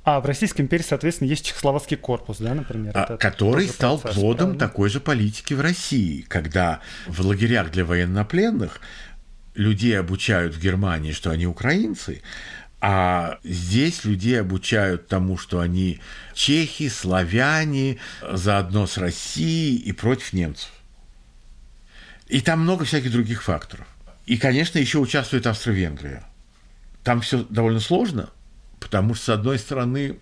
А 0.04 0.22
в 0.22 0.26
Российской 0.26 0.62
империи, 0.62 0.84
соответственно, 0.84 1.28
есть 1.28 1.46
Чехословацкий 1.46 1.98
корпус, 1.98 2.38
да, 2.38 2.54
например? 2.54 2.94
А, 2.96 3.18
который 3.18 3.68
стал 3.68 4.00
процесс, 4.00 4.20
плодом 4.20 4.38
правильно? 4.38 4.60
такой 4.60 4.90
же 4.90 5.00
политики 5.00 5.54
в 5.54 5.62
России, 5.62 6.22
когда 6.28 6.80
в 7.08 7.20
лагерях 7.22 7.72
для 7.72 7.86
военнопленных 7.86 8.80
людей 9.56 10.00
обучают 10.00 10.56
в 10.56 10.62
Германии, 10.62 11.12
что 11.12 11.32
они 11.32 11.46
украинцы, 11.46 12.22
а 12.82 13.40
здесь 13.44 14.06
людей 14.06 14.40
обучают 14.40 15.08
тому, 15.08 15.38
что 15.38 15.60
они 15.60 16.00
чехи, 16.34 16.88
славяне, 16.88 17.98
заодно 18.32 18.88
с 18.88 18.98
Россией 18.98 19.76
и 19.76 19.92
против 19.92 20.32
немцев. 20.32 20.72
И 22.28 22.42
там 22.42 22.62
много 22.62 22.86
всяких 22.86 23.12
других 23.12 23.44
факторов. 23.44 23.86
И, 24.26 24.38
конечно, 24.38 24.78
еще 24.78 25.00
участвует 25.00 25.46
Австро-Венгрия. 25.48 26.24
Там 27.04 27.22
все 27.22 27.44
довольно 27.50 27.80
сложно, 27.80 28.30
потому 28.80 29.16
что, 29.16 29.26
с 29.26 29.30
одной 29.30 29.60
стороны, 29.60 30.18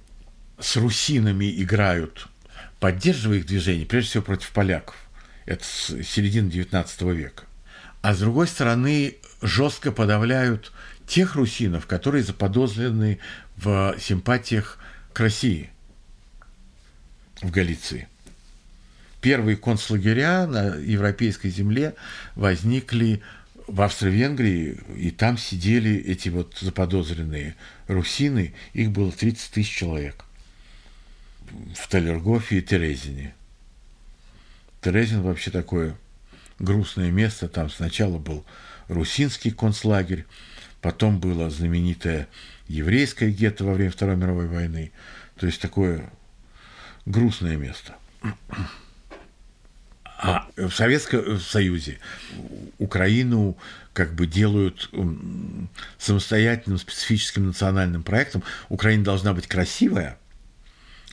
с 0.59 0.75
русинами 0.77 1.61
играют, 1.61 2.27
поддерживая 2.79 3.37
их 3.37 3.45
движение, 3.45 3.85
прежде 3.85 4.09
всего 4.09 4.23
против 4.23 4.51
поляков. 4.51 4.95
Это 5.45 5.63
с 5.63 6.03
середины 6.03 6.49
XIX 6.49 7.15
века. 7.15 7.43
А 8.01 8.13
с 8.13 8.19
другой 8.19 8.47
стороны, 8.47 9.15
жестко 9.41 9.91
подавляют 9.91 10.71
тех 11.05 11.35
русинов, 11.35 11.87
которые 11.87 12.23
заподозрены 12.23 13.19
в 13.55 13.95
симпатиях 13.99 14.77
к 15.13 15.19
России 15.19 15.69
в 17.41 17.49
Галиции. 17.51 18.07
Первые 19.21 19.57
концлагеря 19.57 20.45
на 20.47 20.75
европейской 20.75 21.49
земле 21.49 21.95
возникли 22.35 23.21
в 23.67 23.81
Австро-Венгрии, 23.81 24.79
и 24.95 25.11
там 25.11 25.37
сидели 25.37 25.95
эти 25.95 26.29
вот 26.29 26.57
заподозренные 26.59 27.55
русины, 27.87 28.53
их 28.73 28.91
было 28.91 29.11
30 29.11 29.51
тысяч 29.51 29.75
человек 29.75 30.25
в 31.75 31.87
Талергофе 31.87 32.59
и 32.59 32.61
Терезине. 32.61 33.33
Терезин 34.81 35.21
вообще 35.21 35.51
такое 35.51 35.95
грустное 36.59 37.11
место, 37.11 37.47
там 37.47 37.69
сначала 37.69 38.17
был 38.17 38.45
русинский 38.87 39.51
концлагерь, 39.51 40.25
Потом 40.81 41.19
было 41.19 41.49
знаменитое 41.49 42.27
еврейское 42.67 43.31
гетто 43.31 43.65
во 43.65 43.73
время 43.73 43.91
Второй 43.91 44.15
мировой 44.15 44.47
войны. 44.47 44.91
То 45.35 45.45
есть 45.45 45.61
такое 45.61 46.09
грустное 47.05 47.57
место. 47.57 47.95
А 50.19 50.47
в 50.55 50.71
Советском 50.71 51.39
Союзе 51.39 51.99
Украину 52.79 53.57
как 53.93 54.13
бы 54.13 54.25
делают 54.25 54.89
самостоятельным 55.99 56.79
специфическим 56.79 57.47
национальным 57.47 58.03
проектом. 58.03 58.43
Украина 58.69 59.03
должна 59.03 59.33
быть 59.33 59.47
красивая 59.47 60.17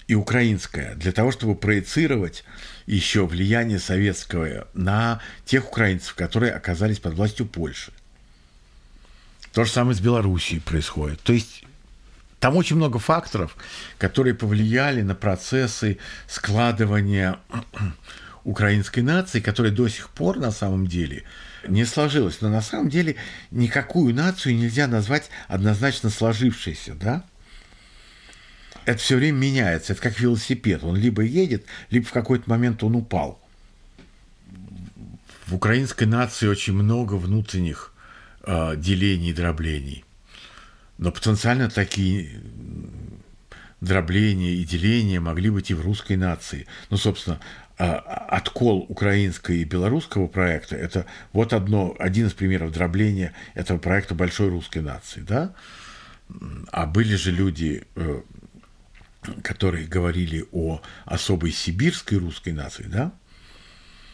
и 0.06 0.14
украинская 0.14 0.94
для 0.94 1.12
того, 1.12 1.32
чтобы 1.32 1.54
проецировать 1.54 2.44
еще 2.86 3.26
влияние 3.26 3.78
советского 3.78 4.68
на 4.74 5.20
тех 5.44 5.68
украинцев, 5.68 6.14
которые 6.14 6.52
оказались 6.52 6.98
под 6.98 7.14
властью 7.14 7.46
Польши. 7.46 7.92
То 9.52 9.64
же 9.64 9.70
самое 9.70 9.96
с 9.96 10.00
Белоруссией 10.00 10.60
происходит. 10.60 11.20
То 11.20 11.32
есть 11.32 11.64
там 12.40 12.56
очень 12.56 12.76
много 12.76 12.98
факторов, 12.98 13.56
которые 13.96 14.34
повлияли 14.34 15.00
на 15.00 15.14
процессы 15.14 15.98
складывания 16.26 17.38
украинской 18.44 19.00
нации, 19.00 19.40
которая 19.40 19.72
до 19.72 19.88
сих 19.88 20.10
пор 20.10 20.38
на 20.38 20.50
самом 20.50 20.86
деле 20.86 21.24
не 21.66 21.84
сложилась. 21.84 22.40
Но 22.40 22.50
на 22.50 22.62
самом 22.62 22.88
деле 22.88 23.16
никакую 23.50 24.14
нацию 24.14 24.56
нельзя 24.56 24.86
назвать 24.86 25.30
однозначно 25.48 26.10
сложившейся, 26.10 26.94
да? 26.94 27.24
Это 28.84 28.98
все 28.98 29.16
время 29.16 29.38
меняется. 29.38 29.94
Это 29.94 30.02
как 30.02 30.20
велосипед. 30.20 30.84
Он 30.84 30.96
либо 30.96 31.22
едет, 31.22 31.64
либо 31.90 32.06
в 32.06 32.12
какой-то 32.12 32.48
момент 32.50 32.82
он 32.82 32.94
упал. 32.96 33.40
В 35.46 35.54
украинской 35.54 36.04
нации 36.04 36.46
очень 36.46 36.74
много 36.74 37.14
внутренних 37.14 37.92
э, 38.42 38.74
делений 38.76 39.30
и 39.30 39.34
дроблений. 39.34 40.04
Но 40.98 41.10
потенциально 41.10 41.70
такие 41.70 42.40
дробления 43.80 44.54
и 44.54 44.64
деления 44.64 45.20
могли 45.20 45.50
быть 45.50 45.70
и 45.70 45.74
в 45.74 45.82
русской 45.82 46.16
нации. 46.16 46.66
Ну, 46.90 46.96
собственно, 46.96 47.40
откол 47.76 48.86
украинского 48.88 49.54
и 49.54 49.64
белорусского 49.64 50.26
проекта– 50.28 50.76
это 50.76 51.06
вот 51.32 51.52
одно, 51.52 51.96
один 51.98 52.28
из 52.28 52.32
примеров 52.32 52.72
дробления 52.72 53.32
этого 53.54 53.78
проекта 53.78 54.14
большой 54.14 54.48
русской 54.48 54.78
нации. 54.78 55.20
Да? 55.20 55.54
А 56.70 56.86
были 56.86 57.16
же 57.16 57.32
люди, 57.32 57.84
э, 57.96 58.22
которые 59.42 59.86
говорили 59.86 60.44
о 60.52 60.80
особой 61.04 61.50
сибирской 61.50 62.18
русской 62.18 62.52
нации, 62.52 62.84
да? 62.84 63.12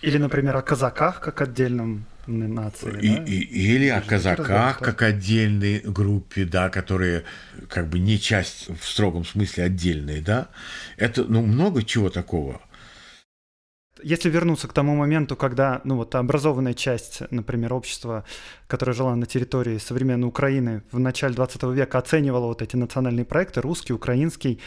Или, 0.03 0.17
например, 0.17 0.57
о 0.57 0.63
казаках 0.63 1.21
как 1.21 1.43
отдельном 1.43 2.07
нации. 2.27 2.99
И, 3.01 3.17
да? 3.17 3.25
и, 3.25 3.37
или 3.37 3.89
о 3.89 4.01
казаках 4.01 4.79
как 4.79 5.03
отдельной 5.03 5.81
группе, 5.81 6.45
да, 6.45 6.71
которые 6.71 7.25
как 7.69 7.89
бы 7.89 7.99
не 7.99 8.19
часть 8.19 8.69
в 8.69 8.85
строгом 8.87 9.25
смысле 9.27 9.65
отдельные, 9.65 10.23
да. 10.23 10.49
Это, 10.97 11.25
ну, 11.25 11.43
много 11.43 11.83
чего 11.83 12.09
такого. 12.09 12.63
Если 14.03 14.31
вернуться 14.31 14.69
к 14.69 14.73
тому 14.73 14.95
моменту, 14.95 15.37
когда, 15.37 15.81
ну 15.85 15.97
вот, 15.97 16.15
образованная 16.15 16.75
часть, 16.75 17.23
например, 17.31 17.75
общества, 17.75 18.25
которая 18.67 18.95
жила 18.95 19.15
на 19.17 19.27
территории 19.27 19.79
современной 19.79 20.29
Украины 20.29 20.83
в 20.91 20.99
начале 20.99 21.35
20 21.35 21.63
века, 21.65 21.99
оценивала 21.99 22.47
вот 22.47 22.63
эти 22.63 22.77
национальные 22.77 23.25
проекты, 23.25 23.61
русский, 23.61 23.93
украинский, 23.93 24.61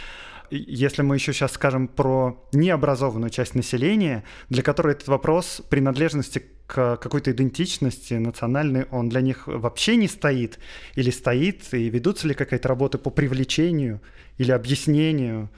если 0.51 1.01
мы 1.01 1.15
еще 1.15 1.33
сейчас 1.33 1.53
скажем 1.53 1.87
про 1.87 2.47
необразованную 2.51 3.31
часть 3.31 3.55
населения, 3.55 4.23
для 4.49 4.61
которой 4.61 4.93
этот 4.93 5.07
вопрос 5.07 5.61
принадлежности 5.69 6.43
к 6.67 6.97
какой-то 6.97 7.31
идентичности 7.31 8.15
национальной, 8.15 8.85
он 8.91 9.09
для 9.09 9.21
них 9.21 9.47
вообще 9.47 9.95
не 9.95 10.07
стоит 10.07 10.59
или 10.95 11.09
стоит, 11.09 11.73
и 11.73 11.89
ведутся 11.89 12.27
ли 12.27 12.35
какая-то 12.35 12.67
работа 12.67 12.97
по 12.99 13.09
привлечению 13.09 14.01
или 14.37 14.51
объяснению 14.51 15.49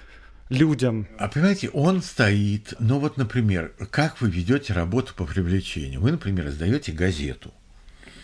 людям. 0.50 1.08
А 1.18 1.28
понимаете, 1.28 1.70
он 1.70 2.02
стоит, 2.02 2.74
ну 2.80 3.00
вот, 3.00 3.18
например, 3.18 3.74
как 3.91 4.22
вы 4.22 4.30
ведете 4.30 4.74
работу 4.74 5.14
по 5.16 5.26
привлечению? 5.26 6.02
Вы, 6.02 6.12
например, 6.12 6.48
издаете 6.50 6.91
газету. 6.91 7.54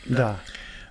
Да. 0.05 0.39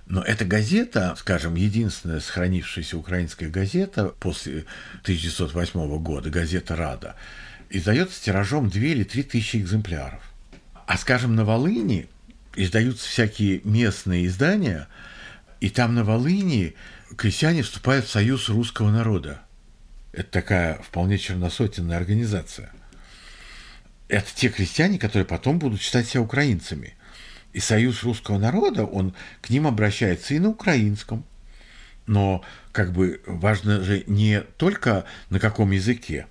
Но 0.07 0.21
эта 0.21 0.43
газета, 0.43 1.15
скажем, 1.17 1.55
единственная 1.55 2.19
сохранившаяся 2.19 2.97
украинская 2.97 3.49
газета 3.49 4.13
после 4.19 4.65
1908 5.03 5.99
года, 5.99 6.29
газета 6.29 6.75
«Рада», 6.75 7.15
издается 7.69 8.21
тиражом 8.21 8.69
2 8.69 8.81
или 8.81 9.03
3 9.03 9.23
тысячи 9.23 9.57
экземпляров. 9.57 10.21
А, 10.85 10.97
скажем, 10.97 11.35
на 11.35 11.45
Волыни 11.45 12.09
издаются 12.55 13.07
всякие 13.07 13.61
местные 13.63 14.25
издания, 14.25 14.89
и 15.61 15.69
там 15.69 15.95
на 15.95 16.03
Волыни 16.03 16.75
крестьяне 17.15 17.61
вступают 17.61 18.05
в 18.05 18.09
союз 18.09 18.49
русского 18.49 18.91
народа. 18.91 19.41
Это 20.11 20.29
такая 20.29 20.75
вполне 20.81 21.17
черносотенная 21.17 21.97
организация. 21.97 22.71
Это 24.07 24.27
те 24.35 24.49
крестьяне, 24.49 24.99
которые 24.99 25.25
потом 25.25 25.57
будут 25.59 25.81
считать 25.81 26.07
себя 26.07 26.21
украинцами– 26.21 26.95
и 27.53 27.59
Союз 27.59 28.03
русского 28.03 28.37
народа, 28.37 28.85
он 28.85 29.13
к 29.41 29.49
ним 29.49 29.67
обращается 29.67 30.33
и 30.33 30.39
на 30.39 30.49
украинском, 30.49 31.25
Но 32.07 32.43
как 32.71 32.93
бы 32.93 33.21
важно 33.25 33.83
же 33.83 34.03
не 34.07 34.41
только 34.41 35.05
на 35.29 35.39
каком 35.39 35.71
языке, 35.71 36.27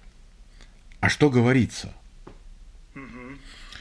а 1.01 1.09
что 1.09 1.31
говорится. 1.31 1.93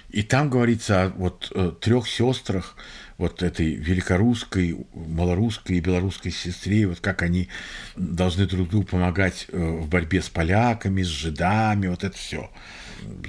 И 0.10 0.24
там 0.24 0.50
говорится 0.50 1.04
о 1.04 1.10
вот 1.10 1.52
э, 1.54 1.72
трех 1.80 2.08
сестрах, 2.08 2.76
вот 3.20 3.44
этой 3.44 3.74
великорусской, 3.76 4.78
малорусской 4.94 5.76
и 5.76 5.82
белорусской 5.82 6.32
сестре, 6.32 6.88
вот 6.88 7.02
как 7.02 7.22
они 7.22 7.50
должны 7.98 8.48
друг 8.48 8.70
другу 8.70 8.88
помогать 8.88 9.46
э, 9.50 9.58
в 9.58 9.90
борьбе 9.90 10.22
с 10.22 10.30
поляками, 10.30 11.04
с 11.04 11.08
жидами, 11.08 11.88
вот 11.88 12.06
это 12.06 12.18
все. 12.18 12.50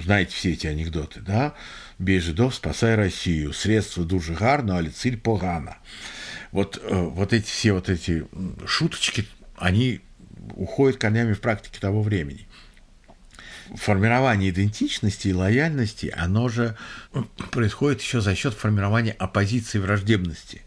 Знаете 0.01 0.33
все 0.33 0.53
эти 0.53 0.65
анекдоты, 0.65 1.19
да? 1.19 1.53
Бей 1.99 2.19
жидов, 2.19 2.55
спасай 2.55 2.95
Россию, 2.95 3.51
средства 3.51 4.05
дуже 4.05 4.33
гарно, 4.33 4.77
але 4.77 4.89
циль 4.91 5.17
погана. 5.17 5.77
Вот, 6.53 6.79
э, 6.81 6.95
вот 6.95 7.33
эти 7.33 7.45
все 7.45 7.73
вот 7.73 7.89
эти 7.89 8.25
шуточки, 8.65 9.27
они 9.57 9.99
уходят 10.55 11.01
корнями 11.01 11.33
в 11.33 11.41
практике 11.41 11.81
того 11.81 12.01
времени 12.01 12.47
формирование 13.75 14.49
идентичности 14.49 15.29
и 15.29 15.33
лояльности, 15.33 16.13
оно 16.15 16.49
же 16.49 16.75
происходит 17.51 18.01
еще 18.01 18.21
за 18.21 18.35
счет 18.35 18.53
формирования 18.53 19.11
оппозиции 19.13 19.77
и 19.77 19.81
враждебности. 19.81 20.61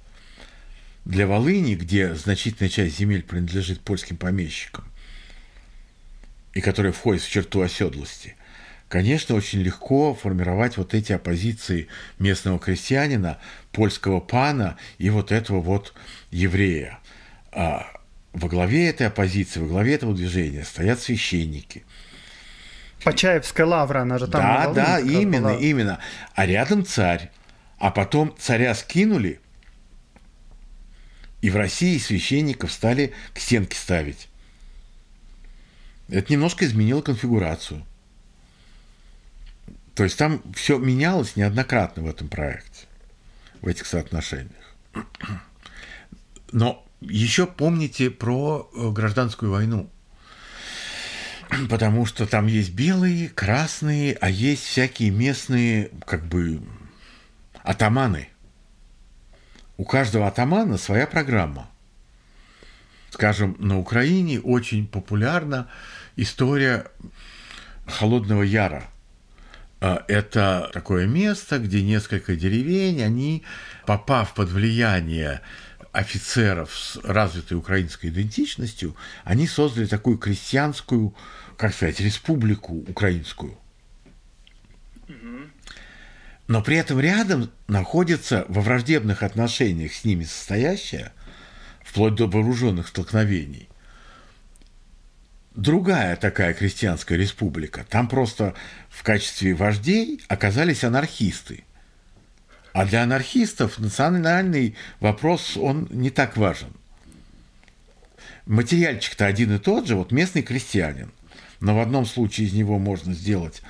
Для 1.04 1.26
Волыни, 1.26 1.74
где 1.74 2.14
значительная 2.14 2.70
часть 2.70 2.98
земель 2.98 3.22
принадлежит 3.22 3.80
польским 3.80 4.16
помещикам, 4.16 4.84
и 6.54 6.60
которая 6.60 6.92
входит 6.92 7.22
в 7.22 7.30
черту 7.30 7.60
оседлости, 7.60 8.36
конечно, 8.88 9.34
очень 9.34 9.60
легко 9.60 10.14
формировать 10.14 10.78
вот 10.78 10.94
эти 10.94 11.12
оппозиции 11.12 11.88
местного 12.18 12.58
крестьянина, 12.58 13.38
польского 13.70 14.20
пана 14.20 14.78
и 14.98 15.10
вот 15.10 15.30
этого 15.30 15.60
вот 15.60 15.92
еврея. 16.30 17.00
А 17.52 17.86
во 18.32 18.48
главе 18.48 18.88
этой 18.88 19.08
оппозиции, 19.08 19.60
во 19.60 19.66
главе 19.66 19.94
этого 19.94 20.14
движения 20.14 20.64
стоят 20.64 21.00
священники– 21.00 21.84
Почаевская 23.04 23.66
лавра, 23.66 24.00
она 24.00 24.18
же 24.18 24.26
там. 24.26 24.42
Да, 24.42 24.72
да, 24.72 25.00
именно, 25.00 25.50
была. 25.50 25.58
именно. 25.58 25.98
А 26.34 26.46
рядом 26.46 26.84
царь. 26.84 27.30
А 27.78 27.90
потом 27.90 28.34
царя 28.38 28.74
скинули, 28.74 29.40
и 31.44 31.50
в 31.50 31.56
России 31.56 31.98
священников 31.98 32.72
стали 32.72 33.12
к 33.34 33.38
стенке 33.38 33.76
ставить. 33.76 34.28
Это 36.08 36.32
немножко 36.32 36.64
изменило 36.64 37.02
конфигурацию. 37.02 37.84
То 39.94 40.04
есть 40.04 40.16
там 40.16 40.42
все 40.54 40.78
менялось 40.78 41.36
неоднократно 41.36 42.02
в 42.02 42.08
этом 42.08 42.28
проекте, 42.28 42.86
в 43.60 43.68
этих 43.68 43.84
соотношениях. 43.84 44.74
Но 46.50 46.82
еще 47.02 47.46
помните 47.46 48.10
про 48.10 48.70
э, 48.74 48.90
гражданскую 48.90 49.52
войну 49.52 49.90
потому 51.70 52.06
что 52.06 52.26
там 52.26 52.46
есть 52.46 52.72
белые, 52.74 53.28
красные, 53.28 54.16
а 54.20 54.30
есть 54.30 54.64
всякие 54.64 55.10
местные, 55.10 55.90
как 56.06 56.24
бы, 56.26 56.62
атаманы. 57.62 58.28
У 59.76 59.84
каждого 59.84 60.28
атамана 60.28 60.78
своя 60.78 61.06
программа. 61.06 61.68
Скажем, 63.10 63.56
на 63.58 63.78
Украине 63.78 64.40
очень 64.40 64.86
популярна 64.86 65.68
история 66.16 66.86
Холодного 67.86 68.42
Яра. 68.42 68.84
А, 69.80 70.04
это 70.08 70.70
такое 70.72 71.06
место, 71.06 71.58
где 71.58 71.82
несколько 71.82 72.36
деревень, 72.36 73.02
они, 73.02 73.44
попав 73.86 74.34
под 74.34 74.48
влияние 74.50 75.42
офицеров 75.94 76.76
с 76.76 76.96
развитой 77.02 77.56
украинской 77.56 78.06
идентичностью, 78.06 78.96
они 79.24 79.46
создали 79.46 79.86
такую 79.86 80.18
крестьянскую 80.18 81.14
как 81.56 81.74
сказать, 81.74 82.00
республику 82.00 82.74
украинскую. 82.88 83.56
Но 86.46 86.62
при 86.62 86.76
этом 86.76 87.00
рядом 87.00 87.50
находится 87.68 88.44
во 88.48 88.60
враждебных 88.60 89.22
отношениях 89.22 89.94
с 89.94 90.04
ними 90.04 90.24
состоящая, 90.24 91.12
вплоть 91.82 92.16
до 92.16 92.26
вооруженных 92.26 92.88
столкновений, 92.88 93.68
другая 95.54 96.16
такая 96.16 96.52
крестьянская 96.52 97.16
республика. 97.16 97.86
Там 97.88 98.08
просто 98.08 98.54
в 98.90 99.02
качестве 99.02 99.54
вождей 99.54 100.22
оказались 100.28 100.84
анархисты. 100.84 101.64
А 102.74 102.84
для 102.84 103.04
анархистов 103.04 103.78
национальный 103.78 104.76
вопрос, 105.00 105.56
он 105.56 105.88
не 105.90 106.10
так 106.10 106.36
важен. 106.36 106.68
Материальчик-то 108.44 109.24
один 109.24 109.54
и 109.54 109.58
тот 109.58 109.86
же, 109.86 109.96
вот 109.96 110.12
местный 110.12 110.42
крестьянин– 110.42 111.10
но 111.64 111.74
в 111.74 111.80
одном 111.80 112.04
случае 112.04 112.46
из 112.46 112.52
него 112.52 112.78
можно 112.78 113.14
сделать 113.14 113.62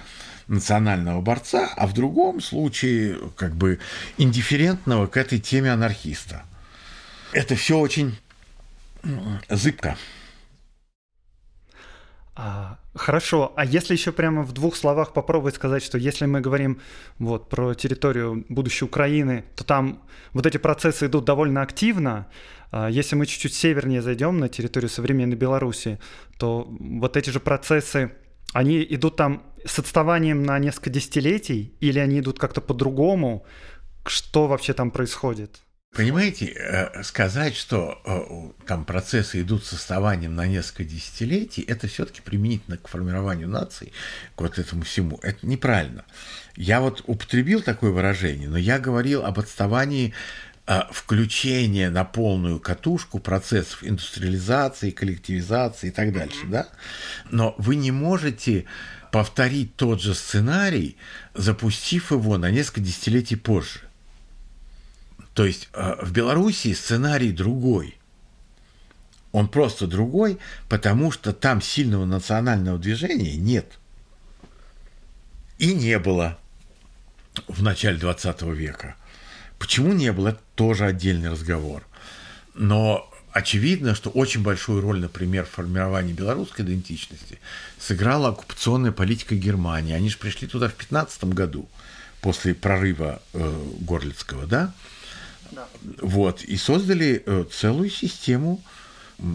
национального 0.48 1.20
борца, 1.20 1.72
а 1.76 1.86
в 1.86 1.94
другом 1.94 2.40
случае 2.40 3.16
как 3.36 3.54
бы 3.54 3.78
индифферентного 4.18 5.06
к 5.06 5.16
этой 5.16 5.38
теме 5.38 5.72
анархиста. 5.72 6.42
Это 7.32 7.54
все 7.54 7.78
очень 7.78 8.18
зыбко. 9.48 9.96
А, 12.36 12.78
хорошо, 12.94 13.52
а 13.54 13.64
если 13.64 13.94
еще 13.94 14.10
прямо 14.10 14.42
в 14.42 14.52
двух 14.52 14.74
словах 14.74 15.12
попробовать 15.12 15.54
сказать, 15.54 15.84
что 15.84 15.98
если 15.98 16.26
мы 16.26 16.40
говорим 16.40 16.80
вот 17.18 17.48
про 17.48 17.74
территорию 17.74 18.44
будущей 18.48 18.84
Украины, 18.84 19.44
то 19.54 19.64
там 19.64 20.02
вот 20.32 20.44
эти 20.44 20.56
процессы 20.56 21.06
идут 21.06 21.24
довольно 21.24 21.62
активно. 21.62 22.26
А 22.72 22.88
если 22.88 23.14
мы 23.14 23.26
чуть-чуть 23.26 23.54
севернее 23.54 24.02
зайдем 24.02 24.40
на 24.40 24.48
территорию 24.48 24.90
современной 24.90 25.36
Беларуси, 25.36 26.00
то 26.36 26.66
вот 26.68 27.16
эти 27.16 27.30
же 27.30 27.38
процессы, 27.38 28.12
они 28.52 28.84
идут 28.90 29.14
там 29.14 29.44
с 29.64 29.78
отставанием 29.78 30.42
на 30.42 30.58
несколько 30.58 30.90
десятилетий 30.90 31.76
или 31.78 32.00
они 32.00 32.18
идут 32.18 32.40
как-то 32.40 32.60
по-другому? 32.60 33.46
Что 34.06 34.48
вообще 34.48 34.72
там 34.72 34.90
происходит? 34.90 35.62
Понимаете, 35.94 36.46
э, 36.46 37.04
сказать, 37.04 37.54
что 37.54 38.00
э, 38.04 38.66
там 38.66 38.84
процессы 38.84 39.40
идут 39.42 39.64
с 39.64 39.74
отставанием 39.74 40.34
на 40.34 40.44
несколько 40.44 40.82
десятилетий, 40.82 41.62
это 41.62 41.86
все-таки 41.86 42.20
применительно 42.20 42.76
к 42.78 42.88
формированию 42.88 43.48
наций, 43.48 43.92
к 44.34 44.40
вот 44.40 44.58
этому 44.58 44.82
всему. 44.82 45.20
Это 45.22 45.46
неправильно. 45.46 46.04
Я 46.56 46.80
вот 46.80 47.04
употребил 47.06 47.62
такое 47.62 47.92
выражение, 47.92 48.48
но 48.48 48.58
я 48.58 48.80
говорил 48.80 49.24
об 49.24 49.38
отставании 49.38 50.12
э, 50.66 50.80
включения 50.90 51.90
на 51.90 52.04
полную 52.04 52.58
катушку 52.58 53.20
процессов 53.20 53.84
индустриализации, 53.84 54.90
коллективизации 54.90 55.88
и 55.88 55.92
так 55.92 56.12
дальше, 56.12 56.44
да? 56.48 56.66
Но 57.30 57.54
вы 57.56 57.76
не 57.76 57.92
можете 57.92 58.64
повторить 59.12 59.76
тот 59.76 60.02
же 60.02 60.16
сценарий, 60.16 60.96
запустив 61.34 62.10
его 62.10 62.36
на 62.36 62.50
несколько 62.50 62.80
десятилетий 62.80 63.36
позже. 63.36 63.83
То 65.34 65.44
есть 65.44 65.68
э, 65.72 65.96
в 66.00 66.12
Белоруссии 66.12 66.72
сценарий 66.72 67.32
другой. 67.32 67.98
Он 69.32 69.48
просто 69.48 69.88
другой, 69.88 70.38
потому 70.68 71.10
что 71.10 71.32
там 71.32 71.60
сильного 71.60 72.04
национального 72.04 72.78
движения 72.78 73.36
нет. 73.36 73.66
И 75.58 75.74
не 75.74 75.98
было 75.98 76.38
в 77.48 77.62
начале 77.62 77.98
20 77.98 78.42
века. 78.42 78.94
Почему 79.58 79.92
не 79.92 80.12
было, 80.12 80.28
это 80.28 80.40
тоже 80.54 80.84
отдельный 80.84 81.30
разговор. 81.30 81.84
Но 82.54 83.10
очевидно, 83.32 83.96
что 83.96 84.10
очень 84.10 84.42
большую 84.42 84.80
роль, 84.80 85.00
например, 85.00 85.46
в 85.46 85.50
формировании 85.50 86.12
белорусской 86.12 86.64
идентичности 86.64 87.40
сыграла 87.78 88.28
оккупационная 88.28 88.92
политика 88.92 89.34
Германии. 89.34 89.94
Они 89.94 90.10
же 90.10 90.18
пришли 90.18 90.46
туда 90.46 90.68
в 90.68 90.74
15 90.74 91.24
году, 91.24 91.68
после 92.20 92.54
прорыва 92.54 93.20
э, 93.32 93.64
Горлицкого, 93.80 94.46
да? 94.46 94.72
Вот, 96.00 96.42
и 96.42 96.56
создали 96.56 97.22
э, 97.24 97.44
целую 97.52 97.90
систему, 97.90 98.62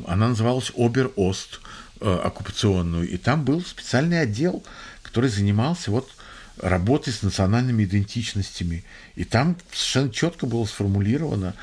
она 0.07 0.30
называлась 0.30 0.72
Обер-Ост, 0.76 1.62
э, 2.01 2.20
оккупационную, 2.24 3.07
и 3.07 3.18
там 3.18 3.45
был 3.45 3.62
специальный 3.62 4.22
отдел, 4.22 4.64
который 5.03 5.30
занимался 5.30 5.91
вот 5.91 6.10
работой 6.57 7.14
с 7.14 7.24
национальными 7.24 7.84
идентичностями. 7.84 8.84
И 9.16 9.24
там 9.24 9.57
совершенно 9.72 10.12
четко 10.12 10.45
было 10.45 10.66
сформулировано 10.66 11.55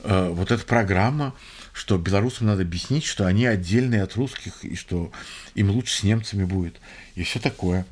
э, 0.00 0.28
вот 0.28 0.50
эта 0.50 0.64
программа, 0.64 1.34
что 1.72 1.98
белорусам 1.98 2.46
надо 2.46 2.62
объяснить, 2.62 3.04
что 3.04 3.26
они 3.26 3.46
отдельные 3.46 4.02
от 4.02 4.14
русских, 4.14 4.64
и 4.64 4.76
что 4.76 5.10
им 5.54 5.70
лучше 5.70 5.98
с 5.98 6.02
немцами 6.04 6.44
будет, 6.44 6.76
и 7.16 7.24
все 7.24 7.40
такое. 7.40 7.84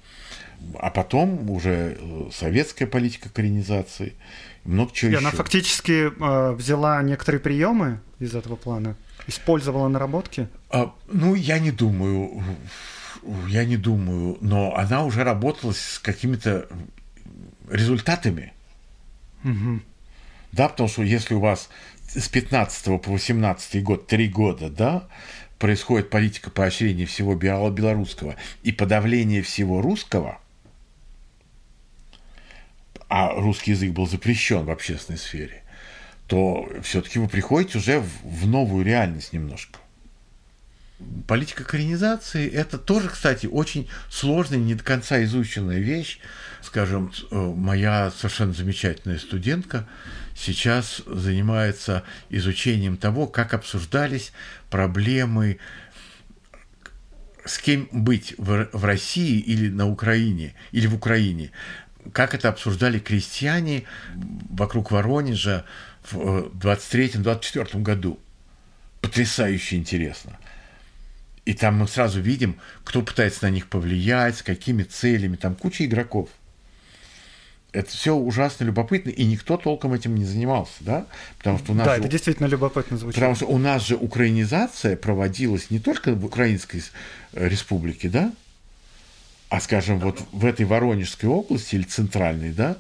А 0.79 0.91
потом 0.91 1.51
уже 1.51 1.99
советская 2.33 2.87
политика 2.87 3.29
коренизации– 3.29 4.15
много 4.65 4.93
чего 4.93 5.11
и 5.11 5.15
еще. 5.15 5.21
она 5.27 5.31
фактически 5.31 6.11
э, 6.11 6.53
взяла 6.53 7.03
некоторые 7.03 7.41
приемы 7.41 8.01
из 8.19 8.35
этого 8.35 8.57
плана, 8.57 8.97
использовала 9.27 9.89
наработки? 9.89 10.49
А, 10.71 10.95
ну, 11.09 11.35
я 11.35 11.59
не 11.59 11.71
думаю, 11.71 12.43
я 13.49 13.65
не 13.65 13.77
думаю, 13.77 14.39
но 14.41 14.75
она 14.77 15.05
уже 15.05 15.25
работала 15.25 15.73
с 15.73 15.99
какими-то 15.99 16.69
результатами. 17.71 18.53
Угу. 19.45 19.81
Да, 20.53 20.69
потому 20.69 20.89
что 20.89 21.03
если 21.03 21.35
у 21.35 21.41
вас 21.41 21.69
с 22.09 22.29
15 22.29 23.03
по 23.03 23.11
18 23.11 23.83
год, 23.83 24.07
три 24.07 24.29
года, 24.29 24.69
да, 24.69 25.09
происходит 25.59 26.11
политика 26.11 26.51
поощрения 26.51 27.07
всего 27.07 27.35
белорусского 27.35 28.37
и 28.63 28.73
подавления 28.73 29.43
всего 29.43 29.81
русского, 29.81 30.39
а 33.13 33.35
русский 33.35 33.73
язык 33.73 33.93
был 33.93 34.09
запрещен 34.09 34.65
в 34.65 34.71
общественной 34.71 35.19
сфере, 35.19 35.63
то 36.29 36.67
все-таки 36.83 37.19
вы 37.19 37.29
приходите 37.29 37.77
уже 37.77 38.01
в, 38.01 38.09
в 38.25 38.47
новую 38.47 38.87
реальность 38.87 39.35
немножко. 39.35 39.79
Политика 41.29 41.63
коренизации– 41.63 42.49
это 42.51 42.79
тоже, 42.79 43.11
кстати, 43.11 43.45
очень 43.45 43.87
сложная, 44.09 44.59
не 44.59 44.75
до 44.75 44.83
конца 44.83 45.23
изученная 45.25 45.79
вещь. 45.79 46.21
Скажем, 46.63 47.13
э, 47.31 47.37
моя 47.37 48.11
совершенно 48.17 48.55
замечательная 48.55 49.19
студентка 49.19 49.87
сейчас 50.35 51.03
занимается 51.05 52.05
изучением 52.31 52.97
того, 52.97 53.27
как 53.27 53.53
обсуждались 53.53 54.33
проблемы 54.71 55.59
с 57.45 57.59
кем 57.59 57.89
быть 57.93 58.35
в, 58.39 58.69
в 58.73 58.85
России 58.85 59.39
или 59.39 59.69
на 59.69 59.89
Украине, 59.89 60.55
или 60.71 60.87
в 60.87 60.95
Украине. 60.95 61.51
Как 62.13 62.35
это 62.35 62.49
обсуждали 62.49 62.99
крестьяне 62.99 63.85
вокруг 64.51 64.91
Воронежа 64.91 65.65
в 66.11 66.49
23-24 66.59 67.69
э, 67.73 67.79
году. 67.79 68.19
Потрясающе 69.01 69.77
интересно. 69.77 70.39
И 71.45 71.55
там 71.55 71.79
мы 71.79 71.89
сразу 71.89 72.21
видим, 72.21 72.57
кто 72.85 73.03
пытается 73.03 73.45
на 73.45 73.51
них 73.51 73.69
повлиять, 73.69 74.39
с 74.39 74.43
какими 74.43 74.85
целями. 74.85 75.37
Там 75.37 75.55
куча 75.55 75.85
игроков. 75.85 76.29
Это 77.73 77.91
все 77.91 78.15
ужасно 78.15 78.65
любопытно, 78.65 79.09
и 79.09 79.25
никто 79.25 79.57
толком 79.57 79.95
этим 79.95 80.15
не 80.15 80.27
занимался, 80.27 80.75
да? 80.81 81.07
Потому 81.39 81.59
что 81.59 81.73
у 81.73 81.75
нас 81.75 81.87
да, 81.87 81.95
же, 81.95 82.01
это 82.01 82.09
действительно 82.09 82.47
любопытно 82.47 82.99
звучит. 82.99 83.15
Потому 83.15 83.35
что 83.35 83.47
у 83.47 83.57
нас 83.57 83.87
же 83.87 83.97
украинизация 83.97 84.95
проводилась 84.95 85.71
не 85.71 85.79
только 85.79 86.13
в 86.13 86.25
Украинской 86.25 86.83
э, 87.33 87.49
республике, 87.49 88.11
да? 88.11 88.31
А, 89.53 89.61
скажем, 89.61 89.99
вот 89.99 90.19
в 90.33 90.47
этой 90.47 90.65
Воронежской 90.65 91.29
области 91.29 91.75
или 91.75 91.83
центральной, 91.83 92.55
да, 92.55 92.79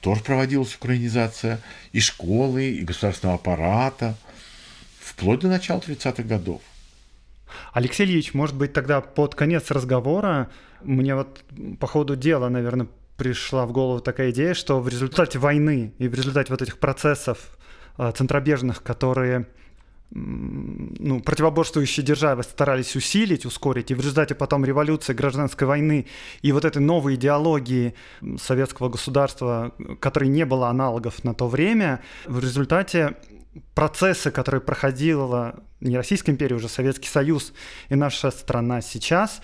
тоже 0.00 0.22
проводилась 0.22 0.74
украинизация 0.74 1.60
и 1.92 2.00
школы, 2.00 2.64
и 2.64 2.80
государственного 2.80 3.36
аппарата, 3.38 4.16
вплоть 4.98 5.40
до 5.40 5.48
начала 5.48 5.78
30-х 5.80 6.22
годов. 6.22 6.62
Алексей 7.74 8.06
Ильич, 8.06 8.32
может 8.32 8.56
быть, 8.56 8.72
тогда 8.72 9.02
под 9.02 9.34
конец 9.34 9.70
разговора 9.70 10.48
мне 10.82 11.14
вот 11.14 11.44
по 11.78 11.86
ходу 11.86 12.16
дела, 12.16 12.48
наверное, 12.48 12.88
пришла 13.18 13.66
в 13.66 13.72
голову 13.72 14.00
такая 14.00 14.30
идея, 14.30 14.54
что 14.54 14.80
в 14.80 14.88
результате 14.88 15.38
войны 15.38 15.92
и 15.98 16.08
в 16.08 16.14
результате 16.14 16.54
вот 16.54 16.62
этих 16.62 16.78
процессов 16.78 17.58
э, 17.98 18.10
центробежных, 18.16 18.82
которые 18.82 19.46
ну, 20.12 21.20
противоборствующие 21.20 22.04
державы 22.04 22.42
старались 22.42 22.96
усилить, 22.96 23.46
ускорить, 23.46 23.90
и 23.90 23.94
в 23.94 24.00
результате 24.00 24.34
потом 24.34 24.64
революции, 24.64 25.12
гражданской 25.12 25.68
войны 25.68 26.06
и 26.42 26.50
вот 26.52 26.64
этой 26.64 26.82
новой 26.82 27.14
идеологии 27.14 27.94
советского 28.40 28.88
государства, 28.88 29.72
которой 30.00 30.28
не 30.28 30.44
было 30.44 30.68
аналогов 30.68 31.22
на 31.22 31.32
то 31.32 31.46
время, 31.46 32.02
в 32.26 32.40
результате 32.40 33.16
процессы, 33.74 34.30
которые 34.30 34.60
проходила 34.60 35.62
не 35.80 35.96
Российская 35.96 36.32
империя, 36.32 36.56
уже 36.56 36.68
Советский 36.68 37.08
Союз 37.08 37.52
и 37.88 37.94
наша 37.94 38.30
страна 38.30 38.80
сейчас, 38.80 39.40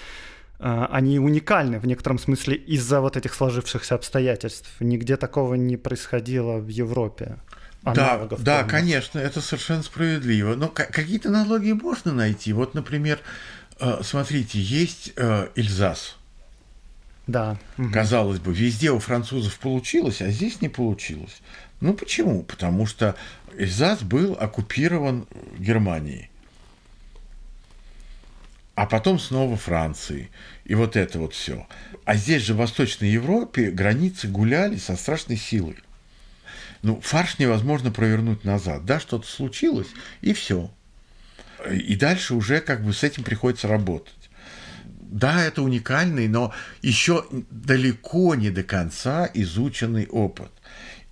э, 0.58 0.86
они 0.90 1.18
уникальны 1.18 1.78
в 1.78 1.86
некотором 1.86 2.18
смысле 2.18 2.56
из-за 2.56 3.00
вот 3.00 3.16
этих 3.16 3.34
сложившихся 3.34 3.94
обстоятельств. 3.94 4.70
Нигде 4.80 5.16
такого 5.16 5.54
не 5.54 5.76
происходило 5.76 6.58
в 6.58 6.68
Европе. 6.68 7.38
Да, 7.94 8.26
да, 8.38 8.64
конечно, 8.64 9.18
это 9.18 9.40
совершенно 9.40 9.82
справедливо. 9.82 10.54
Но 10.54 10.68
какие-то 10.68 11.28
аналогии 11.28 11.72
можно 11.72 12.12
найти. 12.12 12.52
Вот, 12.52 12.74
например, 12.74 13.20
э, 13.78 14.00
смотрите, 14.02 14.60
есть 14.60 15.12
э, 15.16 15.48
Эльзас. 15.54 16.16
Да. 17.26 17.58
Казалось 17.92 18.38
бы, 18.38 18.52
везде 18.52 18.90
у 18.90 18.98
французов 18.98 19.58
получилось, 19.58 20.22
а 20.22 20.30
здесь 20.30 20.60
не 20.60 20.68
получилось. 20.68 21.42
Ну 21.80 21.92
почему? 21.94 22.42
Потому 22.42 22.86
что 22.86 23.16
Эльзас 23.56 24.02
был 24.02 24.36
оккупирован 24.38 25.26
Германией. 25.58 26.30
А 28.74 28.86
потом 28.86 29.18
снова 29.18 29.56
Францией. 29.56 30.30
И 30.64 30.74
вот 30.74 30.96
это 30.96 31.18
вот 31.18 31.34
все. 31.34 31.66
А 32.04 32.16
здесь 32.16 32.42
же 32.42 32.54
в 32.54 32.58
Восточной 32.58 33.08
Европе 33.08 33.70
границы 33.70 34.28
гуляли 34.28 34.76
со 34.76 34.96
страшной 34.96 35.38
силой. 35.38 35.76
Ну, 36.86 37.00
фарш 37.00 37.40
невозможно 37.40 37.90
провернуть 37.90 38.44
назад. 38.44 38.84
Да, 38.84 39.00
что-то 39.00 39.26
случилось, 39.26 39.88
и 40.20 40.32
все. 40.32 40.70
И 41.68 41.96
дальше 41.96 42.34
уже 42.34 42.60
как 42.60 42.84
бы 42.84 42.92
с 42.92 43.02
этим 43.02 43.24
приходится 43.24 43.66
работать. 43.66 44.30
Да, 45.00 45.42
это 45.42 45.62
уникальный, 45.62 46.28
но 46.28 46.54
еще 46.82 47.26
далеко 47.50 48.36
не 48.36 48.50
до 48.50 48.62
конца 48.62 49.28
изученный 49.34 50.06
опыт. 50.06 50.52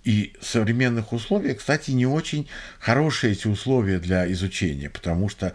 И 0.05 0.33
в 0.39 0.45
современных 0.45 1.11
условиях, 1.11 1.57
кстати, 1.57 1.91
не 1.91 2.05
очень 2.05 2.47
хорошие 2.79 3.33
эти 3.33 3.47
условия 3.47 3.99
для 3.99 4.31
изучения, 4.31 4.89
потому 4.89 5.27
что 5.27 5.51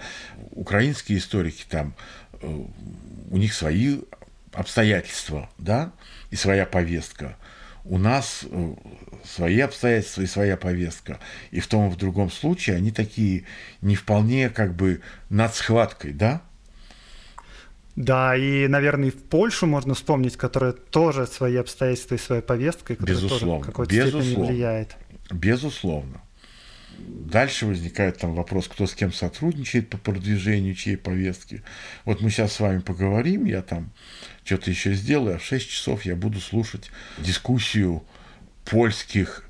украинские 0.51 1.16
историки 1.16 1.64
там, 1.66 1.95
э, 2.43 2.64
у 3.31 3.37
них 3.39 3.55
свои 3.55 4.01
обстоятельства, 4.53 5.49
да, 5.57 5.93
и 6.31 6.37
своя 6.37 6.66
повестка. 6.66 7.39
У 7.85 7.99
нас 7.99 8.45
э, 8.49 8.74
свои 9.24 9.61
обстоятельства 9.61 10.22
и 10.22 10.26
своя 10.26 10.57
повестка. 10.57 11.18
И 11.51 11.61
в 11.61 11.66
том 11.66 11.89
и 11.89 11.91
в 11.91 11.97
другом 11.97 12.31
случае 12.31 12.76
они 12.76 12.91
такие 12.91 13.45
не 13.81 13.97
вполне 13.97 14.51
как 14.51 14.74
бы 14.74 15.01
над 15.28 15.55
схваткой, 15.55 16.12
да, 16.12 16.43
да, 17.97 18.37
и, 18.37 18.66
наверное, 18.66 19.09
и 19.09 19.11
в 19.11 19.22
Польшу 19.22 19.66
можно 19.66 19.95
вспомнить, 19.95 20.37
которая 20.37 20.72
тоже 20.72 21.26
свои 21.26 21.57
обстоятельства 21.57 22.14
и 22.14 22.18
своей 22.18 22.41
повесткой, 22.41 22.97
которая 22.97 23.16
Безусловно. 23.16 23.47
тоже 23.47 23.62
в 23.62 23.66
какой-то 23.66 23.95
Безусловно. 23.95 24.24
степени 24.24 24.47
влияет. 24.47 24.97
Безусловно. 25.31 26.22
Дальше 27.31 27.66
возникает 27.66 28.18
там 28.18 28.35
вопрос, 28.35 28.68
кто 28.68 28.87
с 28.87 28.95
кем 28.95 29.12
сотрудничает 29.12 29.89
по 29.89 29.99
продвижению 29.99 30.74
чьей 30.74 30.97
повестки. 30.97 31.62
Вот 32.05 32.20
мы 32.20 32.31
сейчас 32.31 32.53
с 32.55 32.61
вами 32.61 32.81
поговорим, 32.81 33.45
я 33.45 33.62
там 33.62 33.91
что-то 34.45 34.70
еще 34.70 34.95
сделаю, 34.95 35.37
а 35.37 35.39
в 35.39 35.45
6 35.45 35.68
часов 35.68 36.05
я 36.05 36.16
буду 36.16 36.41
слушать 36.41 36.91
дискуссию 37.18 38.03
польских, 38.64 39.45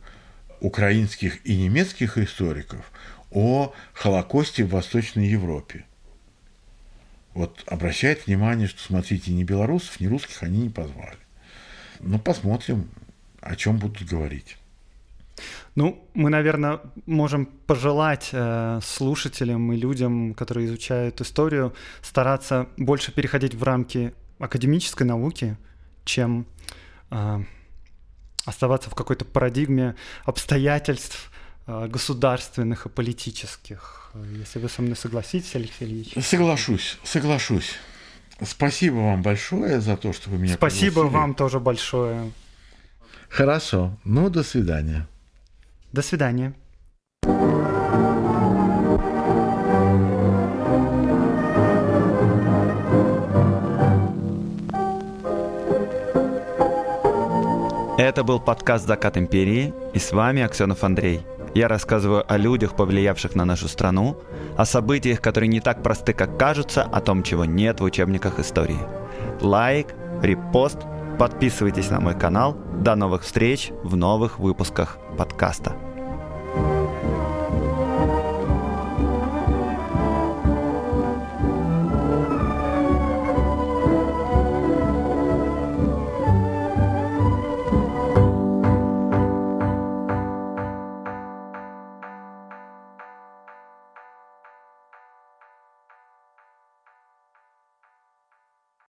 украинских 0.60 1.44
и 1.46 1.56
немецких 1.56 2.18
историков 2.18 2.92
о 3.30 3.72
Холокосте 3.94 4.64
в 4.64 4.70
Восточной 4.70 5.28
Европе 5.28 5.84
вот 7.34 7.62
обращает 7.66 8.26
внимание, 8.26 8.68
что, 8.68 8.82
смотрите, 8.82 9.32
ни 9.32 9.44
белорусов, 9.44 10.00
ни 10.00 10.06
русских 10.06 10.42
они 10.42 10.62
не 10.62 10.68
позвали. 10.68 11.18
Ну, 12.00 12.18
посмотрим, 12.18 12.90
о 13.40 13.56
чем 13.56 13.78
будут 13.78 14.06
говорить. 14.06 14.56
Ну, 15.74 16.08
мы, 16.14 16.30
наверное, 16.30 16.80
можем 17.06 17.46
пожелать 17.46 18.30
э, 18.32 18.80
слушателям 18.82 19.72
и 19.72 19.76
людям, 19.76 20.34
которые 20.34 20.66
изучают 20.66 21.20
историю, 21.20 21.74
стараться 22.02 22.68
больше 22.76 23.12
переходить 23.12 23.54
в 23.54 23.62
рамки 23.62 24.12
академической 24.38 25.04
науки, 25.04 25.56
чем 26.04 26.46
э, 27.10 27.42
оставаться 28.44 28.90
в 28.90 28.94
какой-то 28.94 29.24
парадигме 29.24 29.94
обстоятельств 30.24 31.30
э, 31.66 31.86
государственных 31.88 32.86
и 32.86 32.88
политических. 32.88 34.12
Если 34.36 34.58
вы 34.58 34.68
со 34.68 34.82
мной 34.82 34.96
согласитесь, 34.96 35.54
Алексей 35.54 35.84
Ильич. 35.86 36.14
Соглашусь, 36.24 36.98
соглашусь. 37.04 37.74
Спасибо 38.42 38.96
вам 38.96 39.22
большое 39.22 39.80
за 39.80 39.96
то, 39.96 40.12
что 40.12 40.30
вы 40.30 40.38
меня 40.38 40.54
Спасибо 40.54 41.02
пригласили. 41.02 41.14
вам 41.14 41.34
тоже 41.34 41.60
большое. 41.60 42.32
Хорошо. 43.28 43.96
Ну, 44.04 44.30
до 44.30 44.42
свидания. 44.42 45.06
До 45.92 46.02
свидания. 46.02 46.54
Это 57.98 58.22
был 58.24 58.38
подкаст 58.38 58.86
«Закат 58.86 59.16
империи» 59.16 59.74
и 59.92 59.98
с 59.98 60.12
вами 60.12 60.42
Аксенов 60.42 60.84
Андрей. 60.84 61.22
Я 61.54 61.66
рассказываю 61.66 62.24
о 62.32 62.36
людях, 62.36 62.76
повлиявших 62.76 63.34
на 63.34 63.44
нашу 63.44 63.66
страну, 63.66 64.16
о 64.56 64.64
событиях, 64.64 65.20
которые 65.20 65.48
не 65.48 65.60
так 65.60 65.82
просты, 65.82 66.12
как 66.12 66.38
кажутся, 66.38 66.84
о 66.84 67.00
том, 67.00 67.24
чего 67.24 67.44
нет 67.44 67.80
в 67.80 67.84
учебниках 67.84 68.38
истории. 68.38 68.78
Лайк, 69.40 69.88
репост, 70.22 70.78
подписывайтесь 71.18 71.90
на 71.90 72.00
мой 72.00 72.18
канал. 72.18 72.56
До 72.80 72.94
новых 72.94 73.22
встреч 73.22 73.72
в 73.82 73.96
новых 73.96 74.38
выпусках 74.38 74.98
подкаста. 75.18 75.89